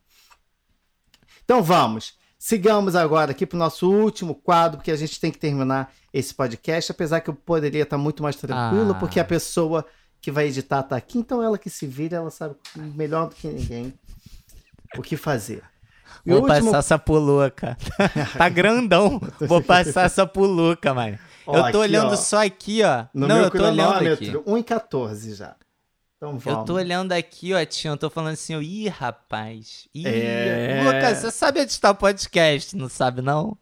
[1.44, 2.14] Então vamos.
[2.38, 6.34] Sigamos agora aqui para o nosso último quadro, porque a gente tem que terminar esse
[6.34, 8.94] podcast, apesar que eu poderia estar muito mais tranquilo, ah.
[8.94, 9.84] porque a pessoa
[10.20, 13.48] que vai editar está aqui, então ela que se vira, ela sabe melhor do que
[13.48, 13.94] ninguém
[14.96, 15.62] o que fazer.
[16.24, 16.66] E Vou último...
[16.66, 17.76] passar essa puluca.
[18.36, 19.20] tá grandão.
[19.40, 21.18] Vou passar essa puluca, mano.
[21.46, 23.06] Ó, eu tô aqui, olhando ó, só aqui, ó.
[23.12, 24.32] No Não, meu eu tô olhando aqui.
[24.32, 25.56] 1,14 já.
[26.24, 26.46] Então vamos.
[26.46, 29.86] Eu tô olhando aqui, ó, Tinho, eu tô falando assim, ih, rapaz.
[29.94, 30.82] Ih, é...
[30.84, 33.56] Lucas, você sabe editar o podcast, não sabe, não?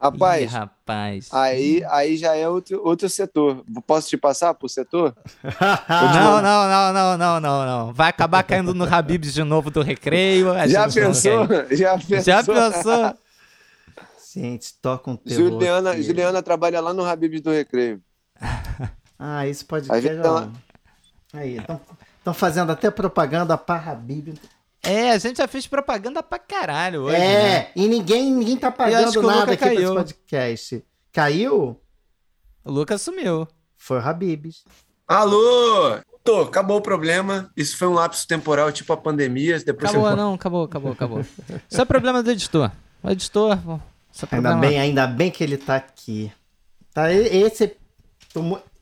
[0.00, 1.28] Rapaz, ih, rapaz.
[1.32, 3.64] Aí, aí já é outro, outro setor.
[3.86, 5.16] Posso te passar pro setor?
[5.88, 7.92] não, não, não, não, não, não, não.
[7.92, 10.46] Vai acabar caindo no Habibs de novo do recreio.
[10.68, 11.48] Já pensou?
[11.74, 12.22] Já pensou?
[12.22, 13.14] Já pensou?
[14.32, 18.02] Gente, toca um terror Juliana, Juliana trabalha lá no Habibs do Recreio.
[19.16, 20.06] ah, isso pode ser.
[20.06, 20.52] Ela...
[21.34, 21.58] Aí,
[22.18, 24.34] estão fazendo até propaganda para Habib.
[24.82, 27.16] É, a gente já fez propaganda pra caralho hoje.
[27.16, 27.70] É, né?
[27.74, 29.74] e ninguém, ninguém tá pagando nada aqui caiu.
[29.74, 30.84] pra esse podcast.
[31.10, 31.80] Caiu?
[32.64, 33.48] O Lucas sumiu.
[33.76, 34.64] Foi o Habibs.
[35.08, 35.98] Alô!
[36.22, 37.50] Tô, acabou o problema.
[37.56, 39.58] Isso foi um lapso temporal, tipo a pandemia.
[39.58, 40.16] Depois acabou, você...
[40.16, 41.20] não, acabou, acabou, acabou.
[41.68, 42.70] Isso é problema do editor.
[43.02, 43.58] O editor.
[44.30, 46.32] É ainda bem, ainda bem que ele tá aqui.
[46.92, 47.76] Tá, esse.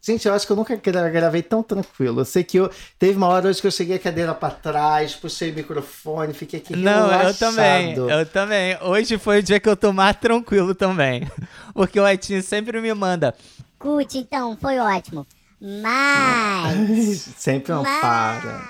[0.05, 2.23] Gente, eu acho que eu nunca gravei tão tranquilo.
[2.23, 2.69] Eu sei que eu
[2.99, 6.59] teve uma hora hoje que eu cheguei a cadeira para trás, puxei o microfone, fiquei
[6.59, 7.29] aqui Não, relaxado.
[7.29, 7.95] eu também.
[7.97, 8.79] Eu também.
[8.83, 11.31] Hoje foi o dia que eu tô mais tranquilo também.
[11.73, 13.33] Porque o Etinho sempre me manda.
[13.79, 15.25] Curte, então, foi ótimo.
[15.61, 17.21] Mas.
[17.39, 18.01] sempre não mas...
[18.01, 18.69] para.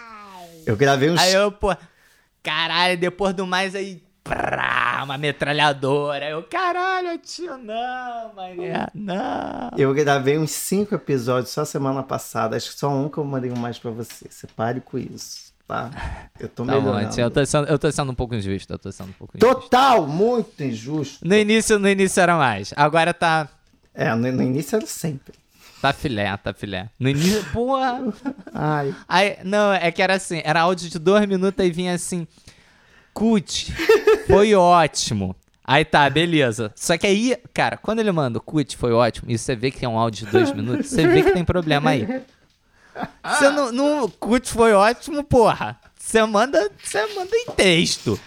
[0.67, 1.19] Eu gravei um.
[1.19, 1.75] Aí eu, pô.
[2.43, 4.03] Caralho, depois do mais aí.
[4.25, 6.29] Prá, uma metralhadora.
[6.31, 9.71] Eu, caralho, tio, não, mané, não.
[9.77, 12.57] Eu gravei uns cinco episódios só semana passada.
[12.57, 14.27] Acho que só um que eu mandei mais pra você.
[14.31, 15.91] Você pare com isso, tá?
[16.39, 17.21] Eu tô tá melhorando.
[17.21, 18.73] Eu, tô sendo, eu tô sendo um pouco injusto.
[18.73, 19.61] Eu tô sendo um pouco injusto.
[19.61, 21.27] Total, muito injusto.
[21.27, 22.73] No início, no início era mais.
[22.77, 23.49] Agora tá.
[23.93, 25.35] É, no, no início era sempre.
[25.83, 26.89] Tá filé, tá filé.
[26.97, 28.01] No início, porra.
[28.55, 28.95] Ai.
[29.09, 32.25] Aí, não, é que era assim, era áudio de dois minutos e vinha assim.
[33.15, 33.73] Cut,
[34.27, 35.37] foi ótimo.
[35.65, 36.73] Aí tá, beleza.
[36.75, 39.89] Só que aí, cara, quando ele manda Cut, foi ótimo, e você vê que é
[39.89, 42.07] um áudio de dois minutos, você vê que tem problema aí.
[43.25, 44.09] Você não, não.
[44.09, 45.79] Cut foi ótimo, porra.
[45.99, 48.19] Você manda, você manda em texto.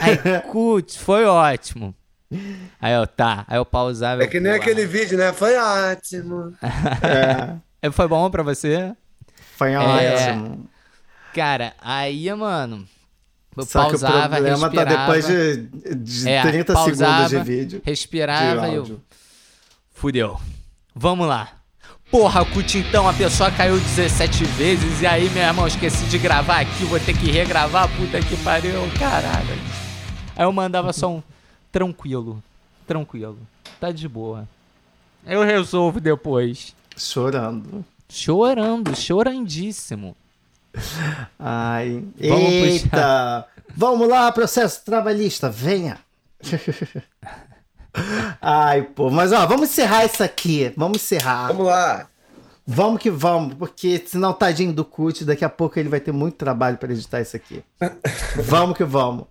[0.00, 1.94] Aí, Cut, foi ótimo.
[2.80, 3.44] Aí eu, tá.
[3.48, 4.22] Aí eu pausava.
[4.22, 5.32] É que nem aquele vídeo, né?
[5.32, 6.54] Foi ótimo.
[6.62, 7.58] é.
[7.90, 8.94] Foi bom pra você?
[9.56, 9.78] Foi é.
[9.78, 10.68] ótimo.
[11.34, 12.86] Cara, aí, mano.
[13.56, 17.30] Eu Só pausava, que o problema respirava, tá depois de, de é, 30 pausava, segundos
[17.30, 17.82] de vídeo.
[17.84, 19.00] Respirava e eu.
[19.92, 20.40] Fudeu.
[20.94, 21.62] Vamos lá.
[22.10, 26.60] Porra, Cut, então a pessoa caiu 17 vezes e aí, meu irmão, esqueci de gravar
[26.60, 29.58] aqui, vou ter que regravar, puta que pariu, caralho.
[30.36, 31.22] Aí eu mandava só um
[31.70, 32.42] tranquilo,
[32.86, 33.38] tranquilo,
[33.80, 34.46] tá de boa.
[35.26, 36.74] Eu resolvo depois.
[36.98, 37.82] Chorando.
[38.10, 40.14] Chorando, chorandíssimo.
[41.38, 42.88] Ai, Vamos eita!
[42.88, 43.46] Puxar.
[43.74, 45.98] Vamos lá, processo trabalhista, venha!
[48.40, 50.72] Ai, pô, mas ó, vamos encerrar isso aqui.
[50.76, 51.48] Vamos encerrar.
[51.48, 52.06] Vamos lá.
[52.66, 56.36] Vamos que vamos, porque senão tadinho do Cut, daqui a pouco ele vai ter muito
[56.36, 57.62] trabalho para editar isso aqui.
[58.36, 59.26] vamos que vamos.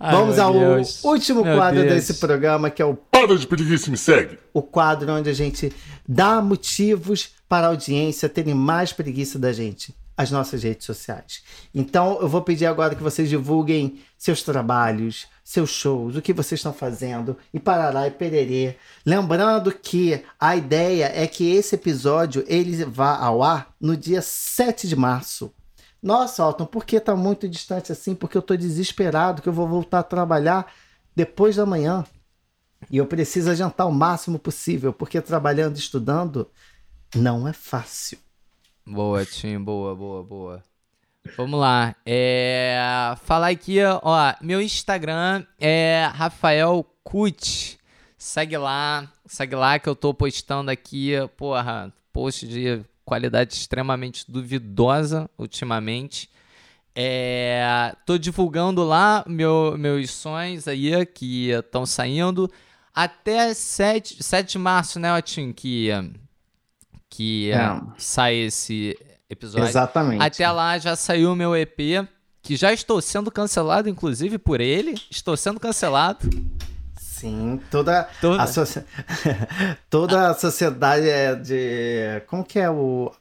[0.00, 1.04] Ai, vamos ao Deus.
[1.04, 1.94] último meu quadro Deus.
[1.94, 4.38] desse programa, que é o Para de Preguiça Me Segue.
[4.52, 5.72] O quadro onde a gente
[6.08, 11.42] dá motivos para a audiência terem mais preguiça da gente as nossas redes sociais.
[11.74, 16.60] Então, eu vou pedir agora que vocês divulguem seus trabalhos, seus shows, o que vocês
[16.60, 18.76] estão fazendo e parará e pererê.
[19.04, 24.86] Lembrando que a ideia é que esse episódio ele vá ao ar no dia 7
[24.86, 25.52] de março.
[26.02, 28.14] Nossa, Alton, por que tá muito distante assim?
[28.14, 30.72] Porque eu tô desesperado que eu vou voltar a trabalhar
[31.16, 32.04] depois da manhã.
[32.90, 36.50] E eu preciso adiantar o máximo possível, porque trabalhando e estudando
[37.14, 38.18] não é fácil.
[38.86, 40.62] Boa, Tim, boa, boa, boa.
[41.36, 41.96] Vamos lá.
[42.04, 42.76] É...
[43.24, 44.34] Falar aqui, ó.
[44.42, 47.78] Meu Instagram é Rafael Cut.
[48.18, 55.28] Segue lá, segue lá que eu tô postando aqui, porra, post de qualidade extremamente duvidosa
[55.38, 56.30] ultimamente.
[56.94, 62.50] É, tô divulgando lá meu, meus sonhos aí que estão saindo
[62.94, 65.52] até 7, 7 de março, né, Otim?
[65.52, 65.90] Que
[67.14, 67.80] que é.
[67.96, 68.98] sai esse
[69.30, 69.68] episódio.
[69.68, 70.20] Exatamente.
[70.20, 72.08] Até lá já saiu o meu EP,
[72.42, 74.94] que já estou sendo cancelado, inclusive, por ele.
[75.08, 76.28] Estou sendo cancelado.
[76.98, 78.42] Sim, toda, toda...
[78.42, 78.62] A, so...
[79.88, 82.20] toda a sociedade é de.
[82.26, 83.12] Como que é o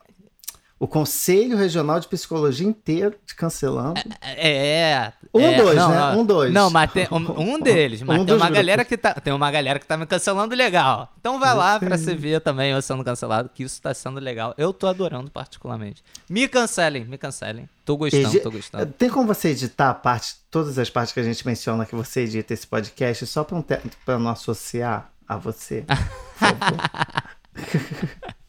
[0.83, 4.01] o Conselho Regional de Psicologia inteiro te cancelando.
[4.21, 4.91] É.
[4.91, 5.95] é um é, dois, não, né?
[5.95, 6.53] Não, um dois.
[6.53, 8.01] Não, mas tem um, um deles.
[8.01, 9.13] Mas um tem uma galera que tá.
[9.13, 11.13] Tem uma galera que tá me cancelando legal.
[11.17, 14.53] Então vai lá pra você ver também eu sendo cancelado, que isso tá sendo legal.
[14.57, 16.03] Eu tô adorando particularmente.
[16.29, 17.69] Me cancelem, me cancelem.
[17.85, 18.85] Tô gostando, tô gostando.
[18.87, 22.23] Tem como você editar a parte, todas as partes que a gente menciona que você
[22.23, 23.79] edita esse podcast só pra, um te...
[24.03, 25.85] pra não associar a você?
[25.87, 25.95] Por
[26.35, 28.33] favor.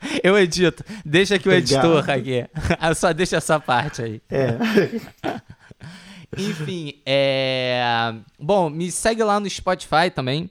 [0.22, 0.84] Eu edito.
[1.04, 2.46] Deixa que o editor aqui.
[2.96, 4.22] Só deixa essa parte aí.
[4.30, 4.56] É.
[6.36, 8.14] Enfim, é.
[8.38, 10.48] Bom, me segue lá no Spotify também,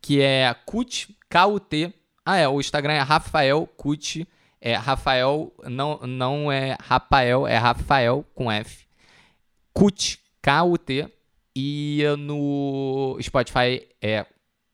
[0.00, 1.92] que é Cut, K-U-T.
[2.24, 4.26] Ah, é, o Instagram é Rafael Cut.
[4.60, 8.84] É Rafael, não, não é Rafael, é Rafael com F.
[9.72, 11.08] Cut, K-U-T.
[11.56, 14.24] E no Spotify é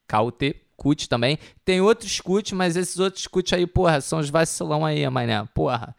[0.06, 1.36] K-U-T CUT também.
[1.64, 5.44] Tem outros CUT, mas esses outros CUT aí, porra, são os vacilão aí, mané.
[5.52, 5.96] Porra.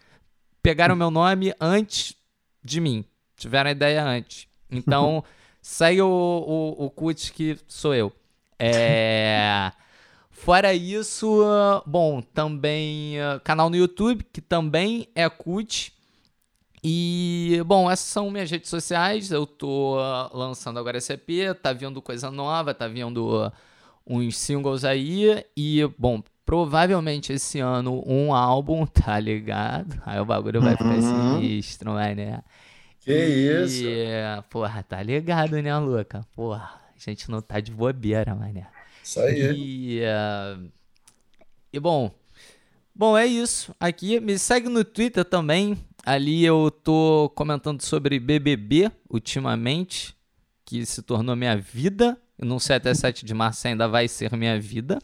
[0.63, 2.15] Pegaram meu nome antes
[2.63, 3.03] de mim.
[3.35, 4.47] Tiveram a ideia antes.
[4.71, 5.25] Então,
[5.61, 8.13] segue o, o, o CUT que sou eu.
[8.57, 9.73] É.
[10.31, 11.43] Fora isso,
[11.85, 15.91] bom, também uh, canal no YouTube, que também é CUT.
[16.81, 19.31] E, bom, essas são minhas redes sociais.
[19.31, 23.51] Eu tô uh, lançando agora esse EP, tá vindo coisa nova, tá vindo
[24.07, 30.01] uns singles aí e, bom, provavelmente esse ano um álbum, tá ligado?
[30.05, 31.35] Aí o bagulho vai ficar uhum.
[31.35, 32.41] sinistro, né?
[33.01, 33.83] Que e, isso?
[34.49, 36.25] Porra, tá ligado, né, Luca?
[36.33, 38.67] Porra, a gente não tá de bobeira, mané.
[39.03, 39.53] Isso aí.
[39.55, 40.71] E, uh,
[41.71, 42.11] e bom,
[42.95, 43.75] bom, é isso.
[43.79, 50.15] Aqui, me segue no Twitter também, ali eu tô comentando sobre BBB ultimamente,
[50.65, 52.17] que se tornou minha vida.
[52.37, 54.99] Não sei até 7 de março ainda vai ser minha vida.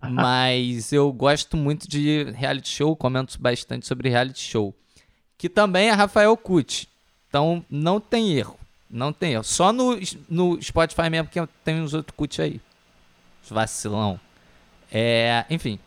[0.00, 4.74] Mas eu gosto muito de reality show, comento bastante sobre reality show.
[5.38, 6.88] Que também é Rafael Cucci.
[7.28, 8.58] Então não tem erro.
[8.88, 9.44] Não tem erro.
[9.44, 9.98] Só no,
[10.28, 12.60] no Spotify mesmo que tem uns outros Cucci aí.
[13.48, 14.20] Vacilão.
[14.92, 15.78] É, enfim.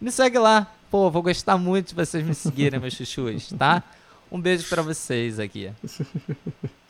[0.00, 0.66] Me segue lá.
[0.90, 3.82] Pô, vou gostar muito de vocês me seguirem, meus chuchus, tá?
[4.30, 5.70] Um beijo para vocês aqui.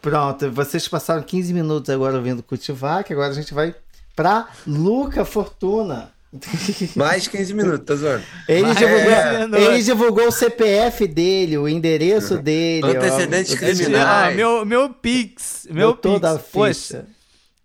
[0.00, 3.74] Pronto, vocês passaram 15 minutos agora ouvindo Cultivar, que agora a gente vai
[4.14, 6.12] para Luca Fortuna.
[6.94, 8.24] Mais 15 minutos, tá zoando?
[8.48, 12.86] Ele, divulgou, ele divulgou o CPF dele, o endereço dele.
[12.86, 14.32] Antecedentes ó, criminais.
[14.32, 15.66] Ah, meu, meu Pix.
[15.70, 16.02] Meu Pix.
[16.02, 17.06] Toda a Poxa.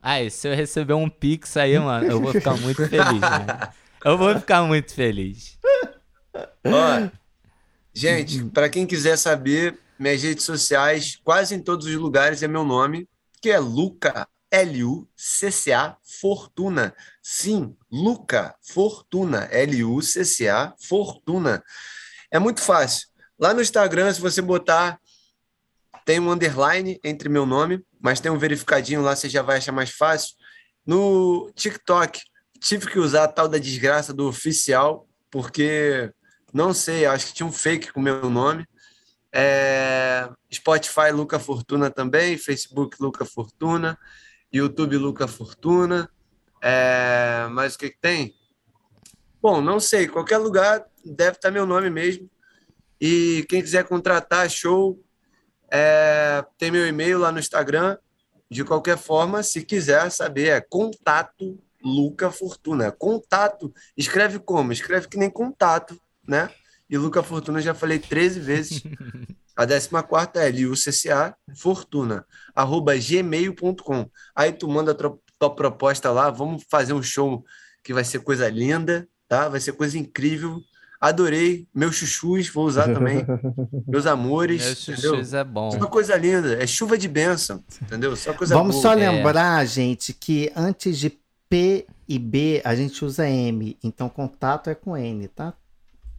[0.02, 3.70] Ai, se eu receber um Pix aí, mano, eu vou ficar muito feliz, né?
[4.04, 5.58] Eu vou ficar muito feliz.
[6.66, 7.08] Ó,
[7.94, 12.64] gente, para quem quiser saber, minhas redes sociais, quase em todos os lugares é meu
[12.64, 13.07] nome,
[13.40, 16.94] que é Luca, L-U-C-C-A Fortuna.
[17.22, 21.64] Sim, Luca Fortuna, L-U-C-C-A Fortuna.
[22.32, 23.07] É muito fácil.
[23.40, 24.99] Lá no Instagram, se você botar,
[26.03, 29.72] tem um underline entre meu nome, mas tem um verificadinho lá, você já vai achar
[29.72, 30.36] mais fácil.
[30.84, 32.19] No TikTok,
[32.60, 36.11] tive que usar a tal da desgraça do oficial, porque
[36.52, 38.65] não sei, acho que tinha um fake com meu nome.
[39.34, 43.98] É, Spotify Luca Fortuna também, Facebook Luca Fortuna,
[44.52, 46.10] YouTube Luca Fortuna.
[46.62, 48.36] É, mas o que, que tem?
[49.41, 52.30] Bom, não sei, qualquer lugar deve estar meu nome mesmo.
[52.99, 55.03] E quem quiser contratar, show,
[55.72, 57.98] é, tem meu e-mail lá no Instagram.
[58.49, 62.91] De qualquer forma, se quiser saber, é contato Luca Fortuna.
[62.91, 64.72] Contato, escreve como?
[64.72, 66.49] Escreve que nem contato, né?
[66.91, 68.84] E Luca Fortuna já falei 13 vezes.
[69.55, 74.09] A 14 é LUCCA Fortuna, arroba gmail.com.
[74.35, 77.43] Aí tu manda a tua, tua proposta lá, vamos fazer um show
[77.84, 79.49] que vai ser coisa linda, tá?
[79.49, 80.59] Vai ser coisa incrível.
[80.99, 81.68] Adorei.
[81.76, 83.26] Meus chuchus, vou usar também.
[83.88, 84.63] Meus amores.
[84.63, 85.72] Meus chuchus é bom.
[85.72, 86.61] Só coisa linda.
[86.61, 88.15] É chuva de bênção, entendeu?
[88.15, 88.81] Só coisa Vamos boa.
[88.81, 89.68] só lembrar, é.
[89.68, 91.19] gente, que antes de
[91.49, 93.77] P e B, a gente usa M.
[93.84, 95.53] Então, contato é com N, tá?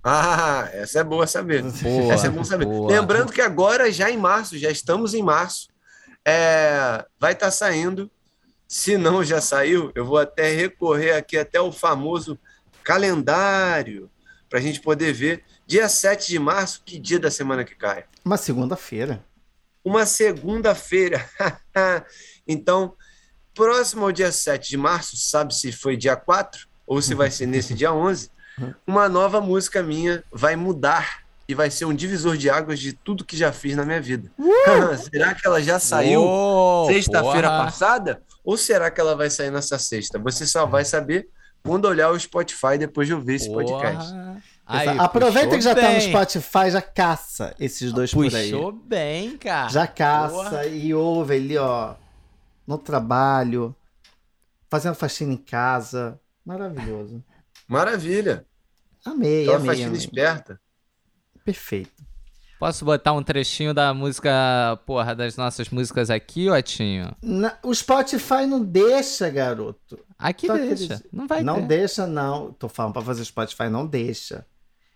[0.02, 1.62] Ah, essa é boa saber.
[1.62, 2.64] Boa, essa é bom saber.
[2.64, 2.90] Boa.
[2.90, 5.68] Lembrando que agora, já em março, já estamos em março,
[6.24, 8.10] é, vai estar tá saindo.
[8.66, 12.38] Se não já saiu, eu vou até recorrer aqui até o famoso
[12.82, 14.10] calendário
[14.48, 15.44] para a gente poder ver.
[15.66, 18.04] Dia 7 de março, que dia da semana que cai?
[18.24, 19.24] Uma segunda-feira.
[19.84, 21.28] Uma segunda-feira.
[22.46, 22.96] então,
[23.54, 27.46] Próximo ao dia 7 de março, sabe se foi dia 4 ou se vai ser
[27.46, 28.30] nesse dia 11,
[28.86, 33.24] uma nova música minha vai mudar e vai ser um divisor de águas de tudo
[33.24, 34.30] que já fiz na minha vida.
[34.38, 34.96] Uh!
[35.10, 38.22] será que ela já saiu oh, sexta-feira passada?
[38.44, 40.18] Ou será que ela vai sair nessa sexta?
[40.18, 41.28] Você só vai saber
[41.62, 44.12] quando olhar o Spotify depois de ouvir esse podcast.
[44.66, 45.84] Aí, Aproveita que já bem.
[45.84, 48.50] tá no Spotify, já caça esses dois puxou por aí.
[48.50, 49.68] Puxou bem, cara.
[49.68, 50.66] Já caça Porra.
[50.66, 51.94] e ouve ali, ó
[52.66, 53.74] no trabalho,
[54.70, 56.18] fazendo faxina em casa.
[56.44, 57.22] Maravilhoso.
[57.72, 58.46] Maravilha.
[59.04, 59.66] Amei, Aquela amei.
[59.68, 59.98] faxina amei.
[59.98, 60.60] esperta.
[61.44, 61.90] Perfeito.
[62.58, 64.30] Posso botar um trechinho da música,
[64.86, 67.16] porra, das nossas músicas aqui, Otinho?
[67.20, 69.98] Na, o Spotify não deixa, garoto.
[70.16, 71.02] Aqui Só deixa.
[71.12, 71.66] Não vai Não ter.
[71.66, 72.52] deixa, não.
[72.52, 74.46] Tô falando pra fazer Spotify, não deixa.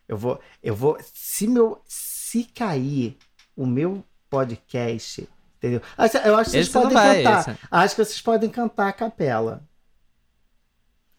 [0.07, 3.17] Eu vou, eu vou, se meu, se cair
[3.57, 5.81] o meu podcast Entendeu?
[6.25, 7.41] Eu acho que vocês esse podem vai, cantar.
[7.41, 7.59] Esse...
[7.71, 9.65] Acho que vocês podem cantar a capela.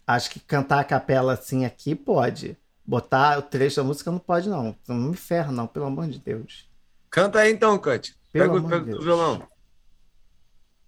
[0.08, 2.58] Acho que cantar a capela assim aqui pode.
[2.86, 4.74] Botar o trecho da música não pode, não.
[4.88, 6.70] Não me ferra, não, pelo amor de Deus.
[7.10, 8.16] Canta aí então, Cut.
[8.32, 9.46] Pega, pega de o violão.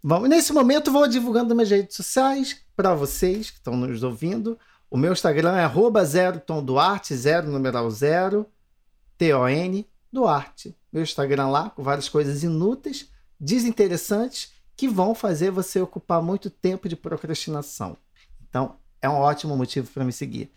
[0.02, 4.58] Vamos, nesse momento, vou divulgando minhas redes sociais para vocês que estão nos ouvindo.
[4.90, 8.48] O meu Instagram é arroba zero tom Duarte, zero numeral zero,
[9.18, 10.74] T-O-N, Duarte.
[10.92, 16.88] Meu Instagram lá, com várias coisas inúteis desinteressantes que vão fazer você ocupar muito tempo
[16.88, 17.98] de procrastinação.
[18.48, 20.52] Então, é um ótimo motivo para me seguir.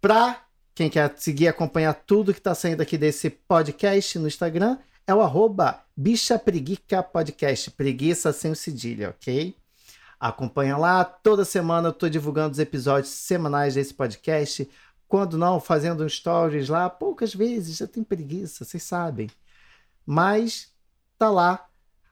[0.00, 0.44] Para
[0.74, 5.14] quem quer seguir e acompanhar tudo que está saindo aqui desse podcast no Instagram, é
[5.14, 5.84] o arroba
[7.76, 9.56] preguiça sem o cedilha, ok?
[10.18, 14.68] Acompanha lá, toda semana eu estou divulgando os episódios semanais desse podcast.
[15.08, 19.28] Quando não, fazendo stories lá, poucas vezes, já tem preguiça, vocês sabem.
[20.06, 20.72] Mas
[21.18, 21.70] tá lá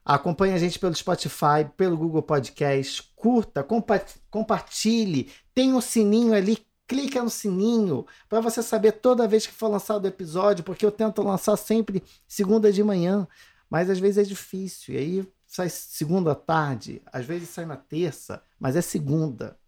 [0.09, 4.01] Acompanhe a gente pelo Spotify, pelo Google Podcast, curta, compa
[4.31, 9.67] compartilhe, tem um sininho ali, clica no sininho para você saber toda vez que for
[9.67, 13.27] lançado o episódio, porque eu tento lançar sempre segunda de manhã,
[13.69, 14.95] mas às vezes é difícil.
[14.95, 19.59] E aí sai segunda tarde, às vezes sai na terça, mas é segunda.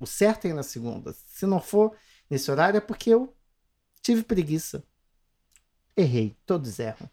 [0.00, 1.14] O certo é ir na segunda.
[1.28, 1.96] Se não for
[2.28, 3.32] nesse horário é porque eu
[4.02, 4.82] tive preguiça.
[5.96, 7.08] Errei, todos erram.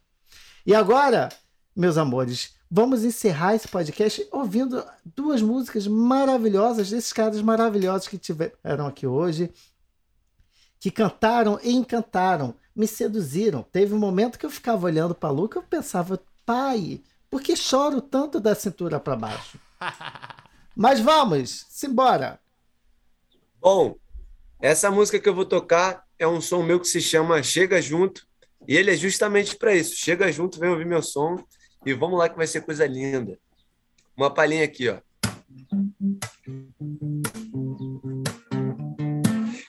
[0.65, 1.29] E agora,
[1.75, 8.87] meus amores, vamos encerrar esse podcast ouvindo duas músicas maravilhosas desses caras maravilhosos que tiveram
[8.87, 9.51] aqui hoje,
[10.79, 13.61] que cantaram e encantaram, me seduziram.
[13.61, 17.55] Teve um momento que eu ficava olhando para Luca e eu pensava, pai, por que
[17.55, 19.59] choro tanto da cintura para baixo?
[20.75, 22.39] Mas vamos, simbora.
[23.61, 23.97] Bom,
[24.59, 28.25] essa música que eu vou tocar é um som meu que se chama Chega Junto,
[28.67, 29.95] e ele é justamente para isso.
[29.95, 31.37] Chega junto, vem ouvir meu som
[31.85, 33.37] e vamos lá que vai ser coisa linda.
[34.15, 34.99] Uma palhinha aqui, ó.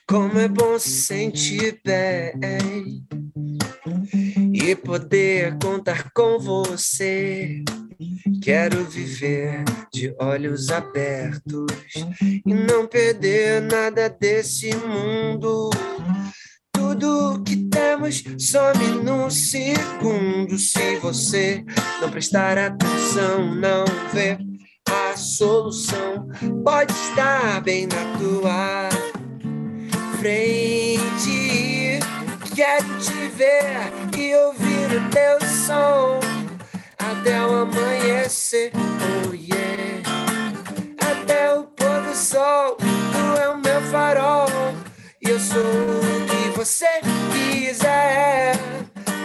[0.07, 3.05] Como é bom se sentir bem
[4.53, 7.63] e poder contar com você.
[8.41, 9.63] Quero viver
[9.93, 11.65] de olhos abertos
[12.45, 15.69] e não perder nada desse mundo.
[16.97, 20.57] Tudo que temos some num segundo.
[20.57, 21.61] Se você
[21.99, 24.37] não prestar atenção, não ver
[24.89, 26.25] a solução
[26.63, 28.89] pode estar bem na tua
[30.19, 31.99] frente.
[32.55, 36.21] Quero te ver e ouvir o teu som
[36.97, 38.71] até o amanhecer.
[39.27, 40.01] Oh yeah,
[41.11, 42.77] até o pôr do sol.
[42.77, 44.47] Tu é o meu farol
[45.21, 46.34] e eu sou o
[46.65, 46.99] você
[47.31, 48.55] quiser.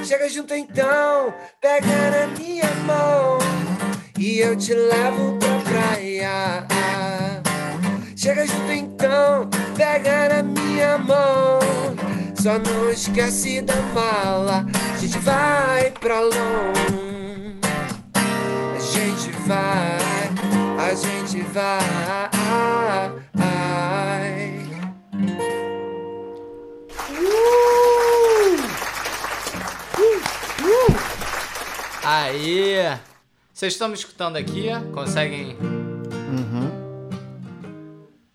[0.05, 3.39] Chega junto então, pega na minha mão
[4.19, 6.67] e eu te levo pra praia.
[8.15, 11.61] Chega junto então, pega na minha mão.
[12.35, 17.59] Só não esquece da mala, a gente vai pra longe.
[18.15, 19.99] A gente vai,
[20.79, 21.81] a gente vai.
[32.03, 32.77] Aí.
[33.53, 34.69] Vocês estão me escutando aqui?
[34.93, 35.57] Conseguem?
[35.59, 36.71] Uhum.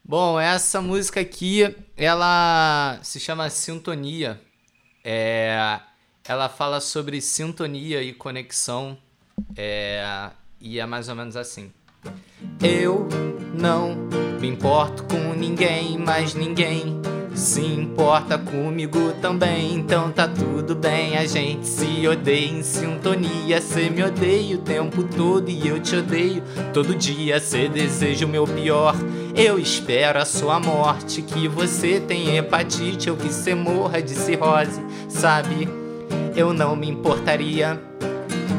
[0.04, 4.40] Bom, essa música aqui, ela se chama Sintonia.
[5.04, 5.80] É,
[6.28, 8.98] ela fala sobre sintonia e conexão.
[9.56, 10.30] É,
[10.60, 11.72] e é mais ou menos assim.
[12.62, 13.08] Eu
[13.60, 13.96] não
[14.40, 17.02] me importo com ninguém, mais ninguém
[17.36, 21.18] se importa comigo também, então tá tudo bem.
[21.18, 23.60] A gente se odeia em sintonia.
[23.60, 26.42] Cê me odeia o tempo todo e eu te odeio
[26.74, 27.40] todo dia.
[27.42, 28.96] Cê deseja o meu pior.
[29.36, 31.22] Eu espero a sua morte.
[31.22, 35.68] Que você tenha hepatite ou que cê morra de cirrose, sabe?
[36.36, 37.80] Eu não me importaria.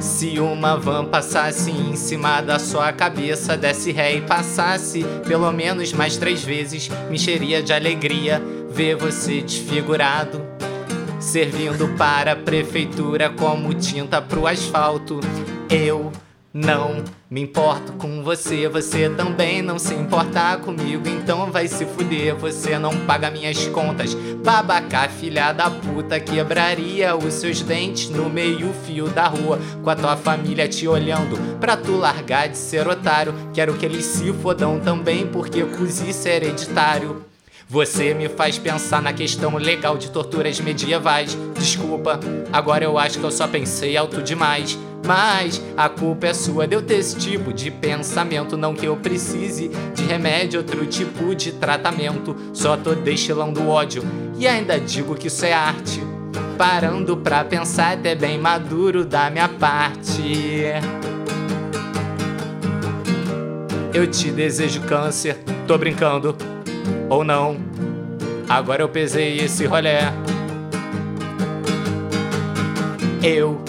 [0.00, 5.94] Se uma van passasse em cima da sua cabeça, desse ré e passasse pelo menos
[5.94, 8.42] mais três vezes, me encheria de alegria
[8.76, 10.44] ver você desfigurado,
[11.18, 15.18] servindo para a prefeitura como tinta pro asfalto.
[15.70, 16.12] Eu
[16.52, 22.36] não me importo com você, você também não se importar comigo, então vai se fuder,
[22.36, 24.12] você não paga minhas contas.
[24.44, 30.18] Babaca, filha da puta, quebraria os seus dentes no meio-fio da rua, com a tua
[30.18, 33.32] família te olhando, pra tu largar de ser otário.
[33.54, 37.24] Quero que eles se fodam também, porque cozice é hereditário.
[37.68, 41.36] Você me faz pensar na questão legal de torturas medievais.
[41.58, 42.20] Desculpa,
[42.52, 44.78] agora eu acho que eu só pensei alto demais.
[45.04, 48.56] Mas a culpa é sua de eu ter esse tipo de pensamento.
[48.56, 52.36] Não que eu precise de remédio, outro tipo de tratamento.
[52.52, 54.04] Só tô destilando ódio
[54.38, 56.00] e ainda digo que isso é arte.
[56.56, 60.66] Parando pra pensar, até bem maduro da minha parte.
[63.92, 65.36] Eu te desejo câncer,
[65.66, 66.55] tô brincando
[67.08, 67.56] ou não.
[68.48, 70.00] Agora eu pesei esse rolé.
[73.22, 73.60] Eu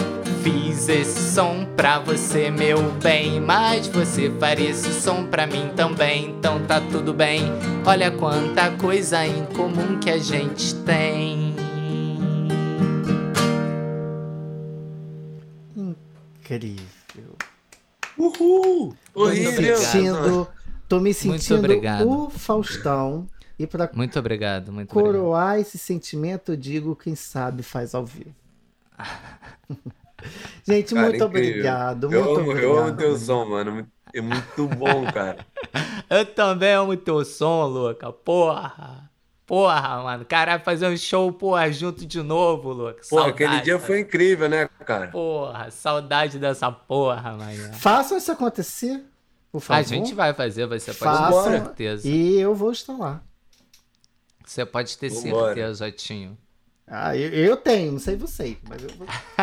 [0.44, 3.40] fiz esse som pra você, meu bem.
[3.40, 6.30] Mas você faria esse som pra mim também.
[6.38, 7.44] Então tá tudo bem.
[7.86, 11.56] Olha quanta coisa em comum que a gente tem.
[15.76, 17.36] Incrível.
[18.18, 18.96] Uhul!
[19.14, 20.48] Horrível!
[20.88, 21.68] Tô me sentindo
[22.08, 23.28] o Faustão.
[23.60, 25.62] E para muito obrigado, muito coroar obrigado.
[25.62, 28.36] esse sentimento, eu digo quem sabe faz ao vivo.
[30.64, 31.50] Gente, cara, muito incrível.
[31.50, 32.04] obrigado.
[32.12, 32.64] Eu muito amo, obrigado.
[32.64, 33.88] eu amo teu som, mano.
[34.14, 35.46] É muito bom, cara.
[36.10, 38.12] eu também amo teu som, louca.
[38.12, 39.10] Porra.
[39.46, 40.26] Porra, mano.
[40.26, 43.08] Caralho, fazer um show, porra, junto de novo, Lucas.
[43.08, 45.08] Porra, aquele dia foi incrível, né, cara?
[45.08, 47.74] Porra, saudade dessa porra, mano.
[47.74, 49.04] Façam isso acontecer,
[49.52, 49.80] por favor.
[49.80, 52.08] A gente vai fazer, você pode ter certeza.
[52.08, 53.24] E eu vou estar lá.
[54.46, 55.54] Você pode ter Vambora.
[55.54, 56.38] certeza, Otinho.
[56.88, 59.08] Ah, eu, eu, tenho, não sei você, mas eu vou.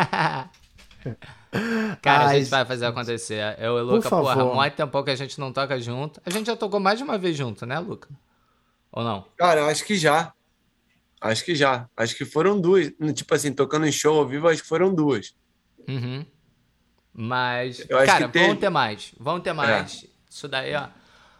[2.01, 3.55] Cara, Ai, a gente vai fazer acontecer.
[3.59, 6.19] Eu e o Luca, por porra, há muito tempo que a gente não toca junto.
[6.25, 8.09] A gente já tocou mais de uma vez junto, né, Luca?
[8.91, 9.25] Ou não?
[9.37, 10.33] Cara, acho que já.
[11.21, 11.87] Acho que já.
[11.95, 12.91] Acho que foram duas.
[13.13, 15.35] Tipo assim, tocando em show ao vivo, acho que foram duas.
[15.87, 16.25] Uhum.
[17.15, 19.13] Mas, cara, vão ter mais.
[19.17, 20.03] Vão ter mais.
[20.03, 20.07] É.
[20.29, 20.87] Isso daí, ó.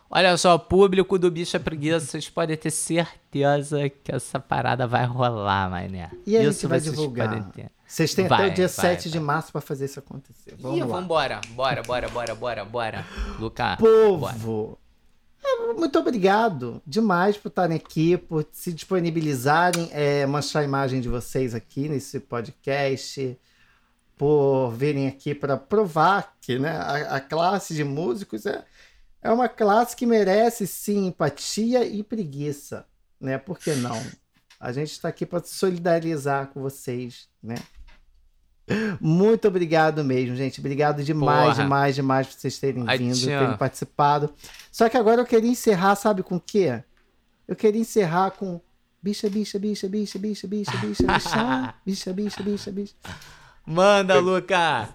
[0.09, 5.03] Olha só, público do Bicho é Preguiça, vocês podem ter certeza que essa parada vai
[5.05, 6.09] rolar, mané.
[6.25, 7.51] E a isso gente vai divulgar.
[7.85, 9.11] Vocês têm vai, até o dia vai, 7 vai.
[9.11, 10.55] de março para fazer isso acontecer.
[10.57, 10.87] Vamos Ih, lá.
[10.87, 13.05] Vambora, bora, bora, bora, bora, bora.
[13.39, 14.77] Luca, Povo, bora.
[15.43, 21.07] É, muito obrigado demais por estarem aqui, por se disponibilizarem, é, mostrar a imagem de
[21.07, 23.37] vocês aqui nesse podcast,
[24.17, 28.63] por virem aqui para provar que né, a, a, classe de músicos é,
[29.21, 32.85] é uma classe que merece sim empatia e preguiça,
[33.19, 33.37] né?
[33.37, 34.01] Por que não?
[34.59, 37.55] A gente está aqui para solidarizar com vocês, né?
[38.99, 40.59] Muito obrigado mesmo, gente.
[40.59, 41.63] Obrigado demais, Porra.
[41.63, 44.33] demais, demais por vocês terem vindo, terem participado.
[44.71, 46.83] Só que agora eu queria encerrar, sabe com o quê?
[47.47, 48.59] Eu queria encerrar com
[49.01, 52.95] bicha, bicha, bicha, bicha, bicha, bicha, bicha, bicha, bicha, bicha, bicha, bicha.
[53.65, 54.93] Manda, Luca!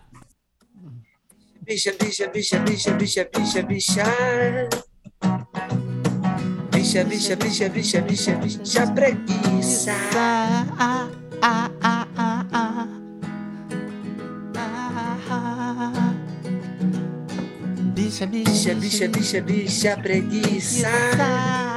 [1.67, 4.05] Bicha, bicha, bicha, bicha, bicha, bicha, bicha.
[6.71, 9.95] Bicha, bicha, bicha, bicha, bicha, bicha, preguiça.
[10.15, 11.11] Ah,
[11.43, 12.87] ah, ah, ah, ah.
[17.95, 21.70] bicha, bicha, bicha, bicha, bicha, preguiça.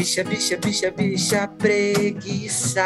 [0.00, 2.82] Bicha, bicha, bicha, bicha, preguiça.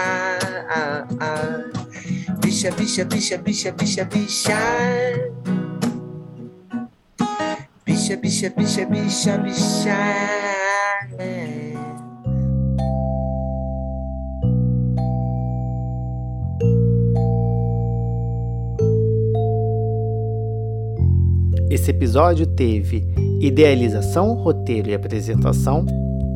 [2.42, 4.58] Bicha, bicha, bicha, bicha, bicha, bicha.
[7.86, 9.96] Bicha, bicha, bicha, bicha, bicha.
[21.70, 23.04] Esse episódio teve
[23.40, 25.86] idealização, roteiro e apresentação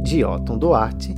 [0.09, 1.15] de Otton Duarte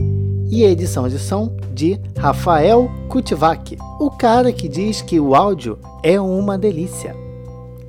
[0.51, 6.21] e edição de som de Rafael Kutivac, o cara que diz que o áudio é
[6.21, 7.15] uma delícia.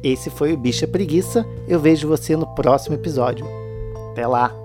[0.03, 1.44] Esse foi o Bicha Preguiça.
[1.68, 3.45] Eu vejo você no próximo episódio.
[4.11, 4.60] Até lá!